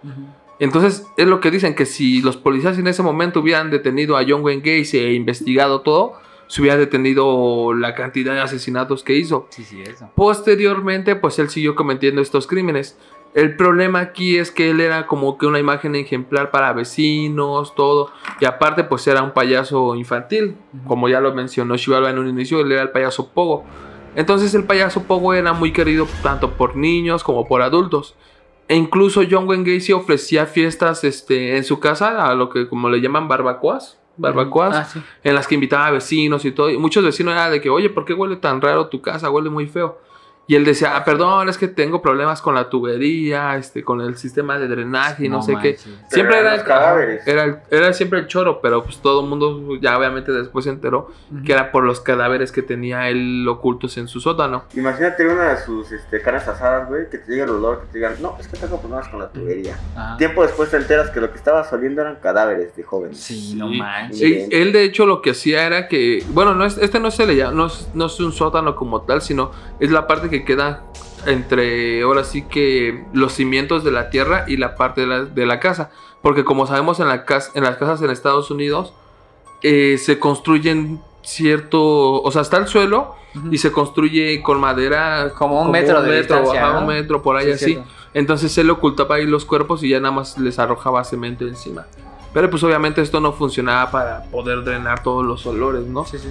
Entonces 0.60 1.08
es 1.16 1.26
lo 1.26 1.40
que 1.40 1.52
dicen 1.52 1.74
que 1.74 1.86
si 1.86 2.22
los 2.22 2.36
policías 2.36 2.78
en 2.78 2.88
ese 2.88 3.02
momento 3.02 3.40
hubieran 3.40 3.72
detenido 3.72 4.18
a 4.18 4.26
John 4.28 4.44
Wayne 4.44 4.62
Gacy 4.62 4.98
e 4.98 5.14
investigado 5.14 5.82
todo, 5.82 6.14
se 6.48 6.62
hubiera 6.62 6.78
detenido 6.78 7.74
la 7.74 7.96
cantidad 7.96 8.34
de 8.34 8.42
asesinatos 8.42 9.04
que 9.04 9.16
hizo. 9.16 9.48
Sí, 9.50 9.64
sí, 9.64 9.82
eso. 9.82 10.10
Posteriormente, 10.16 11.16
pues 11.16 11.40
él 11.40 11.50
siguió 11.50 11.76
cometiendo 11.76 12.22
estos 12.22 12.46
crímenes. 12.46 12.98
El 13.36 13.58
problema 13.58 14.00
aquí 14.00 14.38
es 14.38 14.50
que 14.50 14.70
él 14.72 14.80
era 14.80 15.08
como 15.08 15.38
que 15.38 15.46
una 15.46 15.60
imagen 15.60 15.94
ejemplar 15.96 16.52
para 16.52 16.72
vecinos, 16.72 17.76
todo. 17.76 18.10
Y 18.40 18.46
aparte, 18.46 18.86
pues 18.86 19.06
era 19.08 19.22
un 19.22 19.32
payaso 19.32 19.94
infantil. 19.96 20.56
Como 20.88 21.10
ya 21.10 21.20
lo 21.20 21.34
mencionó 21.34 21.76
Chivalba 21.76 22.10
en 22.10 22.18
un 22.18 22.30
inicio, 22.30 22.62
él 22.62 22.72
era 22.72 22.82
el 22.82 22.92
payaso 22.92 23.30
Pogo. 23.34 23.66
Entonces 24.16 24.54
el 24.56 24.64
payaso 24.64 25.04
Pogo 25.04 25.34
era 25.34 25.52
muy 25.52 25.74
querido 25.74 26.08
tanto 26.24 26.52
por 26.52 26.78
niños 26.78 27.26
como 27.26 27.46
por 27.46 27.62
adultos. 27.62 28.16
E 28.70 28.76
incluso 28.78 29.22
John 29.30 29.48
Wayne 29.50 29.76
Gacy 29.76 29.92
ofrecía 29.92 30.46
fiestas 30.46 31.04
este, 31.04 31.58
en 31.58 31.66
su 31.66 31.82
casa, 31.82 32.26
a 32.28 32.34
lo 32.36 32.50
que 32.50 32.70
como 32.70 32.90
le 32.90 33.02
llaman 33.02 33.28
barbacoas. 33.28 34.00
Barbacoas 34.18 34.76
Ah, 34.78 34.86
sí. 34.86 35.02
en 35.26 35.36
las 35.36 35.46
que 35.46 35.56
invitaba 35.56 35.88
a 35.88 35.92
vecinos 35.92 36.46
y 36.46 36.52
todo. 36.54 36.70
Y 36.70 36.78
muchos 36.78 37.04
vecinos 37.04 37.34
eran 37.34 37.52
de 37.52 37.60
que, 37.60 37.70
oye, 37.70 37.90
¿por 37.90 38.06
qué 38.06 38.14
huele 38.14 38.38
tan 38.38 38.62
raro 38.62 38.88
tu 38.88 39.02
casa? 39.02 39.30
Huele 39.30 39.50
muy 39.50 39.68
feo. 39.68 40.00
Y 40.48 40.56
él 40.56 40.64
decía, 40.64 40.96
ah, 40.96 41.04
perdón, 41.04 41.50
es 41.50 41.58
que 41.58 41.68
tengo 41.68 42.02
problemas 42.04 42.40
con 42.42 42.54
la 42.54 42.70
tubería, 42.70 43.56
este, 43.58 43.84
con 43.84 44.00
el 44.02 44.16
sistema 44.16 44.60
de 44.60 44.68
drenaje 44.68 45.26
y 45.26 45.30
no, 45.30 45.38
No 45.38 45.42
sé 45.42 45.56
qué. 45.62 45.78
Siempre 46.08 46.38
era, 46.40 46.64
cadáveres. 46.64 47.26
Era, 47.28 47.44
el- 47.46 47.58
era 47.72 47.92
siempre 47.94 48.20
el 48.20 48.28
choro, 48.28 48.62
pero 48.62 48.84
pues 48.84 48.98
todo 49.00 49.22
el 49.22 49.28
mundo 49.28 49.76
ya 49.82 49.98
obviamente 49.98 50.32
después 50.32 50.66
se 50.66 50.72
enteró 50.72 51.10
que 51.46 51.52
era 51.52 51.72
por 51.72 51.84
los 51.84 52.00
cadáveres 52.00 52.52
que 52.52 52.62
tenía 52.62 53.10
él 53.10 53.46
ocultos 53.50 53.98
en 53.98 54.08
su 54.08 54.20
sótano. 54.20 54.66
Imagínate 54.76 55.28
una 55.28 55.50
de 55.56 55.58
sus 55.64 55.92
este, 55.92 56.22
carnes 56.22 56.48
asadas, 56.48 56.88
güey, 56.88 57.10
que 57.10 57.18
te 57.18 57.32
llegue 57.32 57.44
el 57.44 57.50
olor, 57.50 57.82
que 57.82 57.88
te 57.88 57.98
digan, 57.98 58.14
no, 58.22 58.38
es 58.40 58.48
que 58.48 58.58
tengo 58.58 58.80
problemas 58.80 59.08
con 59.08 59.20
la 59.20 59.30
tubería. 59.30 59.76
Ajá. 59.96 60.18
Tiempo 60.18 60.44
después 60.44 60.70
te 60.70 60.78
enteras 60.78 61.10
que 61.10 61.22
lo 61.22 61.32
que 61.32 61.38
estaba 61.38 61.68
oliendo 61.72 62.02
eran 62.02 62.18
cadáveres 62.18 62.76
de 62.76 62.84
jóvenes. 62.84 63.18
Sí, 63.20 63.56
no 63.56 63.70
Sí. 63.70 63.78
manches. 63.78 64.22
Y 64.22 64.48
él 64.52 64.72
de 64.72 64.84
hecho 64.84 65.06
lo 65.08 65.22
que 65.24 65.32
hacía 65.32 65.66
era 65.66 65.88
que, 65.88 66.24
bueno, 66.30 66.54
no 66.54 66.66
es, 66.66 66.78
este 66.78 67.00
no 67.00 67.10
se 67.10 67.26
le 67.26 67.36
llama, 67.36 67.54
no 67.54 67.66
es, 67.66 67.90
no 67.96 68.06
es 68.06 68.20
un 68.20 68.32
sótano 68.32 68.76
como 68.76 69.02
tal, 69.02 69.22
sino 69.22 69.52
es 69.80 69.90
la 69.92 70.06
parte 70.06 70.30
que 70.30 70.35
queda 70.44 70.84
entre, 71.26 72.02
ahora 72.04 72.24
sí 72.24 72.44
que 72.44 73.06
los 73.14 73.34
cimientos 73.34 73.84
de 73.84 73.92
la 73.92 74.10
tierra 74.10 74.46
y 74.48 74.58
la 74.58 74.76
parte 74.76 75.02
de 75.02 75.08
la, 75.08 75.26
de 75.26 75.46
la 75.46 75.60
casa. 75.60 75.92
Porque 76.22 76.44
como 76.44 76.68
sabemos 76.68 77.00
en, 77.00 77.08
la 77.08 77.26
casa, 77.26 77.52
en 77.56 77.64
las 77.64 77.78
casas 77.78 78.02
en 78.02 78.10
Estados 78.10 78.50
Unidos 78.52 78.94
eh, 79.62 79.98
se 79.98 80.20
construyen 80.20 81.02
cierto, 81.22 82.22
o 82.22 82.32
sea, 82.32 82.42
está 82.42 82.58
el 82.58 82.68
suelo 82.68 83.16
y 83.52 83.58
se 83.58 83.72
construye 83.72 84.42
con 84.42 84.60
madera 84.60 85.34
Como 85.38 85.62
un 85.62 85.72
metro 85.72 86.02
de 86.02 86.20
distancia, 86.20 86.64
ajá, 86.64 86.74
¿no? 86.74 86.80
un 86.82 86.88
metro 86.88 87.22
por 87.22 87.36
ahí 87.36 87.46
Sí, 87.48 87.52
así. 87.52 87.66
cierto. 87.66 87.90
Entonces 88.14 88.58
él 88.58 88.70
ocultaba 88.70 89.16
ahí 89.16 89.26
los 89.26 89.44
cuerpos 89.44 89.84
y 89.84 89.90
ya 89.90 90.00
nada 90.00 90.14
más 90.14 90.38
les 90.38 90.58
arrojaba 90.58 91.04
cemento 91.04 91.46
encima. 91.46 91.86
Pero 92.34 92.50
pues 92.50 92.64
obviamente 92.64 93.02
esto 93.02 93.20
no 93.20 93.34
funcionaba 93.34 93.92
para 93.92 94.24
poder 94.24 94.64
drenar 94.64 95.04
todos 95.04 95.26
los 95.26 95.46
olores, 95.46 95.84
¿no? 95.86 96.06
Sí, 96.06 96.18
sí. 96.18 96.30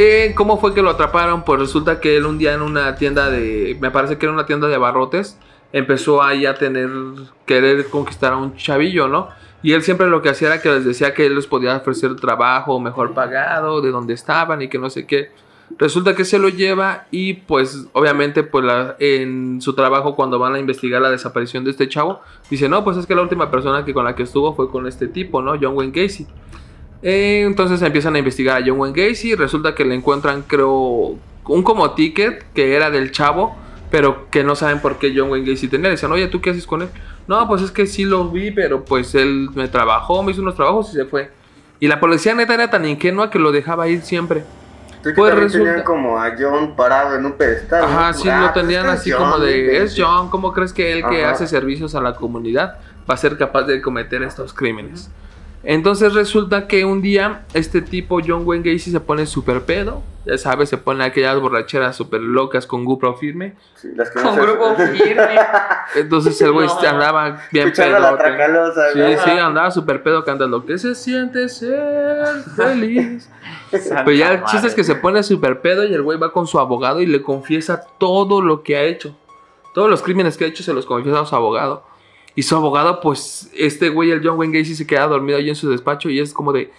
Eh, 0.00 0.32
¿Cómo 0.36 0.60
fue 0.60 0.74
que 0.74 0.80
lo 0.80 0.90
atraparon? 0.90 1.42
Pues 1.42 1.58
resulta 1.58 2.00
que 2.00 2.16
él 2.16 2.24
un 2.24 2.38
día 2.38 2.54
en 2.54 2.62
una 2.62 2.94
tienda 2.94 3.30
de, 3.30 3.76
me 3.80 3.90
parece 3.90 4.16
que 4.16 4.26
era 4.26 4.32
una 4.32 4.46
tienda 4.46 4.68
de 4.68 4.76
abarrotes, 4.76 5.40
empezó 5.72 6.22
ahí 6.22 6.46
a 6.46 6.54
tener, 6.54 6.88
querer 7.46 7.88
conquistar 7.88 8.32
a 8.32 8.36
un 8.36 8.54
chavillo, 8.54 9.08
¿no? 9.08 9.28
Y 9.60 9.72
él 9.72 9.82
siempre 9.82 10.06
lo 10.06 10.22
que 10.22 10.28
hacía 10.28 10.46
era 10.48 10.62
que 10.62 10.70
les 10.70 10.84
decía 10.84 11.14
que 11.14 11.26
él 11.26 11.34
les 11.34 11.48
podía 11.48 11.76
ofrecer 11.76 12.14
trabajo 12.14 12.78
mejor 12.78 13.12
pagado, 13.12 13.80
de 13.80 13.90
donde 13.90 14.14
estaban 14.14 14.62
y 14.62 14.68
que 14.68 14.78
no 14.78 14.88
sé 14.88 15.04
qué. 15.04 15.32
Resulta 15.76 16.14
que 16.14 16.24
se 16.24 16.38
lo 16.38 16.48
lleva 16.48 17.08
y 17.10 17.34
pues 17.34 17.88
obviamente 17.92 18.44
pues 18.44 18.64
en 19.00 19.60
su 19.60 19.74
trabajo 19.74 20.14
cuando 20.14 20.38
van 20.38 20.54
a 20.54 20.60
investigar 20.60 21.02
la 21.02 21.10
desaparición 21.10 21.64
de 21.64 21.72
este 21.72 21.88
chavo, 21.88 22.20
dice, 22.48 22.68
no, 22.68 22.84
pues 22.84 22.96
es 22.98 23.06
que 23.06 23.16
la 23.16 23.22
última 23.22 23.50
persona 23.50 23.84
que 23.84 23.92
con 23.92 24.04
la 24.04 24.14
que 24.14 24.22
estuvo 24.22 24.54
fue 24.54 24.70
con 24.70 24.86
este 24.86 25.08
tipo, 25.08 25.42
¿no? 25.42 25.56
John 25.60 25.76
Wayne 25.76 25.92
Gacy. 25.92 26.28
Eh, 27.02 27.42
entonces 27.46 27.80
empiezan 27.82 28.16
a 28.16 28.18
investigar 28.18 28.60
a 28.62 28.66
John 28.66 28.78
Wayne 28.78 29.08
Gacy. 29.08 29.34
Resulta 29.34 29.74
que 29.74 29.84
le 29.84 29.94
encuentran, 29.94 30.42
creo, 30.42 31.16
un 31.46 31.62
como 31.62 31.92
ticket 31.92 32.44
que 32.54 32.74
era 32.74 32.90
del 32.90 33.12
chavo, 33.12 33.56
pero 33.90 34.28
que 34.30 34.42
no 34.44 34.56
saben 34.56 34.80
por 34.80 34.98
qué 34.98 35.12
John 35.16 35.30
Wayne 35.30 35.50
Gacy 35.50 35.68
tenía. 35.68 35.90
Dicen, 35.90 36.10
oye, 36.10 36.26
¿tú 36.28 36.40
qué 36.40 36.50
haces 36.50 36.66
con 36.66 36.82
él? 36.82 36.88
No, 37.26 37.46
pues 37.46 37.62
es 37.62 37.70
que 37.70 37.86
sí 37.86 38.04
lo 38.04 38.28
vi, 38.30 38.50
pero 38.50 38.84
pues 38.84 39.14
él 39.14 39.50
me 39.54 39.68
trabajó, 39.68 40.22
me 40.22 40.32
hizo 40.32 40.42
unos 40.42 40.54
trabajos 40.56 40.90
y 40.90 40.96
se 40.96 41.04
fue. 41.04 41.30
Y 41.80 41.86
la 41.86 42.00
policía 42.00 42.34
neta 42.34 42.54
era 42.54 42.70
tan 42.70 42.84
ingenua 42.86 43.30
que 43.30 43.38
lo 43.38 43.52
dejaba 43.52 43.86
ir 43.88 44.02
siempre. 44.02 44.42
Entonces, 44.88 45.14
Pues 45.14 45.34
resulta- 45.34 45.64
tenían 45.66 45.84
como 45.84 46.18
a 46.20 46.32
John 46.36 46.74
parado 46.74 47.16
en 47.16 47.24
un 47.24 47.32
pedestal. 47.34 47.84
Ajá, 47.84 48.08
¿no? 48.10 48.18
sí 48.18 48.28
Ah, 48.28 48.40
lo 48.46 48.52
pues 48.52 48.64
tenían 48.64 48.86
es 48.86 48.90
que 48.92 48.98
así 48.98 49.12
como 49.12 49.38
de, 49.38 49.84
es 49.84 49.94
John, 49.96 50.28
¿cómo 50.28 50.52
crees 50.52 50.72
que 50.72 50.90
él 50.92 51.04
que 51.08 51.24
hace 51.24 51.46
servicios 51.46 51.94
a 51.94 52.00
la 52.00 52.14
comunidad 52.14 52.78
va 53.08 53.14
a 53.14 53.16
ser 53.16 53.38
capaz 53.38 53.62
de 53.62 53.80
cometer 53.80 54.22
estos 54.24 54.52
crímenes? 54.52 55.08
Entonces 55.64 56.14
resulta 56.14 56.68
que 56.68 56.84
un 56.84 57.02
día 57.02 57.42
este 57.52 57.82
tipo 57.82 58.20
John 58.24 58.42
Wayne 58.46 58.72
Gacy 58.72 58.90
se 58.92 59.00
pone 59.00 59.26
súper 59.26 59.62
pedo, 59.62 60.02
ya 60.24 60.38
sabes, 60.38 60.68
se 60.68 60.78
pone 60.78 61.04
aquellas 61.04 61.38
borracheras 61.40 61.96
súper 61.96 62.20
locas 62.20 62.66
con 62.66 62.84
GoPro 62.84 63.14
firme. 63.16 63.54
Sí, 63.74 63.88
las 63.96 64.08
que 64.10 64.20
Con 64.20 64.24
no 64.24 64.34
se- 64.34 64.40
grupo 64.40 64.74
firme. 64.76 65.38
Entonces 65.96 66.40
el 66.42 66.52
güey 66.52 66.66
No. 66.68 66.78
andaba 66.88 67.42
bien 67.50 67.68
Escuchando 67.68 67.98
la 67.98 68.08
pedo. 68.10 68.18
tracalosa, 68.18 68.92
Sí, 68.92 68.98
¿no? 69.00 69.24
sí, 69.24 69.30
andaba 69.30 69.70
súper 69.70 70.02
pedo 70.02 70.24
cantando 70.24 70.64
que 70.64 70.78
se 70.78 70.94
siente 70.94 71.48
ser 71.48 72.24
feliz. 72.56 73.28
Pero 73.70 74.12
ya 74.12 74.32
el 74.34 74.44
chiste 74.44 74.68
es 74.68 74.74
que 74.74 74.84
se 74.84 74.94
pone 74.94 75.22
súper 75.22 75.60
pedo 75.60 75.84
y 75.84 75.92
el 75.92 76.02
güey 76.02 76.18
va 76.18 76.32
con 76.32 76.46
su 76.46 76.58
abogado 76.60 77.00
y 77.00 77.06
le 77.06 77.20
confiesa 77.20 77.82
todo 77.98 78.40
lo 78.40 78.62
que 78.62 78.76
ha 78.76 78.82
hecho. 78.82 79.16
Todos 79.74 79.90
los 79.90 80.02
crímenes 80.02 80.36
que 80.36 80.44
ha 80.44 80.48
hecho 80.48 80.62
se 80.62 80.72
los 80.72 80.86
confiesa 80.86 81.20
a 81.20 81.26
su 81.26 81.34
abogado. 81.36 81.82
Y 82.38 82.44
su 82.44 82.54
abogado, 82.54 83.00
pues, 83.00 83.50
este 83.52 83.88
güey, 83.88 84.12
el 84.12 84.20
John 84.24 84.38
Wayne 84.38 84.60
Gacy, 84.60 84.76
se 84.76 84.86
queda 84.86 85.08
dormido 85.08 85.38
ahí 85.38 85.48
en 85.48 85.56
su 85.56 85.68
despacho 85.68 86.08
y 86.08 86.20
es 86.20 86.32
como 86.32 86.52
de, 86.52 86.70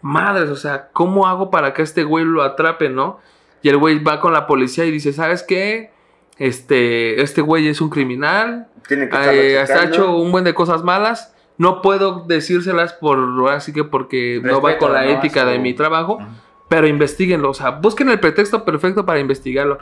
madres, 0.00 0.48
o 0.48 0.54
sea, 0.54 0.90
¿cómo 0.92 1.26
hago 1.26 1.50
para 1.50 1.74
que 1.74 1.82
este 1.82 2.04
güey 2.04 2.24
lo 2.24 2.44
atrape, 2.44 2.88
no? 2.88 3.18
Y 3.60 3.68
el 3.68 3.78
güey 3.78 3.98
va 3.98 4.20
con 4.20 4.32
la 4.32 4.46
policía 4.46 4.84
y 4.84 4.92
dice, 4.92 5.12
¿sabes 5.12 5.42
qué? 5.42 5.90
Este, 6.36 7.20
este 7.20 7.40
güey 7.40 7.66
es 7.66 7.80
un 7.80 7.90
criminal, 7.90 8.68
Tienen 8.86 9.10
que 9.10 9.16
eh, 9.56 9.66
checando. 9.66 9.88
hecho 9.88 10.16
un 10.16 10.30
buen 10.30 10.44
de 10.44 10.54
cosas 10.54 10.84
malas. 10.84 11.34
No 11.56 11.82
puedo 11.82 12.24
decírselas 12.28 12.92
por 12.92 13.18
así 13.50 13.72
que 13.72 13.82
porque 13.82 14.40
no 14.40 14.60
va 14.60 14.78
con 14.78 14.92
la 14.92 15.02
¿no? 15.02 15.10
ética 15.10 15.44
de 15.44 15.58
mi 15.58 15.74
trabajo. 15.74 16.20
Pero 16.68 16.86
investiguenlo, 16.86 17.50
o 17.50 17.54
sea, 17.54 17.70
busquen 17.70 18.08
el 18.08 18.20
pretexto 18.20 18.64
perfecto 18.64 19.04
para 19.04 19.18
investigarlo. 19.18 19.78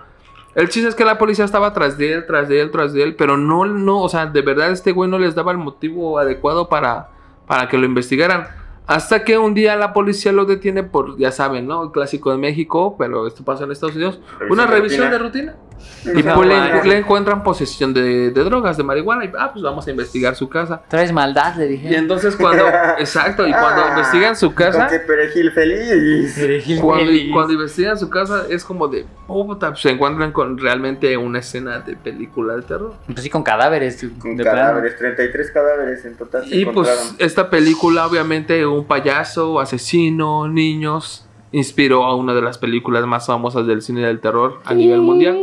El 0.54 0.68
chiste 0.70 0.88
es 0.88 0.94
que 0.94 1.04
la 1.04 1.18
policía 1.18 1.44
estaba 1.44 1.72
tras 1.74 1.98
de 1.98 2.14
él, 2.14 2.26
tras 2.26 2.48
de 2.48 2.60
él, 2.60 2.70
tras 2.70 2.92
de 2.92 3.02
él, 3.02 3.14
pero 3.14 3.36
no, 3.36 3.66
no, 3.66 4.00
o 4.00 4.08
sea, 4.08 4.26
de 4.26 4.40
verdad 4.40 4.70
este 4.70 4.92
güey 4.92 5.10
no 5.10 5.18
les 5.18 5.34
daba 5.34 5.52
el 5.52 5.58
motivo 5.58 6.18
adecuado 6.18 6.68
para, 6.68 7.10
para 7.46 7.68
que 7.68 7.76
lo 7.76 7.84
investigaran. 7.84 8.46
Hasta 8.86 9.24
que 9.24 9.36
un 9.36 9.52
día 9.52 9.74
la 9.76 9.92
policía 9.92 10.32
lo 10.32 10.44
detiene 10.44 10.84
por, 10.84 11.18
ya 11.18 11.32
saben, 11.32 11.66
¿no? 11.66 11.82
El 11.82 11.90
clásico 11.90 12.30
de 12.30 12.38
México, 12.38 12.94
pero 12.96 13.26
esto 13.26 13.44
pasa 13.44 13.64
en 13.64 13.72
Estados 13.72 13.96
Unidos. 13.96 14.20
Revisión 14.38 14.52
Una 14.52 14.66
revisión 14.66 15.10
de 15.10 15.18
rutina. 15.18 15.52
rutina. 15.52 15.65
Y 16.04 16.22
No 16.22 16.34
pues 16.34 16.48
le, 16.86 16.98
encuentran 16.98 17.42
posesión 17.42 17.92
de, 17.92 18.30
de 18.30 18.44
drogas, 18.44 18.76
de 18.76 18.82
marihuana. 18.84 19.24
Y 19.24 19.30
ah, 19.38 19.50
pues 19.52 19.62
vamos 19.62 19.86
a 19.86 19.90
investigar 19.90 20.34
su 20.36 20.48
casa. 20.48 20.82
Traes 20.88 21.12
maldad, 21.12 21.56
le 21.56 21.66
Y 21.66 21.68
dije. 21.70 21.96
entonces 21.96 22.36
cuando, 22.36 22.64
exacto, 22.98 23.46
y 23.46 23.50
cuando 23.50 23.82
Ah, 23.82 23.88
investigan 23.90 24.36
su 24.36 24.54
casa, 24.54 24.86
que 24.88 25.00
perejil 25.00 25.50
feliz. 25.52 26.78
cuando, 26.80 27.12
cuando 27.32 27.52
investigan 27.54 27.98
su 27.98 28.08
casa 28.08 28.44
es 28.48 28.64
como 28.64 28.88
de, 28.88 29.04
puta, 29.26 29.70
pues, 29.70 29.80
se 29.80 29.90
encuentran 29.90 30.32
con 30.32 30.56
realmente 30.58 31.16
una 31.16 31.40
escena 31.40 31.80
de 31.80 31.96
película 31.96 32.54
de 32.56 32.62
terror. 32.62 32.94
Pues 33.06 33.22
sí, 33.22 33.30
con 33.30 33.42
cadáveres. 33.42 34.04
Con 34.18 34.36
de 34.36 34.42
plano. 34.44 34.58
cadáveres, 34.60 34.96
33 34.96 35.50
cadáveres 35.50 36.04
en 36.04 36.16
total. 36.16 36.48
se 36.48 36.56
Y 36.56 36.64
pues 36.66 37.14
esta 37.18 37.50
película, 37.50 38.06
obviamente, 38.06 38.64
un 38.66 38.84
payaso, 38.86 39.60
asesino, 39.60 40.48
niños, 40.48 41.25
inspiró 41.52 42.04
a 42.04 42.14
una 42.16 42.34
de 42.34 42.42
las 42.42 42.58
películas 42.58 43.04
más 43.06 43.26
famosas 43.26 43.66
del 43.66 43.82
cine 43.82 44.02
del 44.06 44.20
terror 44.20 44.60
a 44.64 44.74
nivel 44.74 45.00
mundial, 45.00 45.36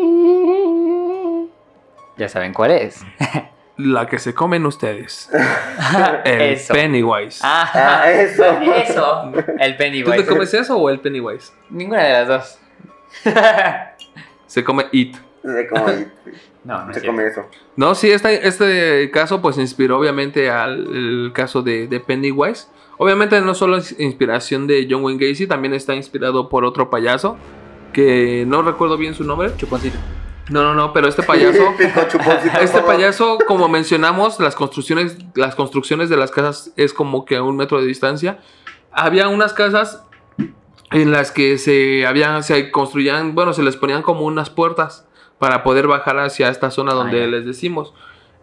Ya 2.18 2.30
saben 2.30 2.54
cuál 2.54 2.72
es. 2.72 3.04
la 3.78 4.06
que 4.08 4.20
se 4.20 4.34
comen 4.36 4.66
ustedes, 4.68 5.30
el 6.26 6.42
eso. 6.42 6.74
Pennywise. 6.74 7.40
Ah, 7.44 7.70
Ah, 8.04 8.12
eso. 8.12 8.44
eso. 8.62 9.32
El 9.60 9.72
¿Tú 9.74 9.78
Pennywise. 9.78 10.18
te 10.18 10.26
comes 10.28 10.54
eso 10.54 10.78
o 10.78 10.90
el 10.90 11.00
Pennywise? 11.00 11.52
Ninguna 11.70 12.04
de 12.04 12.14
las 12.14 12.28
dos. 12.28 12.60
Se 14.46 14.64
come 14.64 14.86
It. 14.92 15.16
Se 15.44 15.68
come, 15.68 16.08
no, 16.64 16.86
no 16.86 16.92
es 16.92 16.98
se 16.98 17.06
come 17.06 17.26
eso. 17.28 17.46
No, 17.76 17.96
sí, 17.96 18.10
este, 18.12 18.48
este 18.48 19.10
caso 19.12 19.42
pues 19.42 19.58
inspiró 19.58 20.00
obviamente 20.00 20.50
al 20.50 20.86
el 20.96 21.32
caso 21.34 21.62
de, 21.62 21.88
de 21.88 22.00
Pennywise. 22.00 22.68
Obviamente 23.04 23.42
no 23.42 23.54
solo 23.54 23.76
es 23.76 24.00
inspiración 24.00 24.66
de 24.66 24.88
John 24.90 25.04
Wayne 25.04 25.28
Gacy, 25.28 25.46
también 25.46 25.74
está 25.74 25.94
inspirado 25.94 26.48
por 26.48 26.64
otro 26.64 26.90
payaso 26.90 27.36
que 27.92 28.46
no 28.48 28.62
recuerdo 28.62 28.96
bien 28.96 29.14
su 29.14 29.26
nombre. 29.26 29.52
Chuponcito. 29.58 29.98
No, 30.50 30.64
no, 30.64 30.74
no, 30.74 30.94
pero 30.94 31.10
este 31.10 31.22
payaso, 31.22 31.64
este 32.62 32.80
payaso, 32.80 33.40
como 33.46 33.68
mencionamos, 33.68 34.40
las 34.40 34.56
construcciones, 34.56 35.18
las 35.36 35.54
construcciones 35.54 36.08
de 36.08 36.16
las 36.16 36.32
casas 36.32 36.72
es 36.78 36.94
como 36.94 37.26
que 37.26 37.36
a 37.36 37.44
un 37.44 37.58
metro 37.58 37.82
de 37.82 37.88
distancia. 37.88 38.40
había 38.94 39.28
unas 39.28 39.52
casas 39.52 40.06
en 40.92 41.12
las 41.12 41.32
que 41.32 41.58
se 41.58 42.08
habían, 42.08 42.42
se 42.42 42.72
construían, 42.72 43.36
bueno, 43.36 43.52
se 43.52 43.64
les 43.64 43.76
ponían 43.76 44.02
como 44.02 44.22
unas 44.22 44.50
puertas 44.50 45.06
para 45.40 45.62
poder 45.62 45.88
bajar 45.88 46.20
hacia 46.20 46.48
esta 46.48 46.72
zona 46.72 46.94
donde 46.94 47.20
ya. 47.20 47.28
les 47.28 47.46
decimos. 47.46 47.94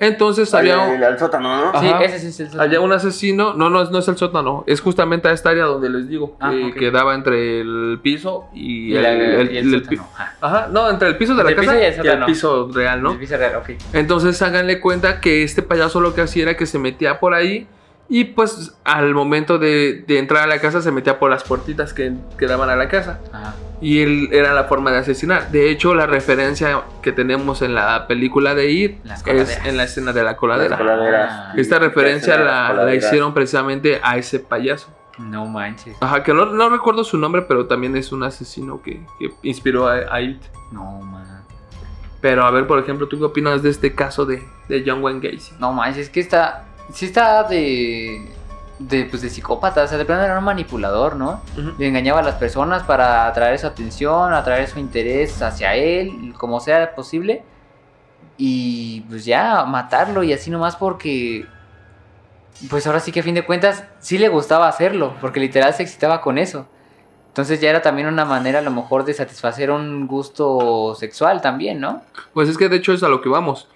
Entonces 0.03 0.53
había, 0.55 0.95
el, 0.95 1.03
el 1.03 1.19
sótano, 1.19 1.57
¿no? 1.57 1.69
Ajá. 1.69 1.81
Sí, 1.81 2.05
ese 2.07 2.19
sí 2.21 2.27
es 2.29 2.41
el 2.41 2.47
sótano. 2.47 2.63
había 2.63 2.81
un 2.81 2.91
asesino, 2.93 3.53
no, 3.55 3.69
no, 3.69 3.85
no 3.85 3.99
es 3.99 4.09
el 4.09 4.17
sótano, 4.17 4.65
es 4.67 4.81
justamente 4.81 5.29
a 5.29 5.33
esta 5.33 5.51
área 5.51 5.65
donde 5.65 5.91
les 5.91 6.09
digo, 6.09 6.37
Ah, 6.41 6.51
que 6.51 6.73
quedaba 6.73 7.15
entre 7.15 7.61
el 7.61 8.01
piso 8.03 8.49
y, 8.55 8.95
Y, 8.95 8.97
el, 8.97 9.05
el- 9.05 9.53
y 9.53 9.59
el 9.59 9.75
el 9.75 9.83
pi- 9.83 9.97
sótano. 9.97 10.09
Ajá. 10.15 10.35
Ajá, 10.41 10.69
no, 10.73 10.89
entre 10.89 11.09
el 11.09 11.17
piso 11.19 11.35
de 11.35 11.45
la 11.45 11.51
casa 11.55 11.73
piso 11.73 11.75
y 11.75 12.07
y 12.07 12.09
el 12.09 12.25
piso 12.25 12.71
real, 12.73 13.03
¿no? 13.03 13.13
El 13.13 13.19
piso 13.19 13.37
real, 13.37 13.57
ok. 13.57 13.71
Entonces 13.93 14.41
háganle 14.41 14.81
cuenta 14.81 15.21
que 15.21 15.43
este 15.43 15.61
payaso 15.63 16.01
lo 16.01 16.15
que 16.15 16.23
hacía 16.23 16.45
era 16.45 16.57
que 16.57 16.65
se 16.65 16.79
metía 16.79 17.21
por 17.21 17.35
ahí 17.35 17.69
y 18.11 18.25
pues 18.25 18.75
al 18.83 19.15
momento 19.15 19.59
de, 19.59 20.05
de 20.07 20.19
entrar 20.19 20.43
a 20.43 20.47
la 20.49 20.61
casa 20.61 20.83
se 20.83 20.91
metía 20.91 21.21
por 21.21 21.31
las 21.31 21.45
puertitas 21.45 21.95
que, 21.95 22.13
que 22.37 22.47
daban 22.47 22.69
a 22.69 22.75
la 22.75 22.89
casa. 22.89 23.21
Ajá. 23.33 23.55
Y 23.81 24.03
él 24.03 24.29
era 24.33 24.53
la 24.53 24.65
forma 24.65 24.91
de 24.91 24.99
asesinar. 24.99 25.51
De 25.53 25.71
hecho, 25.71 25.95
la 25.95 26.07
referencia 26.07 26.83
que 27.03 27.13
tenemos 27.13 27.63
en 27.63 27.75
la 27.75 28.09
película 28.09 28.55
de 28.55 28.71
It 28.71 29.07
es 29.27 29.59
en 29.65 29.77
la 29.77 29.85
escena 29.85 30.13
de 30.13 30.25
la 30.25 30.37
coladera. 30.37 30.79
Ah. 30.81 31.53
Esta 31.57 31.79
referencia 31.79 32.37
la, 32.37 32.95
hicieron 32.95 33.33
precisamente 33.33 34.01
a 34.03 34.19
ese 34.19 34.41
payaso. 34.41 34.89
No 35.17 35.47
manches. 35.47 35.97
Ajá, 36.01 36.23
que 36.25 36.35
no, 36.35 36.47
no 36.47 36.69
recuerdo 36.69 37.05
su 37.05 37.17
nombre, 37.17 37.43
pero 37.43 37.67
también 37.67 37.97
es 37.97 38.11
un 38.11 38.25
asesino 38.25 38.83
que, 38.83 39.07
que 39.19 39.31
inspiró 39.43 39.87
a, 39.87 39.95
a 40.11 40.21
It. 40.21 40.43
No 40.73 41.01
man. 41.01 41.45
Pero 42.21 42.45
a 42.45 42.51
ver, 42.51 42.67
por 42.67 42.79
ejemplo, 42.79 43.09
¿tú 43.09 43.19
qué 43.19 43.25
opinas 43.25 43.63
de 43.63 43.71
este 43.71 43.95
caso 43.95 44.27
de, 44.27 44.43
de 44.69 44.83
John 44.85 45.03
Wayne 45.03 45.21
Gacy? 45.21 45.55
No 45.59 45.73
manches, 45.73 46.07
es 46.07 46.11
que 46.11 46.21
está. 46.21 46.67
Sí 46.93 47.07
está 47.07 47.45
de. 47.45 48.29
De, 48.79 49.05
pues 49.05 49.21
de 49.21 49.29
psicópata, 49.29 49.83
o 49.83 49.87
sea, 49.87 49.99
de 49.99 50.07
plano 50.07 50.23
era 50.23 50.39
un 50.39 50.45
manipulador, 50.45 51.15
¿no? 51.15 51.43
Le 51.79 51.87
engañaba 51.87 52.21
a 52.21 52.23
las 52.23 52.37
personas 52.37 52.83
para 52.83 53.27
atraer 53.27 53.59
su 53.59 53.67
atención, 53.67 54.33
atraer 54.33 54.69
su 54.69 54.79
interés 54.79 55.43
hacia 55.43 55.75
él, 55.75 56.33
como 56.39 56.61
sea 56.61 56.95
posible. 56.95 57.43
Y 58.39 59.03
pues 59.03 59.27
ya, 59.27 59.67
matarlo 59.67 60.23
y 60.23 60.33
así 60.33 60.51
nomás 60.51 60.77
porque... 60.77 61.45
Pues 62.71 62.87
ahora 62.87 63.01
sí 63.01 63.13
que 63.13 63.21
a 63.21 63.23
fin 63.23 63.35
de 63.35 63.45
cuentas 63.45 63.85
sí 63.99 64.17
le 64.17 64.31
gustaba 64.31 64.67
hacerlo, 64.67 65.15
porque 65.21 65.41
literal 65.41 65.75
se 65.75 65.83
excitaba 65.83 66.23
con 66.23 66.39
eso. 66.39 66.67
Entonces 67.29 67.61
ya 67.61 67.69
era 67.69 67.83
también 67.83 68.09
una 68.09 68.25
manera 68.25 68.61
a 68.61 68.63
lo 68.63 68.71
mejor 68.71 69.05
de 69.05 69.13
satisfacer 69.13 69.71
un 69.71 70.07
gusto 70.07 70.95
sexual 70.95 71.43
también, 71.43 71.81
¿no? 71.81 72.03
Pues 72.33 72.49
es 72.49 72.57
que 72.57 72.71
de 72.71 72.77
hecho 72.77 72.95
es 72.95 73.03
a 73.03 73.09
lo 73.09 73.21
que 73.21 73.29
vamos. 73.29 73.69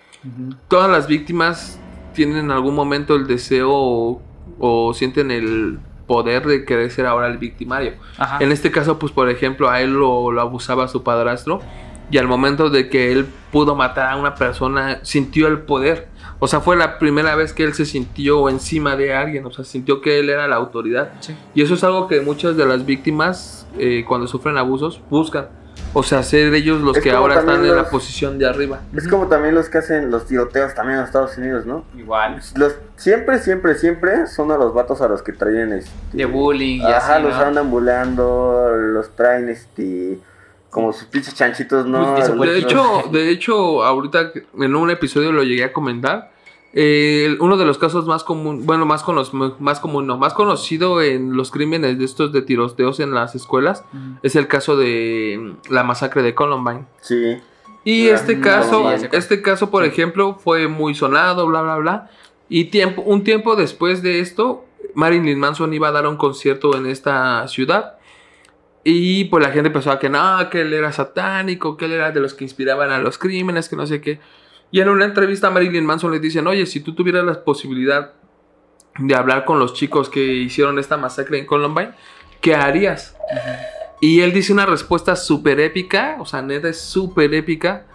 Todas 0.68 0.90
las 0.90 1.06
víctimas 1.06 1.78
tienen 2.14 2.38
en 2.38 2.50
algún 2.50 2.74
momento 2.74 3.14
el 3.14 3.26
deseo 3.26 3.70
o, 3.70 4.22
o 4.58 4.94
sienten 4.94 5.30
el 5.30 5.78
poder 6.06 6.46
de 6.46 6.64
querer 6.64 6.90
ser 6.90 7.06
ahora 7.06 7.26
el 7.26 7.38
victimario. 7.38 7.94
Ajá. 8.18 8.38
En 8.40 8.52
este 8.52 8.70
caso, 8.70 8.98
pues 8.98 9.12
por 9.12 9.28
ejemplo, 9.28 9.68
a 9.68 9.80
él 9.80 9.92
lo, 9.92 10.30
lo 10.32 10.40
abusaba 10.40 10.88
su 10.88 11.02
padrastro 11.02 11.60
y 12.10 12.18
al 12.18 12.28
momento 12.28 12.70
de 12.70 12.88
que 12.88 13.12
él 13.12 13.26
pudo 13.50 13.74
matar 13.74 14.12
a 14.12 14.16
una 14.16 14.34
persona, 14.34 15.00
sintió 15.02 15.48
el 15.48 15.60
poder. 15.60 16.08
O 16.38 16.46
sea, 16.46 16.60
fue 16.60 16.76
la 16.76 16.98
primera 16.98 17.34
vez 17.36 17.52
que 17.52 17.64
él 17.64 17.72
se 17.74 17.86
sintió 17.86 18.48
encima 18.48 18.96
de 18.96 19.14
alguien, 19.14 19.46
o 19.46 19.50
sea, 19.50 19.64
sintió 19.64 20.00
que 20.00 20.18
él 20.18 20.28
era 20.28 20.46
la 20.46 20.56
autoridad. 20.56 21.12
Sí. 21.20 21.34
Y 21.54 21.62
eso 21.62 21.74
es 21.74 21.84
algo 21.84 22.06
que 22.06 22.20
muchas 22.20 22.56
de 22.56 22.66
las 22.66 22.84
víctimas, 22.84 23.66
eh, 23.78 24.04
cuando 24.06 24.26
sufren 24.26 24.58
abusos, 24.58 25.00
buscan. 25.08 25.48
O 25.96 26.02
sea, 26.02 26.22
ser 26.24 26.52
ellos 26.54 26.80
los 26.80 26.96
Es 26.96 27.02
que 27.04 27.12
ahora 27.12 27.38
están 27.38 27.64
en 27.64 27.68
la 27.70 27.82
los- 27.82 27.88
posición 27.88 28.36
de 28.38 28.48
arriba. 28.48 28.80
Es 28.96 29.06
como 29.08 29.28
también 29.28 29.54
los 29.54 29.68
que 29.68 29.78
hacen 29.78 30.10
los 30.10 30.26
tiroteos 30.26 30.74
también 30.74 30.98
en 30.98 31.04
Estados 31.04 31.38
Unidos, 31.38 31.66
¿no? 31.66 31.84
Igual. 31.96 32.40
Los, 32.56 32.74
siempre, 32.96 33.38
siempre, 33.38 33.76
siempre 33.76 34.26
son 34.26 34.50
a 34.50 34.56
los 34.58 34.74
vatos 34.74 35.00
a 35.00 35.08
los 35.08 35.22
que 35.22 35.32
traen 35.32 35.72
este... 35.72 35.90
De 36.12 36.24
bullying 36.24 36.80
y 36.80 36.84
Ajá, 36.84 37.14
así, 37.16 37.22
los 37.22 37.36
¿no? 37.36 37.42
andan 37.44 37.70
buleando, 37.70 38.70
los 38.76 39.14
traen 39.14 39.48
este... 39.48 40.18
Como 40.68 40.92
sus 40.92 41.04
pinches 41.04 41.34
chanchitos, 41.34 41.86
¿no? 41.86 42.14
De 42.16 42.28
Los- 42.34 42.48
hecho, 42.64 43.04
de 43.12 43.30
hecho, 43.30 43.84
ahorita 43.84 44.32
que 44.32 44.44
en 44.58 44.74
un 44.74 44.90
episodio 44.90 45.30
lo 45.30 45.44
llegué 45.44 45.62
a 45.62 45.72
comentar. 45.72 46.32
Eh, 46.76 47.36
uno 47.38 47.56
de 47.56 47.64
los 47.64 47.78
casos 47.78 48.04
más 48.06 48.24
común, 48.24 48.66
bueno, 48.66 48.84
más, 48.84 49.02
cono- 49.04 49.22
más 49.60 49.78
común, 49.80 50.06
no, 50.08 50.18
más 50.18 50.34
conocido 50.34 51.00
en 51.00 51.36
los 51.36 51.50
crímenes 51.52 51.98
de 51.98 52.04
estos 52.04 52.32
de 52.32 52.42
tiroteos 52.42 52.98
en 53.00 53.14
las 53.14 53.34
escuelas 53.36 53.84
es 54.24 54.34
el 54.34 54.48
caso 54.48 54.76
de 54.76 55.38
mm, 55.40 55.72
la 55.72 55.84
masacre 55.84 56.22
de 56.22 56.34
Columbine. 56.34 56.84
Sí. 57.00 57.36
Y 57.84 58.08
este 58.08 58.34
no, 58.36 58.42
caso, 58.42 58.90
sí, 58.98 59.06
este 59.12 59.40
caso, 59.42 59.70
por 59.70 59.84
ejemplo, 59.84 60.34
fue 60.42 60.66
muy 60.68 60.94
sonado, 60.94 61.46
bla, 61.46 61.62
bla, 61.62 61.76
bla. 61.76 62.10
Y 62.48 62.64
tiempo, 62.64 63.02
un 63.02 63.22
tiempo 63.24 63.56
después 63.56 64.02
de 64.02 64.20
esto, 64.20 64.64
Marilyn 64.94 65.38
Manson 65.38 65.72
iba 65.74 65.88
a 65.88 65.92
dar 65.92 66.06
un 66.06 66.16
concierto 66.16 66.76
en 66.76 66.86
esta 66.86 67.46
ciudad. 67.48 67.98
Y 68.82 69.24
pues 69.26 69.42
la 69.42 69.50
gente 69.50 69.68
empezó 69.68 69.90
a 69.90 69.98
que 69.98 70.08
no, 70.10 70.50
que 70.50 70.60
él 70.62 70.72
era 70.74 70.92
satánico, 70.92 71.76
que 71.76 71.86
él 71.86 71.92
era 71.92 72.10
de 72.10 72.20
los 72.20 72.34
que 72.34 72.44
inspiraban 72.44 72.90
a 72.90 72.98
los 72.98 73.16
crímenes, 73.16 73.68
que 73.68 73.76
no 73.76 73.86
sé 73.86 74.00
qué. 74.00 74.18
Y 74.70 74.80
en 74.80 74.88
una 74.88 75.04
entrevista 75.04 75.48
a 75.48 75.50
Marilyn 75.50 75.86
Manson 75.86 76.10
le 76.10 76.18
dicen, 76.18 76.46
oye, 76.46 76.66
si 76.66 76.80
tú 76.80 76.94
tuvieras 76.94 77.24
la 77.24 77.44
posibilidad 77.44 78.12
de 78.98 79.14
hablar 79.14 79.44
con 79.44 79.58
los 79.58 79.74
chicos 79.74 80.08
que 80.08 80.20
hicieron 80.20 80.78
esta 80.78 80.96
masacre 80.96 81.38
en 81.38 81.46
Columbine, 81.46 81.92
¿qué 82.40 82.54
harías? 82.54 83.16
Y 84.00 84.20
él 84.20 84.32
dice 84.32 84.52
una 84.52 84.66
respuesta 84.66 85.16
súper 85.16 85.60
épica, 85.60 86.16
o 86.18 86.26
sea, 86.26 86.42
neta 86.42 86.68
es 86.68 86.80
súper 86.80 87.34
épica, 87.34 87.86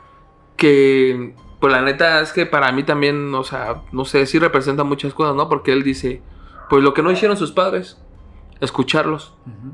que 0.55 1.33
pues 1.59 1.73
la 1.73 1.81
neta 1.81 2.21
es 2.21 2.31
que 2.31 2.45
para 2.45 2.71
mí 2.71 2.83
también, 2.83 3.33
o 3.35 3.43
sea, 3.43 3.83
no 3.91 4.05
sé, 4.05 4.25
sí 4.25 4.39
representa 4.39 4.83
muchas 4.83 5.13
cosas, 5.13 5.35
¿no? 5.35 5.49
Porque 5.49 5.73
él 5.73 5.83
dice, 5.83 6.21
pues 6.69 6.83
lo 6.83 6.93
que 6.93 7.03
no 7.03 7.11
hicieron 7.11 7.37
sus 7.37 7.51
padres, 7.51 8.01
escucharlos. 8.61 9.35
Ujú. 9.45 9.73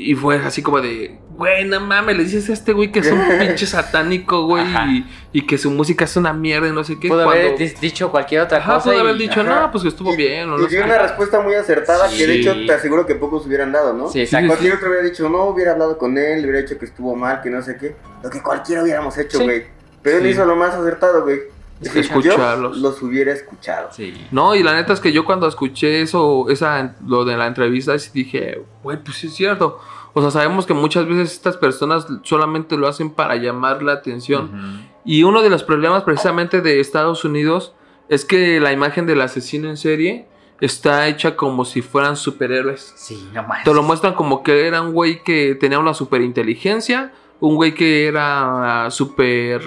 Y 0.00 0.14
fue 0.14 0.36
así 0.36 0.62
como 0.62 0.80
de, 0.80 1.18
güey, 1.30 1.64
no 1.64 1.80
mames, 1.80 2.16
le 2.16 2.22
dices 2.22 2.48
a 2.50 2.52
este 2.52 2.72
güey 2.72 2.92
que 2.92 3.00
es 3.00 3.10
un 3.10 3.20
pinche 3.40 3.66
satánico, 3.66 4.46
güey, 4.46 4.64
y, 4.88 5.04
y 5.32 5.42
que 5.44 5.58
su 5.58 5.72
música 5.72 6.04
es 6.04 6.16
una 6.16 6.32
mierda 6.32 6.68
y 6.68 6.72
no 6.72 6.84
sé 6.84 7.00
qué. 7.00 7.08
Pudo 7.08 7.28
haber 7.28 7.54
cuando- 7.56 7.80
dicho 7.80 8.10
cualquier 8.12 8.42
otra 8.42 8.58
Ajá, 8.58 8.74
cosa. 8.74 8.90
pudo 8.90 9.00
haber 9.00 9.16
y- 9.16 9.18
dicho, 9.18 9.40
Ajá. 9.40 9.60
no, 9.62 9.70
pues 9.72 9.82
que 9.82 9.88
estuvo 9.88 10.14
Y- 10.14 10.16
bien, 10.16 10.48
o 10.50 10.56
y 10.58 10.62
no 10.62 10.66
dio 10.68 10.84
una 10.84 10.98
respuesta 10.98 11.40
muy 11.40 11.54
acertada 11.54 12.08
que 12.08 12.26
de 12.28 12.34
Sí. 12.34 12.40
hecho 12.40 12.54
te 12.64 12.72
aseguro 12.72 13.06
que 13.06 13.16
pocos 13.16 13.44
hubieran 13.46 13.72
dado, 13.72 13.92
¿no? 13.92 14.08
Sí, 14.08 14.20
exacto. 14.20 14.46
Cualquier 14.46 14.74
otro 14.74 14.88
hubiera 14.88 15.04
dicho, 15.04 15.28
no, 15.28 15.46
hubiera 15.46 15.72
hablado 15.72 15.98
con 15.98 16.16
él, 16.16 16.42
le 16.42 16.48
hubiera 16.48 16.60
dicho 16.64 16.78
que 16.78 16.84
estuvo 16.84 17.16
mal, 17.16 17.40
que 17.42 17.50
no 17.50 17.60
sé 17.60 17.76
qué. 17.76 17.96
Lo 18.22 18.30
que 18.30 18.40
cualquiera 18.40 18.82
hubiéramos 18.84 19.18
hecho, 19.18 19.38
Sí. 19.38 19.44
güey. 19.44 19.64
Pero 20.00 20.18
él 20.18 20.22
Sí. 20.24 20.28
hizo 20.30 20.44
lo 20.44 20.54
más 20.54 20.74
acertado, 20.74 21.24
güey. 21.24 21.40
Escucharlos. 21.80 22.76
Yo 22.76 22.82
los 22.82 23.02
hubiera 23.02 23.32
escuchado. 23.32 23.88
Sí. 23.92 24.14
No, 24.30 24.54
y 24.54 24.62
la 24.62 24.74
neta 24.74 24.92
es 24.92 25.00
que 25.00 25.12
yo 25.12 25.24
cuando 25.24 25.46
escuché 25.46 26.02
eso, 26.02 26.48
esa, 26.48 26.96
lo 27.06 27.24
de 27.24 27.36
la 27.36 27.46
entrevista, 27.46 27.94
dije, 28.12 28.62
güey, 28.82 29.02
pues 29.02 29.18
sí 29.18 29.28
es 29.28 29.34
cierto. 29.34 29.78
O 30.12 30.20
sea, 30.20 30.30
sabemos 30.30 30.66
que 30.66 30.74
muchas 30.74 31.06
veces 31.06 31.32
estas 31.32 31.56
personas 31.56 32.06
solamente 32.22 32.76
lo 32.76 32.88
hacen 32.88 33.10
para 33.10 33.36
llamar 33.36 33.82
la 33.82 33.92
atención. 33.92 34.88
Y 35.04 35.22
uno 35.22 35.42
de 35.42 35.50
los 35.50 35.62
problemas 35.62 36.02
precisamente 36.02 36.60
de 36.60 36.80
Estados 36.80 37.24
Unidos 37.24 37.74
es 38.08 38.24
que 38.24 38.58
la 38.58 38.72
imagen 38.72 39.06
del 39.06 39.20
asesino 39.20 39.68
en 39.68 39.76
serie 39.76 40.26
está 40.60 41.06
hecha 41.06 41.36
como 41.36 41.64
si 41.64 41.82
fueran 41.82 42.16
superhéroes. 42.16 42.94
Sí, 42.96 43.28
no 43.32 43.42
manches. 43.44 43.64
Te 43.64 43.74
lo 43.74 43.82
muestran 43.82 44.14
como 44.14 44.42
que 44.42 44.66
era 44.66 44.82
un 44.82 44.92
güey 44.92 45.22
que 45.22 45.54
tenía 45.54 45.78
una 45.78 45.94
superinteligencia, 45.94 47.12
un 47.40 47.54
güey 47.54 47.72
que 47.74 48.08
era 48.08 48.86
súper 48.90 49.60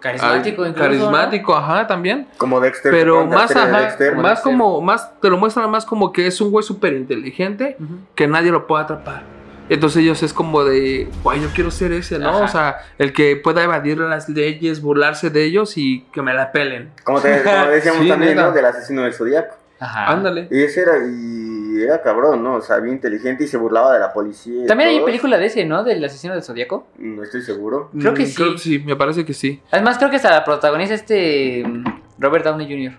Carismático 0.00 0.62
incluso, 0.66 0.74
carismático, 0.82 1.54
ajá, 1.56 1.86
también. 1.86 2.26
Como 2.38 2.58
Dexter. 2.60 2.90
Pero 2.90 3.14
¿te 3.18 3.24
acuerdas 3.26 3.54
más, 3.54 3.64
ajá, 3.64 3.80
Dexter? 3.80 4.16
más 4.16 4.24
Dexter. 4.30 4.42
como, 4.52 4.80
más, 4.80 5.20
te 5.20 5.28
lo 5.28 5.36
muestran 5.36 5.70
más 5.70 5.84
como 5.84 6.12
que 6.12 6.26
es 6.26 6.40
un 6.40 6.50
güey 6.50 6.62
súper 6.64 6.94
inteligente 6.94 7.76
que 8.14 8.26
nadie 8.26 8.50
lo 8.50 8.66
puede 8.66 8.84
atrapar. 8.84 9.22
Entonces 9.70 10.02
ellos 10.02 10.22
es 10.22 10.32
como 10.32 10.64
de, 10.64 11.10
güey, 11.22 11.42
yo 11.42 11.48
quiero 11.54 11.70
ser 11.70 11.92
ese, 11.92 12.18
¿no? 12.18 12.30
Ajá. 12.30 12.44
O 12.44 12.48
sea, 12.48 12.76
el 12.96 13.12
que 13.12 13.36
pueda 13.36 13.62
evadir 13.62 13.98
las 13.98 14.26
leyes, 14.30 14.80
burlarse 14.80 15.28
de 15.28 15.44
ellos 15.44 15.76
y 15.76 16.06
que 16.10 16.22
me 16.22 16.32
la 16.32 16.52
pelen. 16.52 16.90
Como, 17.04 17.20
te- 17.20 17.42
como 17.42 17.66
decíamos 17.70 18.00
Sí, 18.02 18.08
también. 18.08 18.36
¿no? 18.36 18.50
Del 18.52 18.64
asesino 18.64 19.02
del 19.02 19.12
zodiaco. 19.12 19.56
Ajá. 19.80 20.06
Ándale. 20.12 20.48
Y 20.50 20.62
ese 20.62 20.82
era, 20.82 20.92
y 21.06 21.80
era 21.82 22.02
cabrón, 22.02 22.42
¿no? 22.42 22.54
O 22.54 22.60
sea, 22.60 22.78
bien 22.78 22.96
inteligente 22.96 23.44
y 23.44 23.46
se 23.46 23.56
burlaba 23.56 23.92
de 23.94 24.00
la 24.00 24.12
policía. 24.12 24.66
También 24.66 24.90
hay 24.90 25.00
película 25.04 25.38
de 25.38 25.46
ese, 25.46 25.64
¿no? 25.64 25.84
Del 25.84 26.04
asesino 26.04 26.34
del 26.34 26.42
zodiaco. 26.42 26.86
No 26.98 27.22
estoy 27.22 27.42
seguro. 27.42 27.90
Creo 27.98 28.14
que 28.14 28.24
Mm, 28.24 28.26
sí. 28.26 28.34
Creo 28.34 28.52
que 28.52 28.58
sí, 28.58 28.78
me 28.80 28.96
parece 28.96 29.24
que 29.24 29.34
sí. 29.34 29.62
Además, 29.70 29.98
creo 29.98 30.10
que 30.10 30.16
hasta 30.16 30.30
la 30.30 30.44
protagoniza 30.44 30.94
este 30.94 31.62
mm, 31.66 31.84
Robert 32.18 32.44
Downey 32.44 32.66
Jr. 32.66 32.98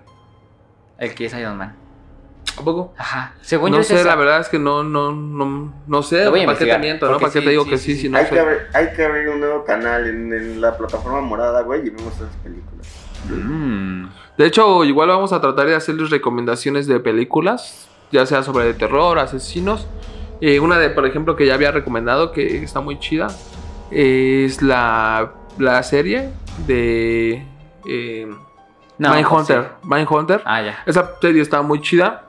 El 0.97 1.13
que 1.13 1.25
es 1.25 1.33
Iron 1.33 1.57
Man. 1.57 1.75
¿A 2.57 2.61
poco? 2.61 2.93
Ajá. 2.97 3.35
Según 3.41 3.69
yo 3.69 3.75
No 3.75 3.81
es 3.81 3.87
sé, 3.87 3.95
esa. 3.95 4.05
la 4.09 4.15
verdad 4.15 4.41
es 4.41 4.49
que 4.49 4.59
no, 4.59 4.83
no, 4.83 5.11
no, 5.13 5.73
no 5.87 6.03
sé. 6.03 6.17
¿Para 6.17 6.31
qué 6.31 6.33
te 6.37 6.43
investigar, 6.43 6.79
miento, 6.81 7.09
no? 7.09 7.17
¿Para 7.19 7.31
qué 7.31 7.39
sí, 7.39 7.45
te 7.45 7.51
digo 7.51 7.63
sí, 7.65 7.69
que 7.69 7.77
sí, 7.77 7.83
sí, 7.91 7.95
sí. 7.95 8.01
si 8.03 8.09
no 8.09 8.17
hay, 8.17 8.25
sé? 8.25 8.31
que 8.31 8.39
abrir, 8.39 8.57
hay 8.73 8.87
que 8.93 9.05
abrir 9.05 9.29
un 9.29 9.39
nuevo 9.39 9.63
canal 9.63 10.07
en, 10.07 10.33
en 10.33 10.59
la 10.61 10.77
plataforma 10.77 11.21
morada, 11.21 11.61
güey, 11.61 11.85
y 11.87 11.89
vemos 11.89 12.13
esas 12.15 12.35
películas. 12.43 12.78
Mm. 13.27 14.05
De 14.37 14.45
hecho, 14.45 14.83
igual 14.85 15.09
vamos 15.09 15.33
a 15.33 15.41
tratar 15.41 15.67
de 15.67 15.75
hacerles 15.75 16.09
recomendaciones 16.09 16.87
de 16.87 16.99
películas, 16.99 17.87
ya 18.11 18.25
sea 18.25 18.43
sobre 18.43 18.65
de 18.65 18.73
terror, 18.73 19.19
asesinos. 19.19 19.87
Eh, 20.41 20.59
una 20.59 20.77
de, 20.77 20.89
por 20.89 21.05
ejemplo, 21.05 21.35
que 21.35 21.45
ya 21.45 21.53
había 21.55 21.71
recomendado, 21.71 22.31
que 22.31 22.63
está 22.63 22.79
muy 22.79 22.97
chida, 22.99 23.27
es 23.91 24.61
la, 24.61 25.33
la 25.57 25.83
serie 25.83 26.29
de 26.65 27.45
eh, 27.87 28.27
No, 28.97 29.13
Mindhunter. 29.13 29.63
sí. 29.81 29.87
Mindhunter. 29.89 30.41
Ah, 30.45 30.61
ya. 30.61 30.83
Esa 30.85 31.15
serie 31.19 31.41
está 31.41 31.61
muy 31.61 31.81
chida 31.81 32.25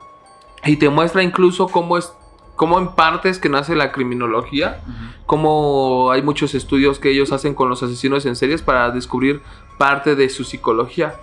y 0.65 0.75
te 0.75 0.89
muestra 0.89 1.23
incluso 1.23 1.67
cómo 1.67 1.97
es 1.97 2.11
cómo 2.57 2.77
en 2.77 2.89
partes 2.89 3.39
que 3.39 3.49
nace 3.49 3.75
la 3.75 3.91
criminología, 3.91 4.81
Ujú. 4.83 4.93
cómo 5.25 6.11
hay 6.11 6.21
muchos 6.21 6.53
estudios 6.53 6.99
que 6.99 7.09
ellos 7.09 7.31
hacen 7.31 7.55
con 7.55 7.69
los 7.69 7.81
asesinos 7.81 8.23
en 8.27 8.35
series 8.35 8.61
para 8.61 8.91
descubrir 8.91 9.41
parte 9.77 10.15
de 10.15 10.29
su 10.29 10.43
psicología. 10.43 11.15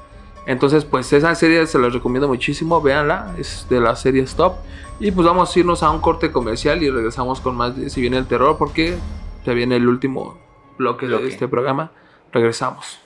Entonces, 0.47 0.85
pues 0.85 1.13
esa 1.13 1.35
serie 1.35 1.67
se 1.67 1.79
los 1.79 1.93
recomiendo 1.93 2.27
muchísimo, 2.27 2.81
véanla, 2.81 3.35
es 3.39 3.67
de 3.69 3.81
las 3.81 4.01
series 4.01 4.35
top. 4.35 4.55
Y 4.99 5.11
pues 5.11 5.27
vamos 5.27 5.55
a 5.55 5.59
irnos 5.59 5.83
a 5.83 5.91
un 5.91 6.01
corte 6.01 6.33
comercial 6.33 6.83
y 6.83 6.91
regresamos 6.91 7.41
con 7.41 7.55
más 7.57 7.77
de 7.77 7.91
Si 7.91 8.01
viene 8.01 8.17
el 8.17 8.27
terror, 8.27 8.57
porque 8.59 8.97
se 9.45 9.55
viene 9.55 9.77
el 9.77 9.87
último 9.87 10.39
bloque, 10.79 11.07
Bloque. 11.07 11.25
de 11.25 11.31
este 11.31 11.49
programa. 11.49 11.93
Regresamos. 12.33 12.99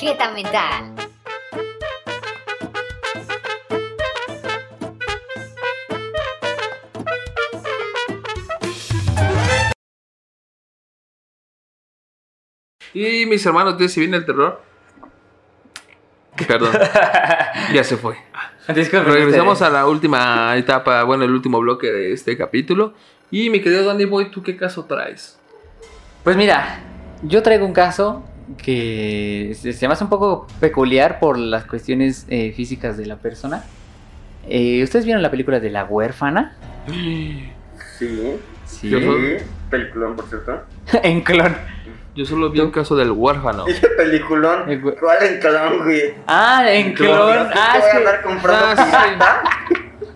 Chaqueta 0.00 0.30
mental. 0.32 0.94
Y 12.92 13.26
mis 13.26 13.44
hermanos 13.46 13.76
Si 13.92 14.00
viene 14.00 14.16
el 14.16 14.26
terror. 14.26 14.62
Perdón, 16.48 16.72
ya 17.74 17.84
se 17.84 17.98
fue. 17.98 18.16
Disculpen 18.74 19.12
Regresamos 19.12 19.54
ustedes. 19.54 19.70
a 19.70 19.74
la 19.74 19.86
última 19.86 20.56
etapa, 20.56 21.04
bueno, 21.04 21.24
el 21.24 21.32
último 21.32 21.60
bloque 21.60 21.92
de 21.92 22.12
este 22.12 22.36
capítulo. 22.38 22.94
Y 23.30 23.50
mi 23.50 23.60
querido 23.60 23.84
Danny 23.84 24.06
Boy, 24.06 24.30
¿tú 24.30 24.42
qué 24.42 24.56
caso 24.56 24.86
traes? 24.86 25.38
Pues 26.24 26.36
mira, 26.36 26.80
yo 27.22 27.42
traigo 27.42 27.66
un 27.66 27.74
caso 27.74 28.24
que 28.58 29.56
se 29.60 29.72
se 29.72 29.86
me 29.86 29.92
hace 29.94 30.04
un 30.04 30.10
poco 30.10 30.46
peculiar 30.60 31.18
por 31.20 31.38
las 31.38 31.64
cuestiones 31.64 32.26
eh, 32.28 32.52
físicas 32.56 32.96
de 32.96 33.06
la 33.06 33.16
persona. 33.16 33.64
Eh, 34.48 34.82
¿Ustedes 34.82 35.04
vieron 35.04 35.22
la 35.22 35.30
película 35.30 35.60
de 35.60 35.70
La 35.70 35.84
huérfana? 35.84 36.56
Sí. 36.88 37.50
Sí. 37.98 38.90
Yo 38.90 38.98
Sí. 38.98 39.36
Peliculón, 39.68 40.16
por 40.16 40.26
cierto. 40.28 40.62
en 41.02 41.20
clon. 41.20 41.54
Yo 42.16 42.24
solo 42.24 42.50
vi 42.50 42.58
el 42.60 42.70
caso 42.72 42.96
del 42.96 43.12
huérfano. 43.12 43.64
Dije 43.66 43.86
peliculón. 43.96 44.68
El 44.68 44.80
¿Cuál 44.80 45.18
en 45.22 45.40
clon, 45.40 45.84
güey? 45.84 46.14
Ah, 46.26 46.64
en 46.68 46.92
clon. 46.94 47.48
¿Qué 47.48 47.54
Ah, 47.58 47.76
voy 47.78 47.88
a 47.88 47.90
que- 47.92 47.96
andar 47.98 48.22
comprando 48.22 48.66
Ah, 48.76 49.42
sí. 49.68 49.74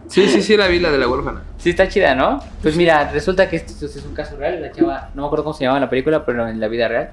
Sí, 0.09 0.29
sí, 0.29 0.43
sí, 0.43 0.57
la 0.57 0.67
vi, 0.69 0.79
la 0.81 0.91
de 0.91 0.99
la 0.99 1.09
huérfana. 1.09 1.43
Sí, 1.59 1.71
está 1.71 1.89
chida, 1.89 2.15
¿no? 2.15 2.41
Pues 2.63 2.77
mira, 2.77 3.11
resulta 3.13 3.49
que 3.49 3.57
esto 3.57 3.87
es 3.87 4.05
un 4.05 4.15
caso 4.15 4.37
real. 4.37 4.61
La 4.61 4.71
chava, 4.71 5.11
no 5.15 5.23
me 5.23 5.27
acuerdo 5.27 5.45
cómo 5.45 5.55
se 5.55 5.65
llamaba 5.65 5.79
en 5.79 5.83
la 5.85 5.91
película, 5.91 6.25
pero 6.27 6.47
en 6.49 6.61
la 6.61 6.69
vida 6.69 6.89
real 6.89 7.11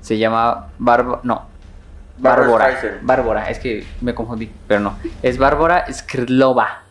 se 0.00 0.18
llama 0.18 0.68
Bárbara. 0.78 1.20
No, 1.22 1.42
Bárbara. 2.18 2.78
Bárbara, 3.02 3.50
es 3.50 3.58
que 3.58 3.84
me 4.00 4.14
confundí, 4.14 4.50
pero 4.66 4.80
no. 4.80 4.94
Es 5.22 5.38
Bárbara 5.38 5.86
Skrdlova. 5.92 6.82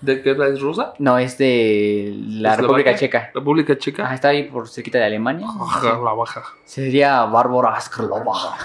¿De 0.00 0.20
qué 0.20 0.32
es 0.32 0.36
la 0.38 0.48
es 0.48 0.60
rusa? 0.60 0.94
No, 0.98 1.16
es 1.16 1.38
de 1.38 2.12
la. 2.26 2.56
República 2.56 2.96
Checa. 2.96 3.30
República 3.32 3.74
Ah, 3.74 3.78
Checa. 3.78 4.14
está 4.14 4.28
ahí 4.28 4.42
por 4.50 4.68
cerquita 4.68 4.98
de 4.98 5.04
Alemania. 5.04 5.46
Ajá, 5.46 5.96
la 6.02 6.12
baja. 6.12 6.42
Sería 6.64 7.22
Bárbara 7.26 7.80
Skrdlova. 7.80 8.56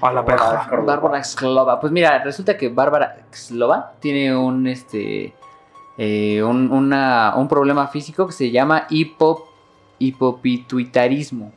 A 0.00 0.10
la 0.12 0.24
peja. 0.24 0.70
Bárbara 0.86 1.22
Skrdlova. 1.22 1.78
Pues 1.78 1.92
mira, 1.92 2.22
resulta 2.24 2.56
que 2.56 2.70
Bárbara 2.70 3.14
Skrdlova 3.30 3.92
tiene 4.00 4.34
un 4.34 4.66
este 4.66 5.34
eh, 5.98 6.42
un, 6.42 6.70
una- 6.72 7.34
un 7.36 7.46
problema 7.46 7.86
físico 7.88 8.26
que 8.26 8.32
se 8.32 8.50
llama 8.50 8.86
hipo, 8.88 9.52
hipopituitarismo. 9.98 11.52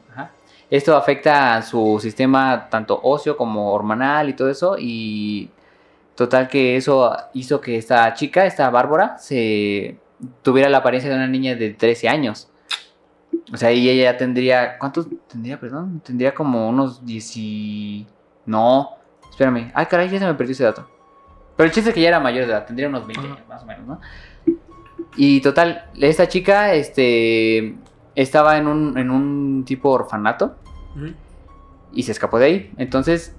Esto 0.74 0.98
afecta 0.98 1.56
a 1.56 1.62
su 1.62 2.00
sistema 2.02 2.68
tanto 2.68 3.00
óseo 3.04 3.38
como 3.38 3.72
hormonal 3.74 4.28
y 4.30 4.34
todo 4.34 4.50
eso. 4.50 4.76
Y 4.80 5.52
total 6.16 6.48
que 6.48 6.76
eso 6.78 7.16
hizo 7.36 7.62
que 7.62 7.78
esta 7.78 8.12
chica, 8.16 8.48
esta 8.48 8.72
Bárbara, 8.72 9.20
se 9.20 10.00
tuviera 10.42 10.70
la 10.70 10.80
apariencia 10.80 11.12
de 11.12 11.16
una 11.16 11.28
niña 11.28 11.54
de 11.54 11.76
13 11.76 12.10
años. 12.10 12.50
O 13.54 13.58
sea, 13.58 13.72
y 13.72 13.88
ella 13.88 14.14
ya 14.14 14.18
tendría. 14.18 14.80
¿Cuántos 14.80 15.06
tendría, 15.28 15.60
perdón? 15.60 16.00
Tendría 16.04 16.34
como 16.34 16.68
unos 16.68 17.06
10. 17.06 17.38
y- 17.38 18.08
No, 18.48 18.96
espérame. 19.30 19.72
Ay, 19.76 19.86
caray, 19.86 20.10
ya 20.10 20.18
se 20.18 20.26
me 20.26 20.34
perdió 20.34 20.54
ese 20.54 20.64
dato. 20.64 20.90
Pero 21.56 21.68
el 21.68 21.72
chiste 21.72 21.92
es 21.92 21.94
que 21.94 22.02
ya 22.02 22.08
era 22.08 22.20
mayor 22.20 22.48
de 22.48 22.52
edad, 22.52 22.66
tendría 22.66 22.88
unos 22.90 23.06
20 23.06 23.20
Ajá. 23.28 23.36
años, 23.36 23.48
más 23.48 23.62
o 23.62 23.66
menos, 23.68 23.86
¿no? 23.86 24.02
Y 25.18 25.40
total, 25.42 25.86
esta 26.02 26.28
chica 26.28 26.74
este, 26.74 27.76
estaba 28.16 28.58
en 28.58 28.66
un, 28.66 28.98
en 28.98 29.12
un 29.12 29.64
tipo 29.66 29.92
orfanato 29.92 30.56
y 31.94 32.04
se 32.04 32.12
escapó 32.12 32.40
de 32.40 32.46
ahí. 32.46 32.74
Entonces 32.78 33.34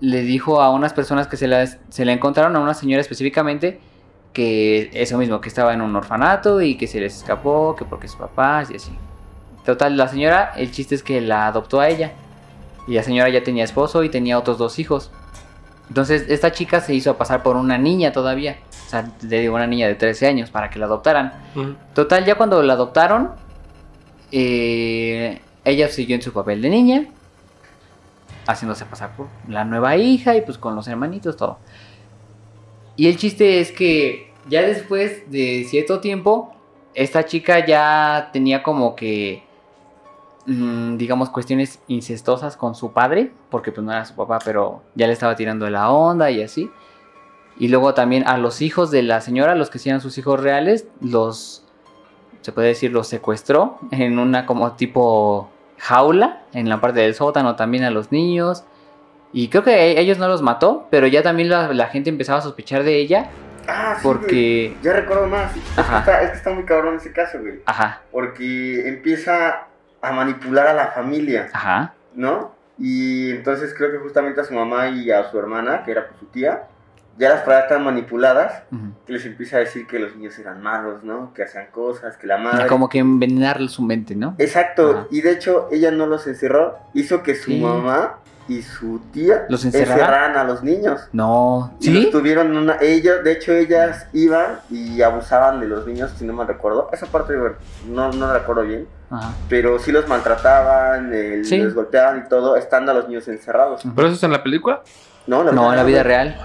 le 0.00 0.22
dijo 0.22 0.60
a 0.60 0.70
unas 0.70 0.92
personas 0.92 1.26
que 1.26 1.36
se 1.36 1.48
la, 1.48 1.66
se 1.66 2.04
la 2.04 2.12
encontraron, 2.12 2.54
a 2.56 2.60
una 2.60 2.74
señora 2.74 3.00
específicamente, 3.00 3.80
que 4.32 4.90
eso 4.92 5.16
mismo, 5.16 5.40
que 5.40 5.48
estaba 5.48 5.72
en 5.72 5.80
un 5.80 5.96
orfanato 5.96 6.60
y 6.60 6.76
que 6.76 6.86
se 6.86 7.00
les 7.00 7.16
escapó, 7.16 7.74
que 7.74 7.84
porque 7.84 8.08
sus 8.08 8.18
papás 8.18 8.70
y 8.70 8.76
así. 8.76 8.92
Total, 9.64 9.96
la 9.96 10.08
señora, 10.08 10.52
el 10.56 10.70
chiste 10.70 10.94
es 10.94 11.02
que 11.02 11.20
la 11.20 11.46
adoptó 11.46 11.80
a 11.80 11.88
ella. 11.88 12.12
Y 12.86 12.94
la 12.94 13.02
señora 13.02 13.28
ya 13.30 13.42
tenía 13.42 13.64
esposo 13.64 14.04
y 14.04 14.10
tenía 14.10 14.38
otros 14.38 14.58
dos 14.58 14.78
hijos. 14.78 15.10
Entonces, 15.88 16.26
esta 16.28 16.52
chica 16.52 16.80
se 16.80 16.94
hizo 16.94 17.16
pasar 17.16 17.42
por 17.42 17.56
una 17.56 17.78
niña 17.78 18.12
todavía. 18.12 18.58
O 18.86 18.90
sea, 18.90 19.10
le 19.22 19.40
digo, 19.40 19.56
una 19.56 19.66
niña 19.66 19.88
de 19.88 19.94
13 19.94 20.28
años 20.28 20.50
para 20.50 20.70
que 20.70 20.78
la 20.78 20.86
adoptaran. 20.86 21.32
Total, 21.94 22.24
ya 22.24 22.36
cuando 22.36 22.62
la 22.62 22.74
adoptaron, 22.74 23.32
eh, 24.30 25.40
ella 25.66 25.88
siguió 25.88 26.14
en 26.14 26.22
su 26.22 26.32
papel 26.32 26.62
de 26.62 26.70
niña, 26.70 27.06
haciéndose 28.46 28.86
pasar 28.86 29.16
por 29.16 29.26
la 29.48 29.64
nueva 29.64 29.96
hija 29.96 30.36
y 30.36 30.42
pues 30.42 30.58
con 30.58 30.76
los 30.76 30.86
hermanitos, 30.86 31.36
todo. 31.36 31.58
Y 32.94 33.08
el 33.08 33.16
chiste 33.16 33.60
es 33.60 33.72
que 33.72 34.32
ya 34.48 34.62
después 34.62 35.28
de 35.28 35.66
cierto 35.68 35.98
tiempo, 35.98 36.54
esta 36.94 37.26
chica 37.26 37.66
ya 37.66 38.30
tenía 38.32 38.62
como 38.62 38.94
que, 38.94 39.42
mm, 40.46 40.98
digamos, 40.98 41.30
cuestiones 41.30 41.80
incestosas 41.88 42.56
con 42.56 42.76
su 42.76 42.92
padre, 42.92 43.32
porque 43.50 43.72
pues 43.72 43.84
no 43.84 43.90
era 43.90 44.04
su 44.04 44.14
papá, 44.14 44.38
pero 44.44 44.82
ya 44.94 45.08
le 45.08 45.14
estaba 45.14 45.34
tirando 45.34 45.68
la 45.68 45.90
onda 45.90 46.30
y 46.30 46.42
así. 46.42 46.70
Y 47.58 47.68
luego 47.68 47.92
también 47.92 48.24
a 48.28 48.38
los 48.38 48.62
hijos 48.62 48.92
de 48.92 49.02
la 49.02 49.20
señora, 49.20 49.56
los 49.56 49.68
que 49.68 49.80
eran 49.84 50.00
sus 50.00 50.16
hijos 50.16 50.38
reales, 50.40 50.86
los, 51.00 51.64
se 52.42 52.52
puede 52.52 52.68
decir, 52.68 52.92
los 52.92 53.08
secuestró 53.08 53.80
en 53.90 54.20
una 54.20 54.46
como 54.46 54.72
tipo 54.72 55.50
jaula, 55.78 56.42
en 56.52 56.68
la 56.68 56.80
parte 56.80 57.00
del 57.00 57.14
sótano 57.14 57.56
también 57.56 57.84
a 57.84 57.90
los 57.90 58.12
niños. 58.12 58.64
Y 59.32 59.48
creo 59.48 59.62
que 59.62 59.74
e- 59.92 60.00
ellos 60.00 60.18
no 60.18 60.28
los 60.28 60.42
mató, 60.42 60.86
pero 60.90 61.06
ya 61.06 61.22
también 61.22 61.48
la, 61.50 61.72
la 61.72 61.86
gente 61.88 62.10
empezaba 62.10 62.38
a 62.38 62.42
sospechar 62.42 62.82
de 62.84 62.96
ella 62.96 63.28
Ah, 63.68 63.94
sí, 63.96 64.00
porque... 64.02 64.70
güey. 64.74 64.82
Ya 64.82 64.92
recuerdo 64.92 65.26
más. 65.26 65.54
Es 65.56 65.62
que, 65.74 65.80
Ajá. 65.80 65.98
está, 65.98 66.22
es 66.22 66.30
que 66.30 66.36
está 66.36 66.50
muy 66.50 66.64
cabrón 66.64 66.96
ese 66.96 67.12
caso, 67.12 67.38
güey. 67.40 67.60
Ajá, 67.66 68.00
Porque 68.12 68.88
empieza 68.88 69.66
a 70.00 70.12
manipular 70.12 70.68
a 70.68 70.72
la 70.74 70.86
familia, 70.88 71.48
ajá. 71.52 71.92
¿no? 72.14 72.54
Y 72.78 73.30
entonces 73.32 73.74
creo 73.76 73.90
que 73.90 73.98
justamente 73.98 74.40
a 74.40 74.44
su 74.44 74.54
mamá 74.54 74.88
y 74.88 75.10
a 75.10 75.28
su 75.30 75.38
hermana, 75.38 75.82
que 75.84 75.90
era 75.90 76.06
pues, 76.06 76.20
su 76.20 76.26
tía, 76.26 76.64
ya 77.18 77.30
las 77.30 77.44
traía 77.44 77.66
tan 77.68 77.82
manipuladas 77.84 78.62
que 79.06 79.12
les 79.12 79.24
empieza 79.24 79.56
a 79.56 79.60
decir 79.60 79.86
que 79.86 79.98
los 79.98 80.14
niños 80.16 80.38
eran 80.38 80.62
malos, 80.62 81.02
¿no? 81.02 81.32
Que 81.34 81.44
hacían 81.44 81.66
cosas, 81.70 82.16
que 82.16 82.26
la 82.26 82.36
madre... 82.38 82.66
Como 82.66 82.88
que 82.88 82.98
envenenar 82.98 83.66
su 83.68 83.82
mente, 83.82 84.14
¿no? 84.14 84.34
Exacto, 84.38 84.90
Ajá. 84.90 85.06
y 85.10 85.20
de 85.22 85.30
hecho 85.32 85.68
ella 85.70 85.90
no 85.90 86.06
los 86.06 86.26
encerró, 86.26 86.78
hizo 86.94 87.22
que 87.22 87.34
su 87.34 87.50
Sí. 87.52 87.60
mamá 87.60 88.16
y 88.48 88.62
su 88.62 89.00
tía 89.12 89.44
¿Los 89.48 89.64
encerrara? 89.64 89.94
encerraran 89.94 90.36
a 90.36 90.44
los 90.44 90.62
niños. 90.62 91.08
No. 91.12 91.76
Y 91.80 91.90
los 91.90 92.04
¿Sí? 92.04 92.10
tuvieron 92.12 92.56
una, 92.56 92.76
ellos, 92.80 93.24
de 93.24 93.32
hecho 93.32 93.52
ellas 93.52 94.06
iban 94.12 94.60
y 94.70 95.02
abusaban 95.02 95.58
de 95.60 95.66
los 95.66 95.84
niños, 95.86 96.12
si 96.16 96.24
no 96.24 96.32
me 96.32 96.44
recuerdo. 96.44 96.88
Esa 96.92 97.06
parte 97.06 97.34
no, 97.88 98.12
no 98.12 98.26
la 98.28 98.34
recuerdo 98.38 98.62
bien, 98.62 98.86
Ajá. 99.10 99.32
pero 99.48 99.78
sí 99.80 99.90
los 99.90 100.06
maltrataban, 100.06 101.10
eh, 101.12 101.42
Sí. 101.44 101.58
les 101.58 101.74
golpeaban 101.74 102.22
y 102.24 102.28
todo, 102.28 102.56
estando 102.56 102.92
a 102.92 102.94
los 102.94 103.08
niños 103.08 103.26
encerrados. 103.26 103.82
¿Pero 103.96 104.06
eso 104.06 104.16
es 104.16 104.22
en 104.22 104.30
la 104.32 104.42
película? 104.44 104.82
No, 105.26 105.42
No, 105.42 105.70
en 105.72 105.76
la 105.76 105.82
vida 105.84 106.02
real. 106.04 106.36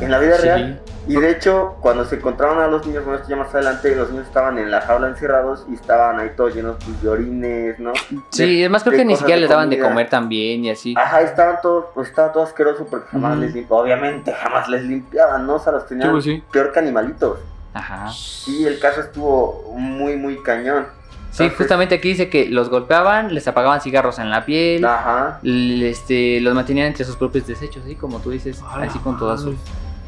En 0.00 0.10
la 0.10 0.18
vida 0.18 0.36
Sí. 0.36 0.42
real. 0.42 0.80
Y 1.08 1.14
de 1.20 1.30
hecho, 1.30 1.76
cuando 1.80 2.04
se 2.04 2.16
encontraron 2.16 2.58
a 2.60 2.66
los 2.66 2.84
niños, 2.84 3.04
bueno, 3.04 3.18
esto 3.20 3.30
ya 3.30 3.36
más 3.36 3.54
adelante, 3.54 3.94
los 3.94 4.10
niños 4.10 4.26
estaban 4.26 4.58
en 4.58 4.70
la 4.72 4.80
jaula 4.80 5.06
encerrados 5.08 5.64
y 5.70 5.74
estaban 5.74 6.18
ahí 6.18 6.30
todos 6.36 6.54
llenos 6.54 6.76
pues, 6.84 7.00
de 7.00 7.08
orines, 7.08 7.78
¿no? 7.78 7.92
Sí, 8.30 8.56
De- 8.56 8.60
además 8.64 8.82
creo 8.82 8.96
que 8.98 9.04
ni 9.04 9.14
siquiera 9.16 9.40
les 9.40 9.48
daban 9.48 9.70
de 9.70 9.78
comer 9.78 10.08
también 10.10 10.64
y 10.64 10.70
así. 10.70 10.94
Ajá, 10.98 11.20
estaban 11.22 11.56
todos, 11.62 11.86
pues 11.94 12.08
estaba 12.08 12.32
todo 12.32 12.42
asqueroso 12.42 12.86
porque 12.90 13.08
jamás 13.08 13.38
les 13.38 13.54
limpiaban, 13.54 13.84
obviamente 13.84 14.32
jamás 14.32 14.68
les 14.68 14.82
limpiaban, 14.82 15.46
¿no? 15.46 15.54
O 15.54 15.58
sea, 15.60 15.72
los 15.72 15.82
Sí, 15.84 15.90
tenían 15.90 16.10
pues 16.10 16.24
sí. 16.24 16.42
peor 16.52 16.72
que 16.72 16.78
animalitos. 16.80 17.38
Ajá. 17.72 18.08
Sí, 18.10 18.66
el 18.66 18.78
caso 18.80 19.00
estuvo 19.00 19.72
muy, 19.76 20.16
muy 20.16 20.42
cañón. 20.42 20.86
Sí, 21.36 21.50
justamente 21.56 21.96
aquí 21.96 22.08
dice 22.08 22.28
que 22.30 22.46
los 22.48 22.70
golpeaban, 22.70 23.34
les 23.34 23.46
apagaban 23.46 23.80
cigarros 23.80 24.18
en 24.18 24.30
la 24.30 24.44
piel, 24.44 24.84
Ajá. 24.84 25.40
este, 25.42 26.40
los 26.40 26.54
mantenían 26.54 26.86
entre 26.88 27.04
sus 27.04 27.16
propios 27.16 27.46
desechos, 27.46 27.84
así 27.84 27.94
como 27.94 28.20
tú 28.20 28.30
dices, 28.30 28.62
así 28.74 28.98
con 29.00 29.18
todas 29.18 29.40
sus... 29.42 29.56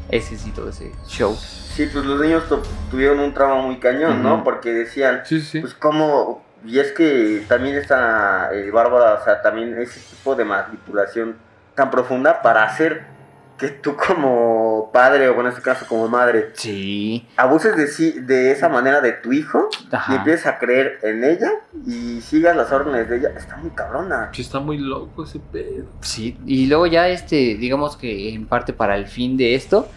ese 0.09 0.37
sí, 0.37 0.51
todo 0.51 0.69
ese 0.69 0.91
show. 1.07 1.35
Sí, 1.35 1.87
pues 1.91 2.03
los 2.03 2.19
niños 2.19 2.47
tu- 2.49 2.61
tuvieron 2.89 3.19
un 3.19 3.33
trauma 3.33 3.61
muy 3.61 3.77
cañón, 3.77 4.23
¿no? 4.23 4.43
Porque 4.43 4.71
decían, 4.71 5.21
Sí, 5.25 5.39
sí. 5.41 5.59
pues 5.61 5.73
cómo... 5.73 6.43
Y 6.65 6.79
es 6.79 6.91
que 6.91 7.45
también 7.47 7.77
esta 7.77 8.49
eh, 8.53 8.69
Bárbara, 8.71 9.19
o 9.21 9.23
sea, 9.23 9.41
también 9.41 9.77
ese 9.79 9.99
tipo 10.01 10.35
de 10.35 10.43
manipulación 10.43 11.37
tan 11.75 11.89
profunda 11.89 12.41
para 12.41 12.63
hacer 12.63 13.05
que 13.59 13.67
tú 13.67 13.95
como 13.95 14.89
padre, 14.93 15.27
o 15.29 15.39
en 15.41 15.47
este 15.47 15.61
caso 15.61 15.85
como 15.87 16.07
madre, 16.07 16.49
Sí. 16.53 17.27
abuses 17.37 17.75
de, 17.75 17.87
sí, 17.87 18.11
de 18.19 18.51
esa 18.51 18.69
manera 18.69 19.01
de 19.01 19.11
tu 19.13 19.31
hijo 19.33 19.69
y 19.91 19.95
Ajá. 19.95 20.15
empieces 20.15 20.45
a 20.47 20.57
creer 20.57 20.97
en 21.03 21.23
ella 21.23 21.51
y 21.85 22.21
sigas 22.21 22.55
las 22.55 22.71
órdenes 22.71 23.09
de 23.09 23.17
ella, 23.17 23.29
está 23.37 23.57
muy 23.57 23.71
cabrona. 23.71 24.29
Sí, 24.33 24.41
está 24.41 24.59
muy 24.59 24.77
loco 24.77 25.23
ese 25.25 25.39
pedo. 25.39 25.85
Sí, 26.01 26.37
y 26.45 26.65
luego 26.67 26.87
ya 26.87 27.07
este, 27.09 27.55
digamos 27.55 27.97
que 27.97 28.33
en 28.33 28.45
parte 28.47 28.73
para 28.73 28.95
el 28.95 29.07
fin 29.07 29.37
de 29.37 29.55
esto, 29.55 29.87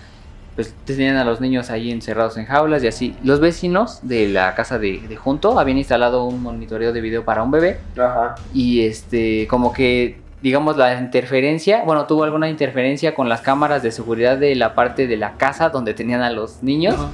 pues 0.55 0.75
tenían 0.85 1.17
a 1.17 1.25
los 1.25 1.41
niños 1.41 1.71
ahí 1.71 1.91
encerrados 1.91 2.37
en 2.37 2.45
jaulas 2.45 2.83
y 2.85 2.87
así. 2.89 3.17
Los 3.25 3.41
vecinos 3.41 4.01
de 4.03 4.29
la 4.29 4.55
casa 4.55 4.79
de, 4.79 5.01
de 5.09 5.17
junto 5.17 5.59
habían 5.59 5.79
instalado 5.79 6.25
un 6.25 6.43
monitoreo 6.43 6.93
de 6.93 7.01
video 7.01 7.25
para 7.25 7.43
un 7.43 7.51
bebé 7.51 7.79
Ajá. 7.97 8.35
y 8.53 8.85
este, 8.85 9.47
como 9.49 9.73
que, 9.73 10.21
digamos, 10.43 10.77
la 10.77 10.99
interferencia, 10.99 11.83
bueno, 11.85 12.07
tuvo 12.07 12.25
alguna 12.25 12.49
interferencia 12.49 13.15
con 13.15 13.29
las 13.29 13.41
cámaras 13.41 13.83
de 13.83 13.91
seguridad 13.93 14.37
de 14.39 14.55
la 14.57 14.75
parte 14.75 15.07
de 15.07 15.17
la 15.17 15.33
casa 15.37 15.69
donde 15.71 15.95
tenían 15.95 16.21
a 16.23 16.31
los 16.31 16.63
niños 16.63 16.95
Ajá. 16.95 17.09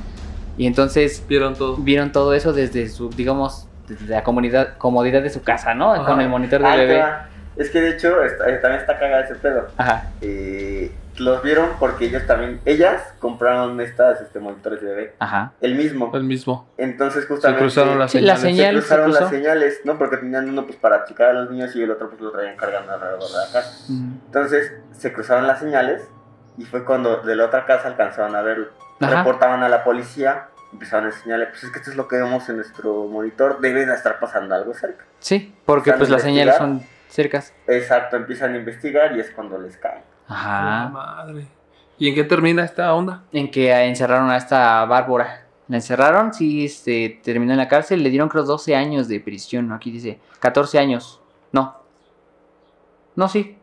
y 0.57 0.66
entonces 0.66 1.22
Vieron 1.29 1.55
todo. 1.55 1.76
vieron 1.76 2.11
todo 2.12 2.33
eso 2.35 2.53
desde 2.53 2.89
su, 2.89 3.11
digamos, 3.11 3.68
desde 3.87 4.07
la 4.07 4.22
comunidad, 4.24 4.76
comodidad 4.79 5.22
de 5.22 5.31
su 5.31 5.43
casa, 5.43 5.74
¿no? 5.74 5.93
Ajá. 5.93 6.05
Con 6.07 6.20
el 6.20 6.29
monitor 6.29 6.62
del 6.62 6.70
te 6.72 6.76
bebé. 6.87 7.03
Es 7.57 7.70
que 7.70 7.81
de 7.81 7.91
hecho 7.91 8.22
está- 8.22 8.45
también 8.61 8.81
está 8.81 8.99
cagada 8.99 9.24
ese 9.24 9.35
pedo. 9.35 9.66
Ajá. 9.76 10.07
Eh, 10.20 10.93
los 11.21 11.43
vieron 11.43 11.71
porque 11.79 12.07
ellos 12.07 12.27
también, 12.27 12.61
ellas 12.64 13.03
compraron 13.19 13.81
estas 13.81 14.21
este, 14.21 14.39
monitores 14.41 14.81
de 14.81 14.87
bebé, 14.89 15.14
Ajá. 15.19 15.53
el 15.61 15.75
mismo. 15.75 16.11
El 16.14 16.25
mismo. 16.25 16.69
Entonces 16.77 17.23
Se 17.23 17.29
justamente 17.29 17.61
cruzaron 17.61 17.99
las 17.99 18.11
Sí, 18.12 18.19
señales. 18.19 18.41
se 18.41 18.49
se 18.57 18.73
cruzaron 18.73 19.12
las 19.12 19.31
señales, 19.31 19.81
¿no? 19.85 19.99
Porque 19.99 20.16
tenían 20.19 20.49
uno 20.49 20.64
pues 20.64 20.77
para 20.77 21.05
checar 21.05 21.31
a 21.31 21.33
los 21.35 21.51
niños 21.51 21.75
y 21.77 21.83
el 21.83 21.91
otro 21.91 22.09
pues 22.11 22.21
lo 22.21 22.31
traían 22.31 22.57
cargando 22.57 22.93
alrededor 22.93 23.21
de 23.21 23.37
la 23.47 23.53
casa. 23.53 23.85
Mm. 23.89 24.12
Entonces 24.27 24.73
se 24.93 25.12
cruzaron 25.12 25.47
las 25.47 25.59
señales 25.61 26.03
y 26.57 26.64
fue 26.64 26.85
cuando 26.85 27.19
de 27.23 27.37
la 27.37 27.47
otra 27.47 27.66
casa 27.66 27.89
alcanzaban 27.89 28.35
a 28.37 28.43
verlo. 28.43 28.69
Ajá. 29.01 29.19
Reportaban 29.19 29.62
a 29.62 29.69
la 29.69 29.85
policía, 29.85 30.49
empezaron 30.73 31.07
a 31.07 31.09
enseñarle, 31.14 31.47
pues 31.47 31.62
es 31.64 31.71
que 31.71 31.79
esto 31.79 31.91
es 31.91 31.97
lo 31.97 32.09
que 32.09 32.16
vemos 32.16 32.49
en 32.49 32.57
nuestro 32.57 33.05
monitor, 33.07 33.61
debe 33.61 33.87
de 33.87 33.95
estar 33.95 34.19
pasando 34.19 34.55
algo 34.55 34.75
cerca. 34.75 35.05
Sí, 35.21 35.55
porque 35.64 35.93
pues 35.93 36.11
las 36.11 36.23
señales 36.23 36.57
son 36.57 36.83
cercas. 37.09 37.53
Exacto, 37.66 38.16
empiezan 38.16 38.55
a 38.55 38.57
investigar 38.57 39.16
y 39.16 39.21
es 39.21 39.31
cuando 39.31 39.59
les 39.59 39.77
La 40.29 40.35
Ajá. 40.85 40.89
madre. 40.91 41.47
¿Y 41.99 42.09
en 42.09 42.14
qué 42.14 42.24
termina 42.24 42.64
esta 42.64 42.95
onda? 42.95 43.22
En 43.33 43.51
que 43.51 43.72
encerraron 43.85 44.31
a 44.31 44.37
esta 44.37 44.85
Bárbara. 44.85 45.47
La 45.68 45.76
encerraron, 45.76 46.33
sí, 46.33 46.64
este, 46.64 47.20
terminó 47.22 47.53
en 47.53 47.59
la 47.59 47.68
cárcel, 47.68 48.03
le 48.03 48.11
dieron 48.11 48.29
creo 48.29 48.45
12 48.45 48.74
años 48.76 49.09
de 49.09 49.20
prisión, 49.20 49.68
¿no? 49.68 49.74
Aquí 49.74 49.91
dice 49.91 50.18
14 50.41 50.79
años. 50.79 51.20
No. 51.53 51.74
No, 53.16 53.29
sí. 53.29 53.57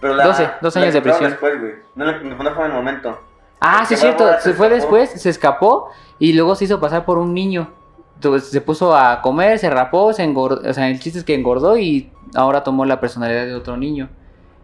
Pero 0.00 0.14
la, 0.14 0.24
12, 0.24 0.50
12 0.60 0.78
la 0.78 0.82
años 0.84 0.94
de 0.94 1.02
prisión. 1.02 1.30
Después, 1.30 1.60
güey. 1.60 1.72
No, 1.94 2.04
le- 2.06 2.24
no 2.24 2.36
fue 2.54 2.64
en 2.64 2.70
el 2.70 2.76
momento. 2.76 3.20
Ah, 3.60 3.84
sí, 3.86 3.94
es 3.94 4.00
cierto. 4.00 4.26
Se 4.38 4.40
se 4.40 4.54
fue 4.54 4.66
escapó. 4.66 4.74
después, 4.96 5.22
se 5.22 5.30
escapó 5.30 5.90
y 6.18 6.32
luego 6.32 6.54
se 6.56 6.64
hizo 6.64 6.80
pasar 6.80 7.04
por 7.04 7.18
un 7.18 7.32
niño. 7.34 7.72
Entonces 8.16 8.50
se 8.50 8.60
puso 8.60 8.94
a 8.96 9.20
comer, 9.22 9.58
se 9.58 9.70
rapó, 9.70 10.12
se 10.12 10.22
engordó. 10.24 10.68
O 10.68 10.72
sea, 10.74 10.88
el 10.88 10.98
chiste 11.00 11.18
es 11.20 11.24
que 11.24 11.34
engordó 11.34 11.78
y 11.78 12.10
ahora 12.34 12.62
tomó 12.62 12.84
la 12.84 13.00
personalidad 13.00 13.46
de 13.46 13.54
otro 13.54 13.76
niño. 13.76 14.08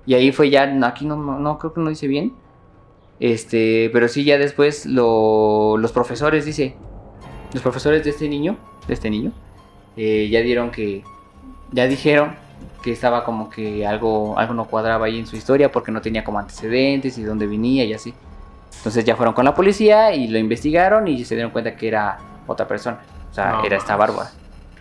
Y 0.06 0.14
ahí 0.14 0.30
fue 0.32 0.50
ya, 0.50 0.62
aquí 0.84 1.04
no, 1.04 1.16
no 1.16 1.58
creo 1.58 1.72
que 1.74 1.80
no 1.80 1.90
dice 1.90 2.06
bien. 2.06 2.32
Este, 3.18 3.90
pero 3.92 4.08
sí, 4.08 4.24
ya 4.24 4.38
después 4.38 4.86
lo- 4.86 5.76
los 5.78 5.92
profesores, 5.92 6.44
dice, 6.44 6.76
los 7.52 7.62
profesores 7.62 8.04
de 8.04 8.10
este 8.10 8.28
niño, 8.28 8.56
de 8.86 8.94
este 8.94 9.10
niño, 9.10 9.32
eh, 9.96 10.28
ya 10.30 10.40
dieron 10.40 10.70
que, 10.70 11.02
ya 11.72 11.86
dijeron 11.86 12.34
que 12.82 12.92
estaba 12.92 13.24
como 13.24 13.48
que 13.50 13.86
algo, 13.86 14.38
algo 14.38 14.54
no 14.54 14.66
cuadraba 14.66 15.06
ahí 15.06 15.18
en 15.18 15.26
su 15.26 15.34
historia 15.36 15.72
porque 15.72 15.90
no 15.90 16.00
tenía 16.02 16.22
como 16.22 16.38
antecedentes 16.38 17.16
y 17.18 17.22
dónde 17.24 17.46
venía 17.46 17.84
y 17.84 17.94
así. 17.94 18.14
Entonces 18.76 19.04
ya 19.04 19.16
fueron 19.16 19.34
con 19.34 19.44
la 19.44 19.54
policía 19.54 20.14
y 20.14 20.28
lo 20.28 20.38
investigaron 20.38 21.08
y 21.08 21.24
se 21.24 21.34
dieron 21.34 21.50
cuenta 21.50 21.74
que 21.74 21.88
era 21.88 22.18
otra 22.46 22.68
persona. 22.68 22.98
O 23.30 23.34
sea, 23.34 23.52
No 23.52 23.64
era 23.64 23.76
esta. 23.78 23.96
Bárbara. 23.96 24.30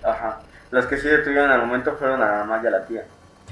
Ajá. 0.03 0.39
Los 0.71 0.85
que 0.85 0.97
sí 0.97 1.07
detuvieron 1.07 1.49
al 1.49 1.65
momento 1.65 1.93
fueron 1.97 2.21
a 2.21 2.25
la 2.29 2.37
mamá 2.45 2.61
y 2.63 2.67
a 2.67 2.69
la 2.71 2.85
tía. 2.85 3.05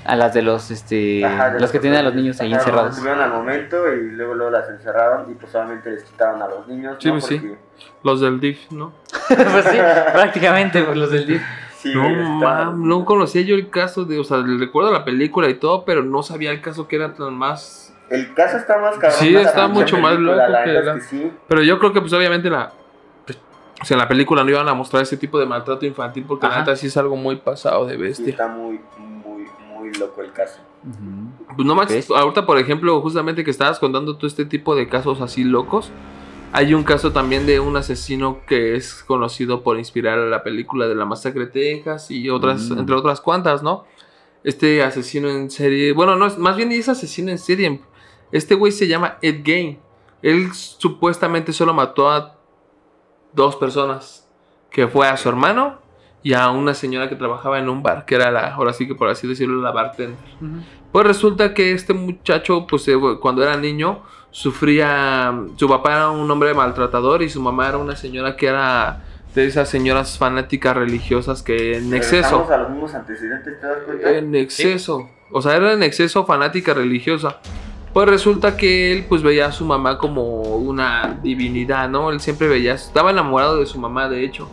A 0.06 0.16
las 0.16 0.34
de 0.34 0.42
los, 0.42 0.70
este, 0.72 1.24
Ajá, 1.24 1.52
de 1.52 1.60
los 1.60 1.72
que 1.72 1.80
tenían 1.80 2.00
a 2.02 2.04
los 2.04 2.16
niños 2.16 2.40
ahí 2.42 2.52
Ajá, 2.52 2.62
encerrados. 2.62 2.98
Los 2.98 3.08
al 3.08 3.30
momento 3.32 3.88
y 3.94 4.12
luego, 4.12 4.34
luego 4.34 4.52
las 4.52 4.70
encerraron 4.70 5.32
y 5.32 5.34
pues 5.36 5.52
solamente 5.52 5.92
les 5.92 6.04
quitaron 6.04 6.42
a 6.42 6.48
los 6.48 6.68
niños. 6.68 6.98
Sí, 7.00 7.08
¿no? 7.08 7.14
pues 7.14 7.26
sí. 7.26 7.56
Los 8.04 8.20
del 8.22 8.40
DIF, 8.40 8.72
¿no? 8.72 8.92
pues 9.28 9.66
sí, 9.66 9.78
prácticamente 10.12 10.84
pues, 10.84 10.98
los 10.98 11.12
del 11.12 11.26
DIF. 11.28 11.42
Sí, 11.78 11.94
No, 11.96 12.10
mam, 12.10 12.88
no 12.88 13.04
conocía 13.06 13.42
yo 13.42 13.56
el 13.56 13.70
caso 13.70 14.06
de, 14.06 14.20
o 14.20 14.24
sea, 14.24 14.42
recuerdo 14.46 14.92
la 14.92 15.04
película 15.04 15.50
y 15.50 15.56
todo, 15.56 15.84
pero 15.86 16.02
no 16.04 16.24
sabía 16.24 16.52
el 16.52 16.62
caso 16.62 16.88
que 16.88 16.96
era 16.98 17.14
tan 17.14 17.34
más. 17.34 17.94
El 18.10 18.34
caso 18.34 18.58
está 18.58 18.78
más 18.78 18.94
cabrón. 18.96 19.20
Sí, 19.20 19.32
la 19.32 19.42
está 19.42 19.68
mucho 19.68 19.98
más 19.98 20.16
loco 20.20 20.36
la 20.38 20.64
que 20.64 20.72
neta 20.72 20.82
la- 20.84 20.94
es 20.98 21.04
que 21.08 21.10
sí. 21.18 21.32
Pero 21.48 21.62
yo 21.64 21.80
creo 21.80 21.92
que 21.94 22.00
pues 22.02 22.14
obviamente 22.14 22.50
la, 22.50 22.72
pues, 23.26 23.38
o 23.82 23.86
sea, 23.86 23.96
en 23.96 24.00
la 24.00 24.08
película 24.08 24.44
no 24.44 24.50
iban 24.50 24.68
a 24.70 24.74
mostrar 24.74 25.02
ese 25.04 25.18
tipo 25.18 25.40
de 25.40 25.46
maltrato 25.46 25.86
infantil 25.86 26.24
porque 26.28 26.46
la 26.46 26.52
Ajá. 26.54 26.60
neta 26.62 26.76
sí 26.76 26.88
es 26.88 26.96
algo 26.98 27.16
muy 27.16 27.38
pasado 27.38 27.86
de 27.86 27.96
Sí, 27.96 28.02
bestia. 28.02 28.30
está 28.32 28.48
muy, 28.48 28.80
muy, 28.98 29.23
muy 29.84 29.94
loco 30.00 30.22
el 30.22 30.32
caso. 30.32 30.60
Pues 31.56 31.66
no 31.68 31.74
Ok. 31.74 31.92
ahorita 32.16 32.46
por 32.46 32.58
ejemplo, 32.58 33.00
justamente 33.02 33.44
que 33.44 33.52
estabas 33.52 33.80
contando 33.80 34.16
todo 34.18 34.28
este 34.28 34.46
tipo 34.46 34.76
de 34.76 34.88
casos 34.90 35.22
así 35.22 35.44
locos, 35.44 35.92
hay 36.52 36.74
un 36.74 36.84
caso 36.84 37.12
también 37.12 37.46
de 37.46 37.60
un 37.60 37.76
asesino 37.78 38.40
que 38.48 38.76
es 38.76 39.04
conocido 39.04 39.64
por 39.64 39.78
inspirar 39.78 40.20
a 40.20 40.26
la 40.26 40.44
película 40.44 40.88
de 40.88 40.96
la 40.96 41.06
masacre 41.06 41.46
de 41.46 41.52
Texas 41.52 42.12
y 42.12 42.30
otras, 42.30 42.70
Mm. 42.70 42.80
entre 42.80 42.96
otras 42.96 43.22
cuantas, 43.22 43.64
¿no? 43.64 43.86
Este 44.44 44.84
asesino 44.84 45.30
en 45.30 45.50
serie, 45.50 45.94
bueno, 45.94 46.16
no, 46.16 46.26
es- 46.28 46.38
más 46.38 46.56
bien 46.56 46.72
es 46.72 46.90
asesino 46.90 47.32
en 47.32 47.38
serie. 47.40 47.82
Este 48.32 48.56
güey 48.56 48.72
se 48.72 48.88
llama 48.88 49.18
Ed 49.22 49.42
Gein. 49.44 49.80
Él 50.22 50.54
supuestamente 50.54 51.54
solo 51.54 51.74
mató 51.74 52.10
a 52.10 52.38
dos 53.34 53.56
personas, 53.56 54.28
que 54.70 54.88
fue 54.88 55.08
a 55.08 55.18
su 55.18 55.30
hermano 55.30 55.80
y 56.24 56.34
a 56.34 56.50
una 56.50 56.74
señora 56.74 57.10
que 57.10 57.16
trabajaba 57.16 57.60
en 57.60 57.70
un 57.70 57.84
bar, 57.84 58.06
que 58.06 58.16
era 58.16 58.32
la, 58.32 58.54
ahora 58.54 58.72
sí 58.74 58.88
que 58.88 58.96
por 58.96 59.10
así 59.10 59.28
decirlo, 59.28 59.62
la 59.62 59.72
bartender. 59.72 60.18
Pues 60.92 61.06
resulta 61.06 61.54
que 61.54 61.74
este 61.74 61.94
muchacho, 61.94 62.66
pues 62.68 62.88
eh, 62.88 62.96
cuando 63.20 63.44
era 63.44 63.58
niño, 63.58 64.02
sufría. 64.32 65.34
Su 65.58 65.68
papá 65.68 65.92
era 65.92 66.10
un 66.10 66.30
hombre 66.30 66.54
maltratador 66.54 67.22
y 67.22 67.30
su 67.30 67.42
mamá 67.42 67.68
era 67.70 67.78
una 67.78 67.96
señora 67.96 68.36
que 68.36 68.48
era 68.48 69.04
de 69.36 69.46
esas 69.46 69.70
señoras 69.70 70.18
fanáticas 70.18 70.76
religiosas 70.76 71.42
que 71.42 71.78
en 71.78 71.94
exceso. 71.94 72.48
A 72.50 72.58
los 72.58 72.70
mismos 72.70 72.94
antecedentes, 72.94 73.60
¿te 73.60 73.68
das 73.68 73.78
cuenta? 73.86 74.12
En 74.12 74.36
exceso. 74.36 75.10
O 75.32 75.42
sea, 75.42 75.56
era 75.56 75.74
en 75.74 75.84
exceso 75.84 76.26
fanática 76.26 76.74
religiosa. 76.74 77.40
Pues 77.94 78.08
resulta 78.08 78.58
que 78.58 78.92
él 78.92 79.06
pues 79.08 79.22
veía 79.22 79.48
a 79.48 79.52
su 79.52 79.66
mamá 79.66 79.98
como 79.98 80.42
una 80.56 81.20
divinidad, 81.22 81.90
¿no? 81.90 82.12
Él 82.12 82.20
siempre 82.20 82.48
veía, 82.48 82.74
estaba 82.74 83.12
enamorado 83.12 83.58
de 83.58 83.66
su 83.66 83.80
mamá, 83.80 84.10
de 84.10 84.24
hecho. 84.24 84.50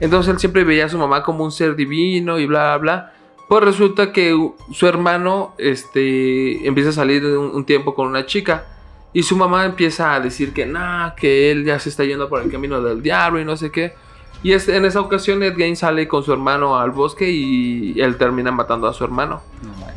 Entonces 0.00 0.32
él 0.32 0.38
siempre 0.38 0.64
veía 0.64 0.86
a 0.86 0.88
su 0.88 0.98
mamá 0.98 1.22
como 1.22 1.44
un 1.44 1.52
ser 1.52 1.76
divino 1.76 2.38
y 2.38 2.46
bla, 2.46 2.76
bla, 2.76 2.78
bla. 2.78 3.12
Pues 3.48 3.64
resulta 3.64 4.12
que 4.12 4.36
su 4.72 4.86
hermano 4.86 5.54
este, 5.58 6.66
empieza 6.66 6.90
a 6.90 6.92
salir 6.92 7.24
un, 7.24 7.54
un 7.54 7.64
tiempo 7.64 7.94
con 7.94 8.06
una 8.06 8.26
chica. 8.26 8.66
Y 9.12 9.22
su 9.22 9.36
mamá 9.36 9.64
empieza 9.64 10.14
a 10.14 10.20
decir 10.20 10.52
que 10.52 10.66
nada, 10.66 11.14
que 11.14 11.50
él 11.50 11.64
ya 11.64 11.78
se 11.78 11.88
está 11.88 12.04
yendo 12.04 12.28
por 12.28 12.42
el 12.42 12.50
camino 12.50 12.82
del 12.82 13.02
diablo 13.02 13.40
y 13.40 13.44
no 13.44 13.56
sé 13.56 13.70
qué. 13.70 13.94
Y 14.42 14.52
es, 14.52 14.68
en 14.68 14.84
esa 14.84 15.00
ocasión 15.00 15.42
Ed 15.42 15.56
Gein 15.56 15.76
sale 15.76 16.06
con 16.06 16.22
su 16.22 16.32
hermano 16.32 16.78
al 16.78 16.92
bosque 16.92 17.28
y 17.28 18.00
él 18.00 18.16
termina 18.16 18.52
matando 18.52 18.86
a 18.86 18.92
su 18.92 19.02
hermano. 19.02 19.42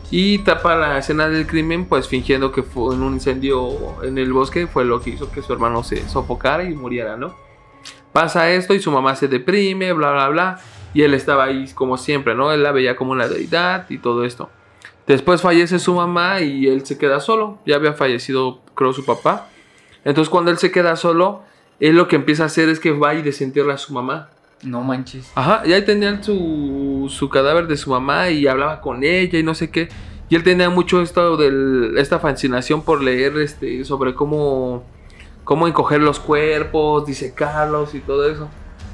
Y 0.10 0.39
tapa 0.39 0.76
la 0.76 0.97
escena 0.97 1.30
del 1.30 1.45
crimen 1.45 1.86
pues 1.86 2.08
fingiendo 2.08 2.52
que 2.52 2.64
fue 2.64 2.95
en 2.95 3.04
un 3.04 3.14
incendio 3.14 3.70
en 4.04 4.18
el 4.18 4.34
bosque 4.34 4.68
fue 4.68 4.84
lo 4.84 4.99
que 4.99 5.12
hizo 5.12 5.32
que 5.32 5.41
su 5.41 5.54
hermano 5.54 5.84
se 5.84 6.08
sofocara 6.10 6.64
y 6.64 6.74
muriera, 6.74 7.16
¿no? 7.18 7.34
Pasa 8.13 8.51
esto 8.51 8.73
y 8.73 8.79
su 8.79 8.91
mamá 8.91 9.15
se 9.15 9.27
deprime, 9.27 9.93
bla, 9.93 10.11
bla, 10.11 10.29
bla. 10.29 10.59
Y 10.93 11.03
él 11.03 11.13
estaba 11.13 11.45
ahí 11.45 11.69
como 11.73 11.97
siempre, 11.97 12.36
¿no? 12.36 12.51
Él 12.51 12.63
la 12.63 12.71
veía 12.71 12.95
como 12.95 13.11
una 13.11 13.27
deidad 13.27 13.89
y 13.89 13.97
todo 13.97 14.25
esto. 14.25 14.49
Después 15.07 15.41
fallece 15.41 15.79
su 15.79 15.93
mamá 15.93 16.41
y 16.41 16.67
él 16.67 16.86
se 16.86 16.97
queda 16.97 17.19
solo. 17.19 17.59
Ya 17.65 17.75
había 17.75 17.93
fallecido, 17.93 18.61
creo, 18.75 18.93
su 18.93 19.05
papá. 19.05 19.47
Entonces 20.03 20.29
cuando 20.29 20.51
él 20.51 20.57
se 20.57 20.71
queda 20.71 20.95
solo, 20.95 21.43
él 21.79 21.95
lo 21.95 22.07
que 22.07 22.15
empieza 22.15 22.43
a 22.43 22.45
hacer 22.47 22.69
es 22.69 22.79
que 22.79 22.91
va 22.91 23.15
y 23.15 23.21
desentierra 23.21 23.75
a 23.75 23.77
su 23.77 23.93
mamá. 23.93 24.29
No 24.63 24.82
manches. 24.84 25.32
Ajá, 25.36 25.63
y 25.65 25.73
ahí 25.73 25.84
tenían 25.84 26.23
su, 26.23 27.07
su 27.09 27.29
cadáver 27.29 27.67
de 27.67 27.77
su 27.77 27.89
mamá 27.89 28.29
y 28.29 28.47
hablaba 28.47 28.82
con 28.82 29.03
ella 29.03 29.39
y 29.39 29.43
no 29.43 29.55
sé 29.55 29.71
qué. 29.71 29.89
Y 30.29 30.36
él 30.36 30.43
tenía 30.43 30.69
mucho 30.69 31.01
esto 31.01 31.36
del, 31.36 31.95
esta 31.97 32.19
fascinación 32.19 32.84
por 32.84 33.03
leer 33.03 33.38
este, 33.38 33.84
sobre 33.84 34.13
cómo, 34.13 34.86
cómo 35.44 35.68
encoger 35.68 36.02
los 36.02 36.20
cuerpos, 36.20 37.06
disecarlos 37.06 37.96
y 37.96 38.00
todo 38.00 38.30
eso. 38.30 38.50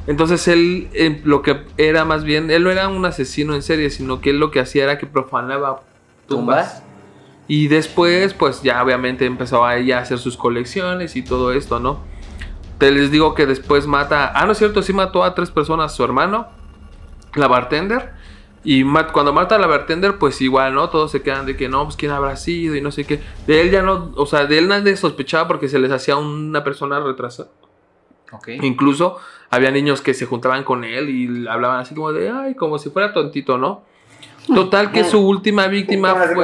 Entonces 0.07 0.47
él 0.47 0.89
eh, 0.93 1.21
lo 1.25 1.41
que 1.41 1.65
era 1.77 2.05
más 2.05 2.23
bien, 2.23 2.49
él 2.49 2.63
no 2.63 2.71
era 2.71 2.87
un 2.87 3.05
asesino 3.05 3.53
en 3.55 3.61
serie, 3.61 3.89
sino 3.89 4.21
que 4.21 4.29
él 4.29 4.39
lo 4.39 4.51
que 4.51 4.59
hacía 4.59 4.85
era 4.85 4.97
que 4.97 5.05
profanaba 5.05 5.81
tumbas. 6.27 6.83
Y 7.49 7.67
después, 7.67 8.33
pues 8.33 8.61
ya 8.61 8.83
obviamente 8.83 9.25
empezó 9.25 9.65
a 9.65 9.77
ella 9.77 9.99
a 9.99 10.01
hacer 10.01 10.17
sus 10.17 10.35
colecciones 10.35 11.15
y 11.15 11.23
todo 11.23 11.53
esto, 11.53 11.79
¿no? 11.79 11.99
Te 12.77 12.91
les 12.91 13.09
digo 13.09 13.33
que 13.33 13.45
después 13.45 13.87
mata. 13.87 14.31
Ah, 14.35 14.45
no 14.45 14.51
es 14.51 14.57
cierto, 14.57 14.81
sí 14.81 14.93
mató 14.93 15.23
a 15.23 15.33
tres 15.33 15.49
personas: 15.49 15.95
su 15.95 16.03
hermano, 16.03 16.47
la 17.35 17.47
bartender. 17.47 18.13
Y 18.63 18.83
mat- 18.83 19.11
cuando 19.11 19.31
mata 19.33 19.55
a 19.55 19.59
la 19.59 19.67
bartender, 19.67 20.17
pues 20.17 20.41
igual, 20.41 20.73
¿no? 20.73 20.89
Todos 20.89 21.11
se 21.11 21.21
quedan 21.21 21.45
de 21.45 21.55
que 21.55 21.69
no, 21.69 21.83
pues 21.85 21.95
quién 21.95 22.11
habrá 22.11 22.35
sido 22.35 22.75
y 22.75 22.81
no 22.81 22.91
sé 22.91 23.05
qué. 23.05 23.21
De 23.45 23.61
él 23.61 23.71
ya 23.71 23.81
no, 23.81 24.11
o 24.15 24.25
sea, 24.25 24.45
de 24.45 24.57
él 24.57 24.67
nadie 24.67 24.95
sospechaba 24.97 25.47
porque 25.47 25.69
se 25.69 25.79
les 25.79 25.91
hacía 25.91 26.17
una 26.17 26.63
persona 26.63 26.99
retrasada. 26.99 27.49
Ok. 28.33 28.49
Incluso 28.61 29.17
había 29.49 29.71
niños 29.71 30.01
que 30.01 30.13
se 30.13 30.25
juntaban 30.25 30.63
con 30.63 30.83
él 30.83 31.09
y 31.09 31.47
hablaban 31.47 31.79
así 31.79 31.95
como 31.95 32.11
de, 32.11 32.29
ay, 32.29 32.55
como 32.55 32.77
si 32.77 32.89
fuera 32.89 33.13
tontito, 33.13 33.57
¿no? 33.57 33.83
Total 34.53 34.91
que 34.91 35.03
su 35.03 35.19
última 35.25 35.67
víctima 35.67 36.13
fue... 36.33 36.35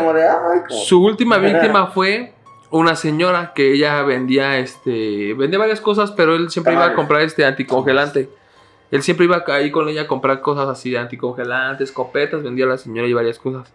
Su 0.85 1.03
última 1.03 1.37
víctima 1.39 1.87
fue 1.87 2.33
una 2.69 2.95
señora 2.95 3.53
que 3.53 3.73
ella 3.73 4.01
vendía 4.03 4.57
este 4.59 5.33
vendía 5.35 5.59
varias 5.59 5.79
cosas, 5.81 6.11
pero 6.11 6.35
él 6.35 6.49
siempre 6.49 6.73
iba 6.73 6.85
a 6.85 6.95
comprar 6.95 7.21
este 7.21 7.45
anticongelante. 7.45 8.29
Él 8.95 9.03
siempre 9.03 9.25
iba 9.25 9.43
ahí 9.47 9.71
con 9.71 9.89
ella 9.89 10.03
a 10.03 10.07
comprar 10.07 10.41
cosas 10.41 10.67
así 10.69 10.89
de 10.91 10.97
anticongelantes, 10.99 11.89
escopetas, 11.89 12.43
vendía 12.43 12.65
a 12.65 12.69
la 12.69 12.77
señora 12.77 13.07
y 13.07 13.13
varias 13.13 13.39
cosas. 13.39 13.73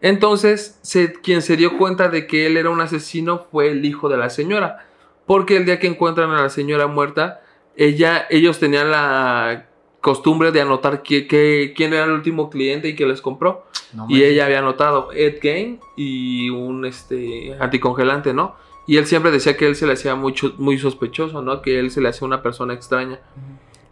Entonces, 0.00 0.78
se- 0.82 1.12
quien 1.14 1.42
se 1.42 1.56
dio 1.56 1.78
cuenta 1.78 2.08
de 2.08 2.26
que 2.26 2.46
él 2.46 2.56
era 2.56 2.70
un 2.70 2.80
asesino 2.80 3.46
fue 3.50 3.70
el 3.70 3.84
hijo 3.84 4.08
de 4.08 4.16
la 4.16 4.30
señora. 4.30 4.86
Porque 5.26 5.56
el 5.56 5.64
día 5.64 5.78
que 5.78 5.86
encuentran 5.86 6.30
a 6.30 6.42
la 6.42 6.48
señora 6.48 6.86
muerta, 6.88 7.40
ella, 7.76 8.26
ellos 8.28 8.58
tenían 8.58 8.90
la 8.90 9.66
costumbre 10.00 10.50
de 10.50 10.60
anotar 10.60 11.02
que- 11.02 11.28
que- 11.28 11.72
quién 11.76 11.92
era 11.94 12.04
el 12.04 12.10
último 12.10 12.50
cliente 12.50 12.88
y 12.88 12.96
que 12.96 13.06
les 13.06 13.20
compró. 13.20 13.66
No 13.92 14.06
Y 14.08 14.24
ella 14.24 14.46
había 14.46 14.58
anotado 14.58 15.12
Ed 15.12 15.36
Gain 15.40 15.78
y 15.96 16.50
un 16.50 16.84
este 16.84 17.54
anticongelante, 17.60 18.32
¿no? 18.34 18.56
Y 18.86 18.96
él 18.96 19.06
siempre 19.06 19.30
decía 19.30 19.56
que 19.56 19.68
él 19.68 19.76
se 19.76 19.86
le 19.86 19.92
hacía 19.92 20.16
mucho, 20.16 20.54
muy 20.58 20.76
sospechoso, 20.78 21.40
¿no? 21.42 21.62
Que 21.62 21.78
él 21.78 21.90
se 21.92 22.00
le 22.00 22.08
hacía 22.08 22.26
una 22.26 22.42
persona 22.42 22.74
extraña. 22.74 23.20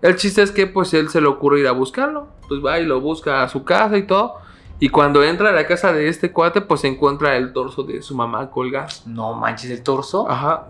El 0.02 0.16
chiste 0.16 0.42
es 0.42 0.50
que 0.50 0.66
pues 0.66 0.94
él 0.94 1.08
se 1.08 1.20
le 1.20 1.26
ocurre 1.26 1.60
ir 1.60 1.66
a 1.66 1.72
buscarlo. 1.72 2.28
Pues 2.48 2.64
va 2.64 2.78
y 2.78 2.86
lo 2.86 3.00
busca 3.00 3.42
a 3.42 3.48
su 3.48 3.64
casa 3.64 3.98
y 3.98 4.04
todo. 4.04 4.36
Y 4.78 4.88
cuando 4.88 5.22
entra 5.22 5.50
a 5.50 5.52
la 5.52 5.66
casa 5.66 5.92
de 5.92 6.08
este 6.08 6.32
cuate, 6.32 6.62
pues 6.62 6.84
encuentra 6.84 7.36
el 7.36 7.52
torso 7.52 7.82
de 7.82 8.00
su 8.00 8.14
mamá 8.14 8.50
colgado. 8.50 8.88
No 9.06 9.34
manches, 9.34 9.70
el 9.70 9.82
torso. 9.82 10.28
Ajá. 10.28 10.68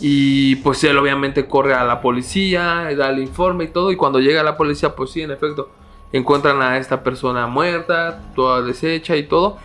Y 0.00 0.56
pues 0.56 0.82
él 0.84 0.96
obviamente 0.96 1.46
corre 1.46 1.74
a 1.74 1.84
la 1.84 2.00
policía, 2.00 2.88
da 2.96 3.10
el 3.10 3.18
informe 3.18 3.64
y 3.64 3.68
todo. 3.68 3.90
Y 3.90 3.96
cuando 3.96 4.20
llega 4.20 4.42
la 4.44 4.56
policía, 4.56 4.94
pues 4.94 5.10
sí, 5.10 5.22
en 5.22 5.32
efecto, 5.32 5.68
encuentran 6.12 6.62
a 6.62 6.78
esta 6.78 7.02
persona 7.02 7.48
muerta, 7.48 8.20
toda 8.36 8.62
deshecha 8.62 9.16
y 9.16 9.24
todo. 9.24 9.58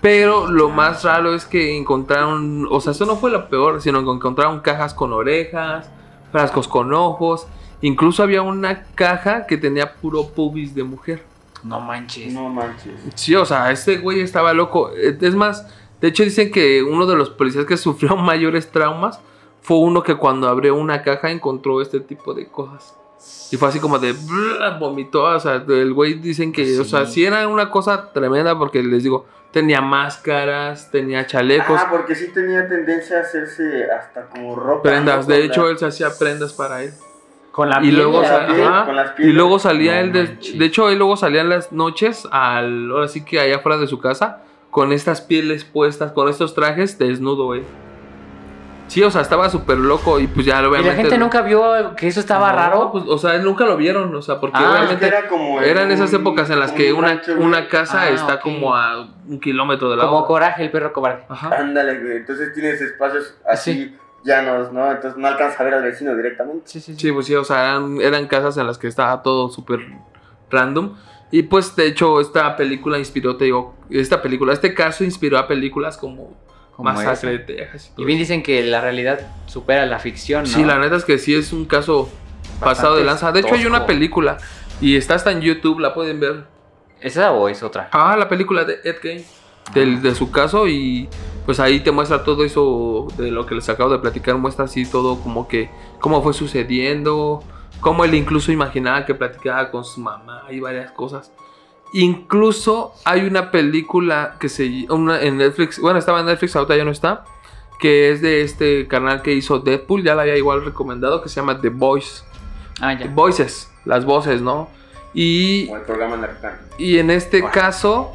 Pero 0.00 0.48
lo 0.48 0.68
más 0.68 1.04
raro 1.04 1.34
es 1.34 1.44
que 1.44 1.76
encontraron, 1.76 2.66
o 2.70 2.80
sea, 2.80 2.92
eso 2.92 3.04
no 3.04 3.16
fue 3.16 3.30
lo 3.30 3.48
peor, 3.48 3.80
sino 3.82 4.04
que 4.04 4.10
encontraron 4.10 4.60
cajas 4.60 4.94
con 4.94 5.12
orejas, 5.12 5.90
frascos 6.30 6.68
con 6.68 6.92
ojos. 6.92 7.46
Incluso 7.80 8.22
había 8.22 8.42
una 8.42 8.84
caja 8.94 9.46
que 9.46 9.56
tenía 9.56 9.94
puro 9.94 10.28
pubis 10.28 10.74
de 10.74 10.82
mujer. 10.84 11.22
No 11.62 11.80
manches. 11.80 12.32
No 12.32 12.48
manches. 12.48 12.92
Sí, 13.14 13.34
o 13.34 13.44
sea, 13.46 13.70
este 13.70 13.98
güey 13.98 14.20
estaba 14.20 14.52
loco. 14.52 14.90
Eh, 14.96 15.16
Es 15.20 15.34
más, 15.34 15.66
de 16.00 16.08
hecho 16.08 16.22
dicen 16.24 16.50
que 16.50 16.82
uno 16.82 17.06
de 17.06 17.16
los 17.16 17.30
policías 17.30 17.66
que 17.66 17.76
sufrió 17.76 18.16
mayores 18.16 18.70
traumas 18.70 19.20
fue 19.62 19.78
uno 19.78 20.02
que 20.02 20.14
cuando 20.16 20.48
abrió 20.48 20.74
una 20.76 21.02
caja 21.02 21.30
encontró 21.30 21.80
este 21.82 22.00
tipo 22.00 22.32
de 22.34 22.46
cosas. 22.48 22.94
Y 23.50 23.56
fue 23.56 23.68
así 23.68 23.80
como 23.80 23.98
de 23.98 24.14
vomitó, 24.78 25.24
o 25.24 25.40
sea, 25.40 25.64
el 25.68 25.92
güey 25.92 26.14
dicen 26.14 26.52
que, 26.52 26.78
o 26.78 26.84
sea, 26.84 27.04
Sí. 27.06 27.12
sí 27.14 27.24
era 27.24 27.48
una 27.48 27.68
cosa 27.70 28.12
tremenda 28.12 28.56
porque 28.56 28.80
les 28.82 29.02
digo, 29.02 29.26
tenía 29.50 29.80
máscaras, 29.80 30.90
tenía 30.90 31.26
chalecos, 31.26 31.80
Ah, 31.80 31.88
porque 31.90 32.14
sí 32.14 32.28
tenía 32.32 32.68
tendencia 32.68 33.18
a 33.18 33.20
hacerse 33.22 33.84
hasta 33.90 34.26
como 34.26 34.54
ropa. 34.54 34.82
prendas. 34.82 35.26
¿no? 35.26 35.34
De 35.34 35.44
hecho, 35.44 35.68
él 35.68 35.78
se 35.78 35.86
hhacía 35.86 36.10
prendas 36.16 36.52
para 36.52 36.82
él. 36.84 36.92
Con 37.58 37.70
la 37.70 37.78
Y 37.78 37.80
piel 37.90 37.96
luego, 37.96 38.22
la 38.22 38.46
piel, 38.46 38.62
ajá, 38.62 38.86
con 38.86 38.94
las 38.94 39.10
y 39.10 39.14
pieles. 39.14 39.34
luego 39.34 39.58
salía 39.58 39.94
No 39.94 40.00
él 40.00 40.12
de, 40.12 40.26
de 40.58 40.64
hecho 40.64 40.90
él 40.90 40.98
luego 40.98 41.16
salía 41.16 41.40
en 41.40 41.48
las 41.48 41.72
noches 41.72 42.28
al 42.30 42.88
ahora 42.92 43.08
sí 43.08 43.24
que 43.24 43.40
allá 43.40 43.56
afuera 43.56 43.78
de 43.78 43.88
su 43.88 43.98
casa 43.98 44.42
con 44.70 44.92
estas 44.92 45.20
pieles 45.22 45.64
puestas 45.64 46.12
con 46.12 46.28
estos 46.28 46.54
trajes 46.54 46.98
desnudo 47.00 47.46
güey 47.46 47.62
sí 48.86 49.02
o 49.02 49.10
sea 49.10 49.22
estaba 49.22 49.50
súper 49.50 49.76
loco 49.78 50.20
y 50.20 50.28
pues 50.28 50.46
ya 50.46 50.62
¿Y 50.62 50.66
obviamente 50.66 50.88
la 50.88 50.94
gente 50.94 51.18
nunca 51.18 51.42
vio 51.42 51.96
que 51.96 52.06
eso 52.06 52.20
estaba 52.20 52.50
No, 52.52 52.56
raro? 52.56 52.92
pues, 52.92 53.04
o 53.08 53.18
sea 53.18 53.36
nunca 53.38 53.64
lo 53.66 53.76
vieron 53.76 54.14
o 54.14 54.22
sea 54.22 54.38
porque 54.38 54.56
Ah, 54.58 54.60
Es 54.62 54.68
que 54.68 54.76
obviamente 54.94 55.06
era 55.08 55.28
como 55.28 55.60
eran 55.60 55.84
en 55.86 55.90
esas 55.92 56.12
épocas 56.12 56.48
en 56.50 56.60
las 56.60 56.70
que 56.72 56.92
un 56.92 57.00
una, 57.00 57.08
rancho, 57.08 57.34
una 57.38 57.66
casa 57.68 58.02
Ah, 58.02 58.08
está 58.10 58.38
como 58.40 58.74
a 58.76 59.00
un 59.26 59.40
kilómetro 59.40 59.90
de 59.90 59.96
la 59.96 60.04
Como 60.04 60.18
otra 60.18 60.26
coraje, 60.28 60.62
el 60.62 60.70
perro 60.70 60.92
cobarde. 60.92 61.24
Ajá. 61.28 61.50
Ándale, 61.58 61.98
güey. 61.98 62.16
Entonces 62.18 62.54
tienes 62.54 62.80
espacios 62.80 63.34
así 63.50 63.96
llanos, 64.24 64.72
¿no? 64.72 64.90
Entonces 64.90 65.16
no 65.18 65.26
alcanza 65.28 65.60
a 65.60 65.64
ver 65.64 65.74
al 65.74 65.82
vecino 65.82 66.14
directamente. 66.14 66.62
Sí, 66.68 66.80
sí, 66.80 66.94
Sí, 66.96 67.12
pues 67.12 67.26
sí, 67.26 67.34
o 67.34 67.44
sea, 67.44 67.64
eran, 67.64 68.00
eran 68.00 68.26
casas 68.26 68.56
en 68.56 68.66
las 68.66 68.78
que 68.78 68.86
estaba 68.88 69.22
todo 69.22 69.48
súper 69.50 69.80
random. 70.50 70.96
Y 71.30 71.42
pues, 71.42 71.76
de 71.76 71.86
hecho, 71.86 72.20
esta 72.20 72.56
película 72.56 72.98
inspiró, 72.98 73.36
te 73.36 73.44
digo, 73.46 73.74
esta 73.90 74.22
película, 74.22 74.52
este 74.52 74.72
caso 74.74 75.04
inspiró 75.04 75.38
a 75.38 75.46
películas 75.46 75.96
como 75.98 76.34
Como 76.74 76.90
Masacre 76.90 77.30
de 77.30 77.36
esa. 77.36 77.46
Texas. 77.46 77.92
y 77.96 78.02
Y 78.02 78.04
bien 78.06 78.18
eso. 78.18 78.22
dicen 78.28 78.42
que 78.42 78.62
la 78.62 78.80
realidad 78.80 79.20
supera 79.46 79.84
la 79.86 79.98
ficción, 79.98 80.44
¿no? 80.44 80.48
Sí, 80.48 80.64
la 80.64 80.78
neta 80.78 80.96
es 80.96 81.04
que 81.04 81.18
sí 81.18 81.34
es 81.34 81.52
un 81.52 81.64
caso 81.66 82.08
pasado 82.60 82.96
de 82.96 83.04
lanza. 83.04 83.30
De 83.32 83.40
hecho, 83.40 83.54
hay 83.54 83.66
una 83.66 83.78
tosco. 83.80 83.86
película 83.88 84.38
y 84.80 84.96
está 84.96 85.14
hasta 85.16 85.30
en 85.32 85.40
YouTube, 85.42 85.80
la 85.80 85.92
pueden 85.92 86.18
ver. 86.20 86.44
¿Esa 87.00 87.32
o 87.32 87.48
es 87.48 87.62
otra? 87.62 87.88
Ah, 87.92 88.16
la 88.18 88.28
película 88.28 88.64
de 88.64 88.78
Ed 88.84 88.96
Gein, 89.02 89.24
del- 89.74 90.00
de 90.02 90.14
su 90.14 90.30
caso 90.30 90.66
y 90.66 91.08
pues 91.48 91.60
ahí 91.60 91.80
te 91.80 91.90
muestra 91.92 92.24
todo 92.24 92.44
eso 92.44 93.06
de 93.16 93.30
lo 93.30 93.46
que 93.46 93.54
les 93.54 93.66
acabo 93.70 93.88
de 93.88 93.98
platicar, 94.00 94.36
muestra 94.36 94.66
así 94.66 94.84
todo 94.84 95.18
como 95.18 95.48
que 95.48 95.70
cómo 95.98 96.22
fue 96.22 96.34
sucediendo, 96.34 97.42
cómo 97.80 98.04
él 98.04 98.12
incluso 98.12 98.52
imaginaba 98.52 99.06
que 99.06 99.14
platicaba 99.14 99.70
con 99.70 99.82
su 99.82 100.02
mamá 100.02 100.42
y 100.50 100.60
varias 100.60 100.90
cosas. 100.92 101.32
Incluso 101.94 102.92
hay 103.06 103.22
una 103.26 103.50
película 103.50 104.36
que 104.38 104.50
se 104.50 104.84
una 104.90 105.22
en 105.22 105.38
Netflix, 105.38 105.80
bueno, 105.80 105.98
estaba 105.98 106.20
en 106.20 106.26
Netflix, 106.26 106.54
ahorita 106.54 106.76
ya 106.76 106.84
no 106.84 106.90
está, 106.90 107.24
que 107.80 108.10
es 108.12 108.20
de 108.20 108.42
este 108.42 108.86
canal 108.86 109.22
que 109.22 109.32
hizo 109.32 109.58
Deadpool, 109.58 110.02
ya 110.04 110.14
la 110.14 110.22
había 110.22 110.36
igual 110.36 110.62
recomendado, 110.66 111.22
que 111.22 111.30
se 111.30 111.36
llama 111.36 111.58
The 111.62 111.70
Voice. 111.70 112.24
Ah, 112.78 112.92
ya. 112.92 113.06
Voices, 113.06 113.72
las 113.86 114.04
voces, 114.04 114.42
¿no? 114.42 114.68
Y 115.14 115.64
Como 115.64 115.78
el 115.78 115.82
programa 115.86 116.16
narcano. 116.18 116.58
y 116.76 116.98
en 116.98 117.10
este 117.10 117.40
Wow. 117.40 117.50
caso, 117.52 118.12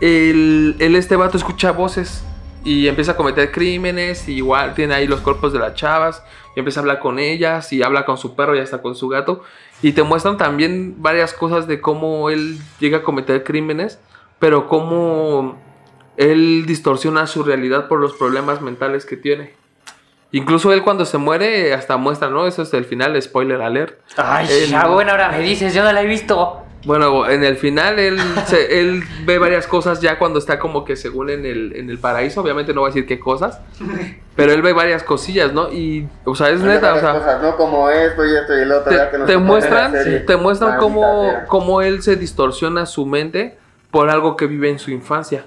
el, 0.00 0.74
el- 0.80 0.96
este 0.96 1.14
vato 1.14 1.36
escucha 1.36 1.70
voces 1.70 2.24
y 2.66 2.88
empieza 2.88 3.12
a 3.12 3.16
cometer 3.16 3.50
crímenes. 3.52 4.28
Y 4.28 4.34
igual 4.34 4.74
tiene 4.74 4.94
ahí 4.94 5.06
los 5.06 5.20
cuerpos 5.20 5.52
de 5.52 5.58
las 5.60 5.74
chavas. 5.74 6.22
Y 6.54 6.58
empieza 6.58 6.80
a 6.80 6.82
hablar 6.82 6.98
con 6.98 7.18
ellas. 7.18 7.72
Y 7.72 7.82
habla 7.82 8.04
con 8.04 8.18
su 8.18 8.34
perro 8.34 8.56
y 8.56 8.58
hasta 8.58 8.82
con 8.82 8.94
su 8.96 9.08
gato. 9.08 9.42
Y 9.82 9.92
te 9.92 10.02
muestran 10.02 10.36
también 10.36 10.96
varias 10.98 11.32
cosas 11.32 11.66
de 11.66 11.80
cómo 11.80 12.28
él 12.28 12.58
llega 12.80 12.98
a 12.98 13.02
cometer 13.02 13.44
crímenes. 13.44 14.00
Pero 14.38 14.66
cómo 14.66 15.58
él 16.16 16.64
distorsiona 16.66 17.26
su 17.26 17.44
realidad 17.44 17.88
por 17.88 18.00
los 18.00 18.14
problemas 18.14 18.60
mentales 18.60 19.06
que 19.06 19.16
tiene. 19.16 19.54
Incluso 20.32 20.72
él 20.72 20.82
cuando 20.82 21.04
se 21.04 21.18
muere 21.18 21.72
hasta 21.72 21.96
muestra, 21.96 22.28
¿no? 22.28 22.46
Eso 22.46 22.62
es 22.62 22.74
el 22.74 22.84
final, 22.84 23.20
spoiler 23.22 23.62
alert. 23.62 23.98
Ay, 24.16 24.66
ya, 24.68 24.86
bueno, 24.88 25.12
ahora 25.12 25.30
me 25.30 25.40
dices, 25.40 25.72
yo 25.72 25.84
no 25.84 25.92
la 25.92 26.02
he 26.02 26.06
visto. 26.06 26.65
Bueno, 26.86 27.28
en 27.28 27.42
el 27.44 27.56
final 27.56 27.98
él, 27.98 28.18
se- 28.46 28.80
él 28.80 29.02
ve 29.24 29.38
varias 29.38 29.66
cosas 29.66 30.00
ya 30.00 30.18
cuando 30.18 30.38
está 30.38 30.58
como 30.58 30.84
que 30.84 30.94
según 30.96 31.28
en 31.30 31.44
el, 31.44 31.74
en 31.76 31.90
el 31.90 31.98
paraíso, 31.98 32.40
obviamente 32.40 32.72
no 32.72 32.80
voy 32.82 32.88
a 32.90 32.94
decir 32.94 33.06
qué 33.06 33.18
cosas, 33.18 33.60
pero 34.36 34.52
él 34.52 34.62
ve 34.62 34.72
varias 34.72 35.02
cosillas, 35.02 35.52
¿no? 35.52 35.72
Y, 35.72 36.06
o 36.24 36.34
sea, 36.36 36.50
es 36.50 36.60
Hay 36.62 36.68
neta, 36.68 36.92
o 36.92 36.94
varias 36.94 37.00
sea, 37.12 37.20
cosas, 37.20 37.42
¿no? 37.42 37.56
Como 37.56 37.90
esto 37.90 38.24
y 38.24 38.34
esto 38.36 38.56
y 38.56 38.60
el 38.62 38.72
otro. 38.72 38.92
ya 38.92 39.10
que 39.10 39.18
te, 39.18 39.24
te 39.24 39.36
muestran, 39.36 39.92
te 40.26 40.36
muestran 40.36 40.78
cómo, 40.78 41.32
cómo 41.48 41.82
él 41.82 42.02
se 42.02 42.14
distorsiona 42.16 42.86
su 42.86 43.04
mente 43.04 43.58
por 43.90 44.08
algo 44.08 44.36
que 44.36 44.46
vive 44.46 44.70
en 44.70 44.78
su 44.78 44.90
infancia 44.92 45.44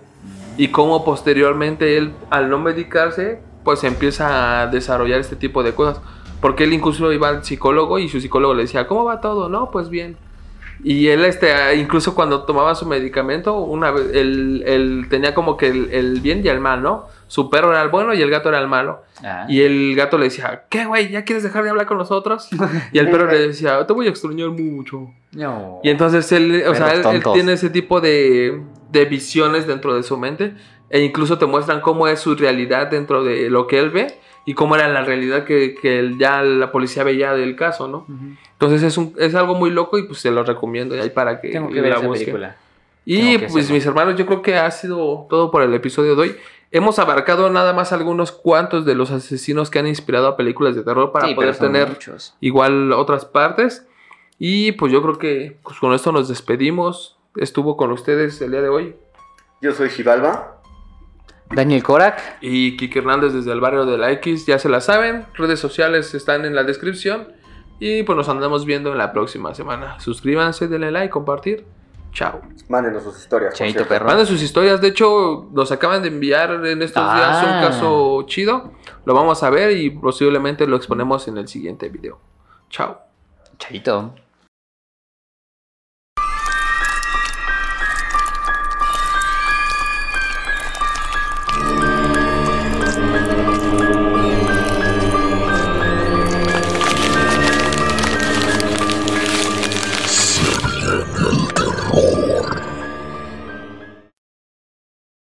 y 0.58 0.68
cómo 0.70 1.06
posteriormente 1.06 1.98
él, 1.98 2.12
al 2.30 2.50
no 2.50 2.60
medicarse, 2.60 3.40
pues 3.64 3.84
empieza 3.86 4.62
a 4.62 4.68
desarrollar 4.68 5.22
este 5.22 5.38
tipo 5.38 5.64
de 5.64 5.74
cosas. 5.74 6.02
Porque 6.42 6.66
él 6.66 6.74
incluso 6.74 7.12
iba 7.14 7.30
al 7.30 7.46
psicólogo 7.46 7.98
y 8.00 8.10
su 8.10 8.20
psicólogo 8.20 8.54
le 8.54 8.64
decía, 8.64 8.88
¿cómo 8.88 9.06
va 9.06 9.22
todo? 9.22 9.48
No, 9.48 9.72
pues 9.72 9.90
bien. 9.90 10.18
Y 10.84 11.08
él, 11.08 11.26
este, 11.26 11.76
incluso 11.76 12.16
cuando 12.16 12.44
tomaba 12.44 12.74
su 12.76 12.86
medicamento, 12.86 13.60
una 13.60 13.92
vez, 13.92 14.12
él, 14.14 14.64
él 14.66 15.08
tenía 15.10 15.34
como 15.34 15.58
que 15.58 15.68
el, 15.68 15.90
el 15.92 16.22
bien 16.22 16.42
y 16.44 16.48
el 16.48 16.60
mal, 16.60 16.82
¿no? 16.82 17.06
Su 17.28 17.50
perro 17.50 17.72
era 17.72 17.82
el 17.82 17.90
bueno 17.90 18.14
y 18.14 18.22
el 18.22 18.30
gato 18.30 18.50
era 18.50 18.60
el 18.60 18.68
malo. 18.68 19.04
Ah. 19.24 19.46
Y 19.50 19.62
el 19.62 19.96
gato 19.96 20.18
le 20.18 20.26
decía, 20.26 20.64
¿qué, 20.70 20.86
güey? 20.86 21.10
¿Ya 21.10 21.26
quieres 21.26 21.44
dejar 21.44 21.64
de 21.64 21.70
hablar 21.70 21.86
con 21.86 21.98
nosotros? 21.98 22.50
Y 22.92 22.98
el 22.98 23.12
perro 23.12 23.30
le 23.30 23.50
decía, 23.50 23.86
te 23.86 23.94
voy 23.94 24.08
a 24.08 24.10
extrañar 24.10 24.50
mucho. 24.50 25.12
No. 25.34 25.80
Y 25.84 25.90
entonces 25.90 26.32
él, 26.32 26.64
o 26.68 26.74
sea, 26.74 26.94
él, 26.94 27.04
él 27.06 27.24
tiene 27.34 27.54
ese 27.54 27.70
tipo 27.70 28.02
de, 28.02 28.64
de 28.92 29.06
visiones 29.06 29.68
dentro 29.68 29.94
de 29.94 30.04
su 30.04 30.18
mente. 30.18 30.56
E 30.90 31.02
incluso 31.02 31.38
te 31.38 31.46
muestran 31.46 31.82
cómo 31.82 32.08
es 32.08 32.20
su 32.20 32.36
realidad 32.36 32.88
dentro 32.88 33.24
de 33.24 33.50
lo 33.50 33.68
que 33.68 33.78
él 33.78 33.92
ve 33.92 34.08
y 34.46 34.56
cómo 34.56 34.76
era 34.76 34.88
la 34.88 35.04
realidad 35.04 35.44
que, 35.44 35.76
que 35.80 36.16
ya 36.18 36.42
la 36.42 36.72
policía 36.72 37.04
veía 37.04 37.34
del 37.34 37.56
caso, 37.56 37.88
¿no? 37.88 38.08
Entonces 38.62 38.84
es, 38.84 38.98
un, 38.98 39.14
es 39.18 39.36
algo 39.36 39.56
muy 39.56 39.70
loco 39.70 39.98
y 39.98 40.04
pues 40.04 40.20
se 40.20 40.32
lo 40.32 40.44
recomiendo 40.44 40.94
ahí 41.02 41.10
para 41.10 41.40
que 41.40 41.50
Tengo 41.50 41.70
que 41.70 41.80
ver 41.82 41.92
la 41.92 41.98
esa 42.00 42.08
busquen. 42.08 42.26
película. 42.26 42.58
Y 43.06 43.38
pues 43.38 43.54
hacerlo. 43.56 43.74
mis 43.76 43.86
hermanos, 43.86 44.16
yo 44.18 44.26
creo 44.26 44.42
que 44.42 44.58
ha 44.58 44.70
sido 44.70 45.26
todo 45.30 45.50
por 45.50 45.62
el 45.62 45.74
episodio 45.74 46.16
de 46.18 46.22
hoy. 46.22 46.36
hemos 46.72 47.00
abarcado 47.00 47.50
nada 47.50 47.72
más 47.74 47.94
algunos 47.94 48.32
cuantos 48.34 48.86
de 48.86 48.96
los 48.96 49.12
asesinos 49.12 49.70
que 49.70 49.80
han 49.80 49.88
inspirado 49.88 50.28
a 50.28 50.36
películas 50.36 50.76
de 50.76 50.84
terror 50.84 51.12
para 51.14 51.28
Sí, 51.30 51.36
poder 51.36 51.56
tener 51.58 51.88
muchos. 51.88 52.36
igual 52.42 52.92
otras 52.92 53.24
partes. 53.26 53.88
Y 54.38 54.74
pues 54.74 54.92
yo 54.92 55.02
creo 55.02 55.18
que 55.18 55.58
pues, 55.64 55.78
con 55.80 55.94
esto 55.94 56.12
nos 56.12 56.28
despedimos. 56.28 57.18
Estuvo 57.38 57.78
con 57.78 57.92
ustedes 57.94 58.42
el 58.42 58.52
día 58.52 58.62
de 58.62 58.70
hoy. 58.70 58.96
Yo 59.62 59.72
soy 59.74 59.90
Xibalba. 59.90 60.58
Daniel 61.52 61.82
Korak. 61.82 62.38
Y 62.42 62.76
Kike 62.78 63.00
Hernández 63.00 63.34
desde 63.34 63.52
el 63.54 63.60
barrio 63.62 63.86
de 63.86 63.98
la 63.98 64.12
X, 64.12 64.46
ya 64.46 64.60
se 64.60 64.70
la 64.70 64.82
saben. 64.82 65.26
Redes 65.36 65.60
sociales 65.60 66.14
están 66.14 66.46
en 66.46 66.56
la 66.56 66.64
descripción. 66.64 67.30
Y 67.80 68.04
pues 68.04 68.16
nos 68.16 68.28
andamos 68.30 68.66
viendo 68.66 68.92
en 68.92 68.98
la 68.98 69.12
próxima 69.14 69.56
semana. 69.56 70.00
Suscríbanse, 70.00 70.68
denle 70.68 70.92
like, 70.92 71.10
compartir. 71.10 71.66
Chao. 72.12 72.42
Mándenos 72.68 73.04
sus 73.04 73.18
historias. 73.20 73.54
Chaito, 73.54 73.88
perro. 73.88 74.08
Manden 74.08 74.26
sus 74.26 74.42
historias. 74.42 74.82
De 74.82 74.88
hecho, 74.90 75.48
nos 75.54 75.72
acaban 75.72 76.02
de 76.02 76.08
enviar 76.08 76.66
en 76.66 76.82
estos 76.82 77.04
Ah. 77.06 77.16
días 77.16 77.44
un 77.44 77.62
caso 77.62 78.24
chido. 78.24 78.72
Lo 79.06 79.14
vamos 79.14 79.44
a 79.44 79.50
ver 79.50 79.78
y 79.78 79.92
posiblemente 79.92 80.66
lo 80.68 80.76
exponemos 80.76 81.28
en 81.28 81.38
el 81.38 81.48
siguiente 81.48 81.88
video. 81.90 82.20
Chao. 82.70 82.98
Chaito. 83.60 84.14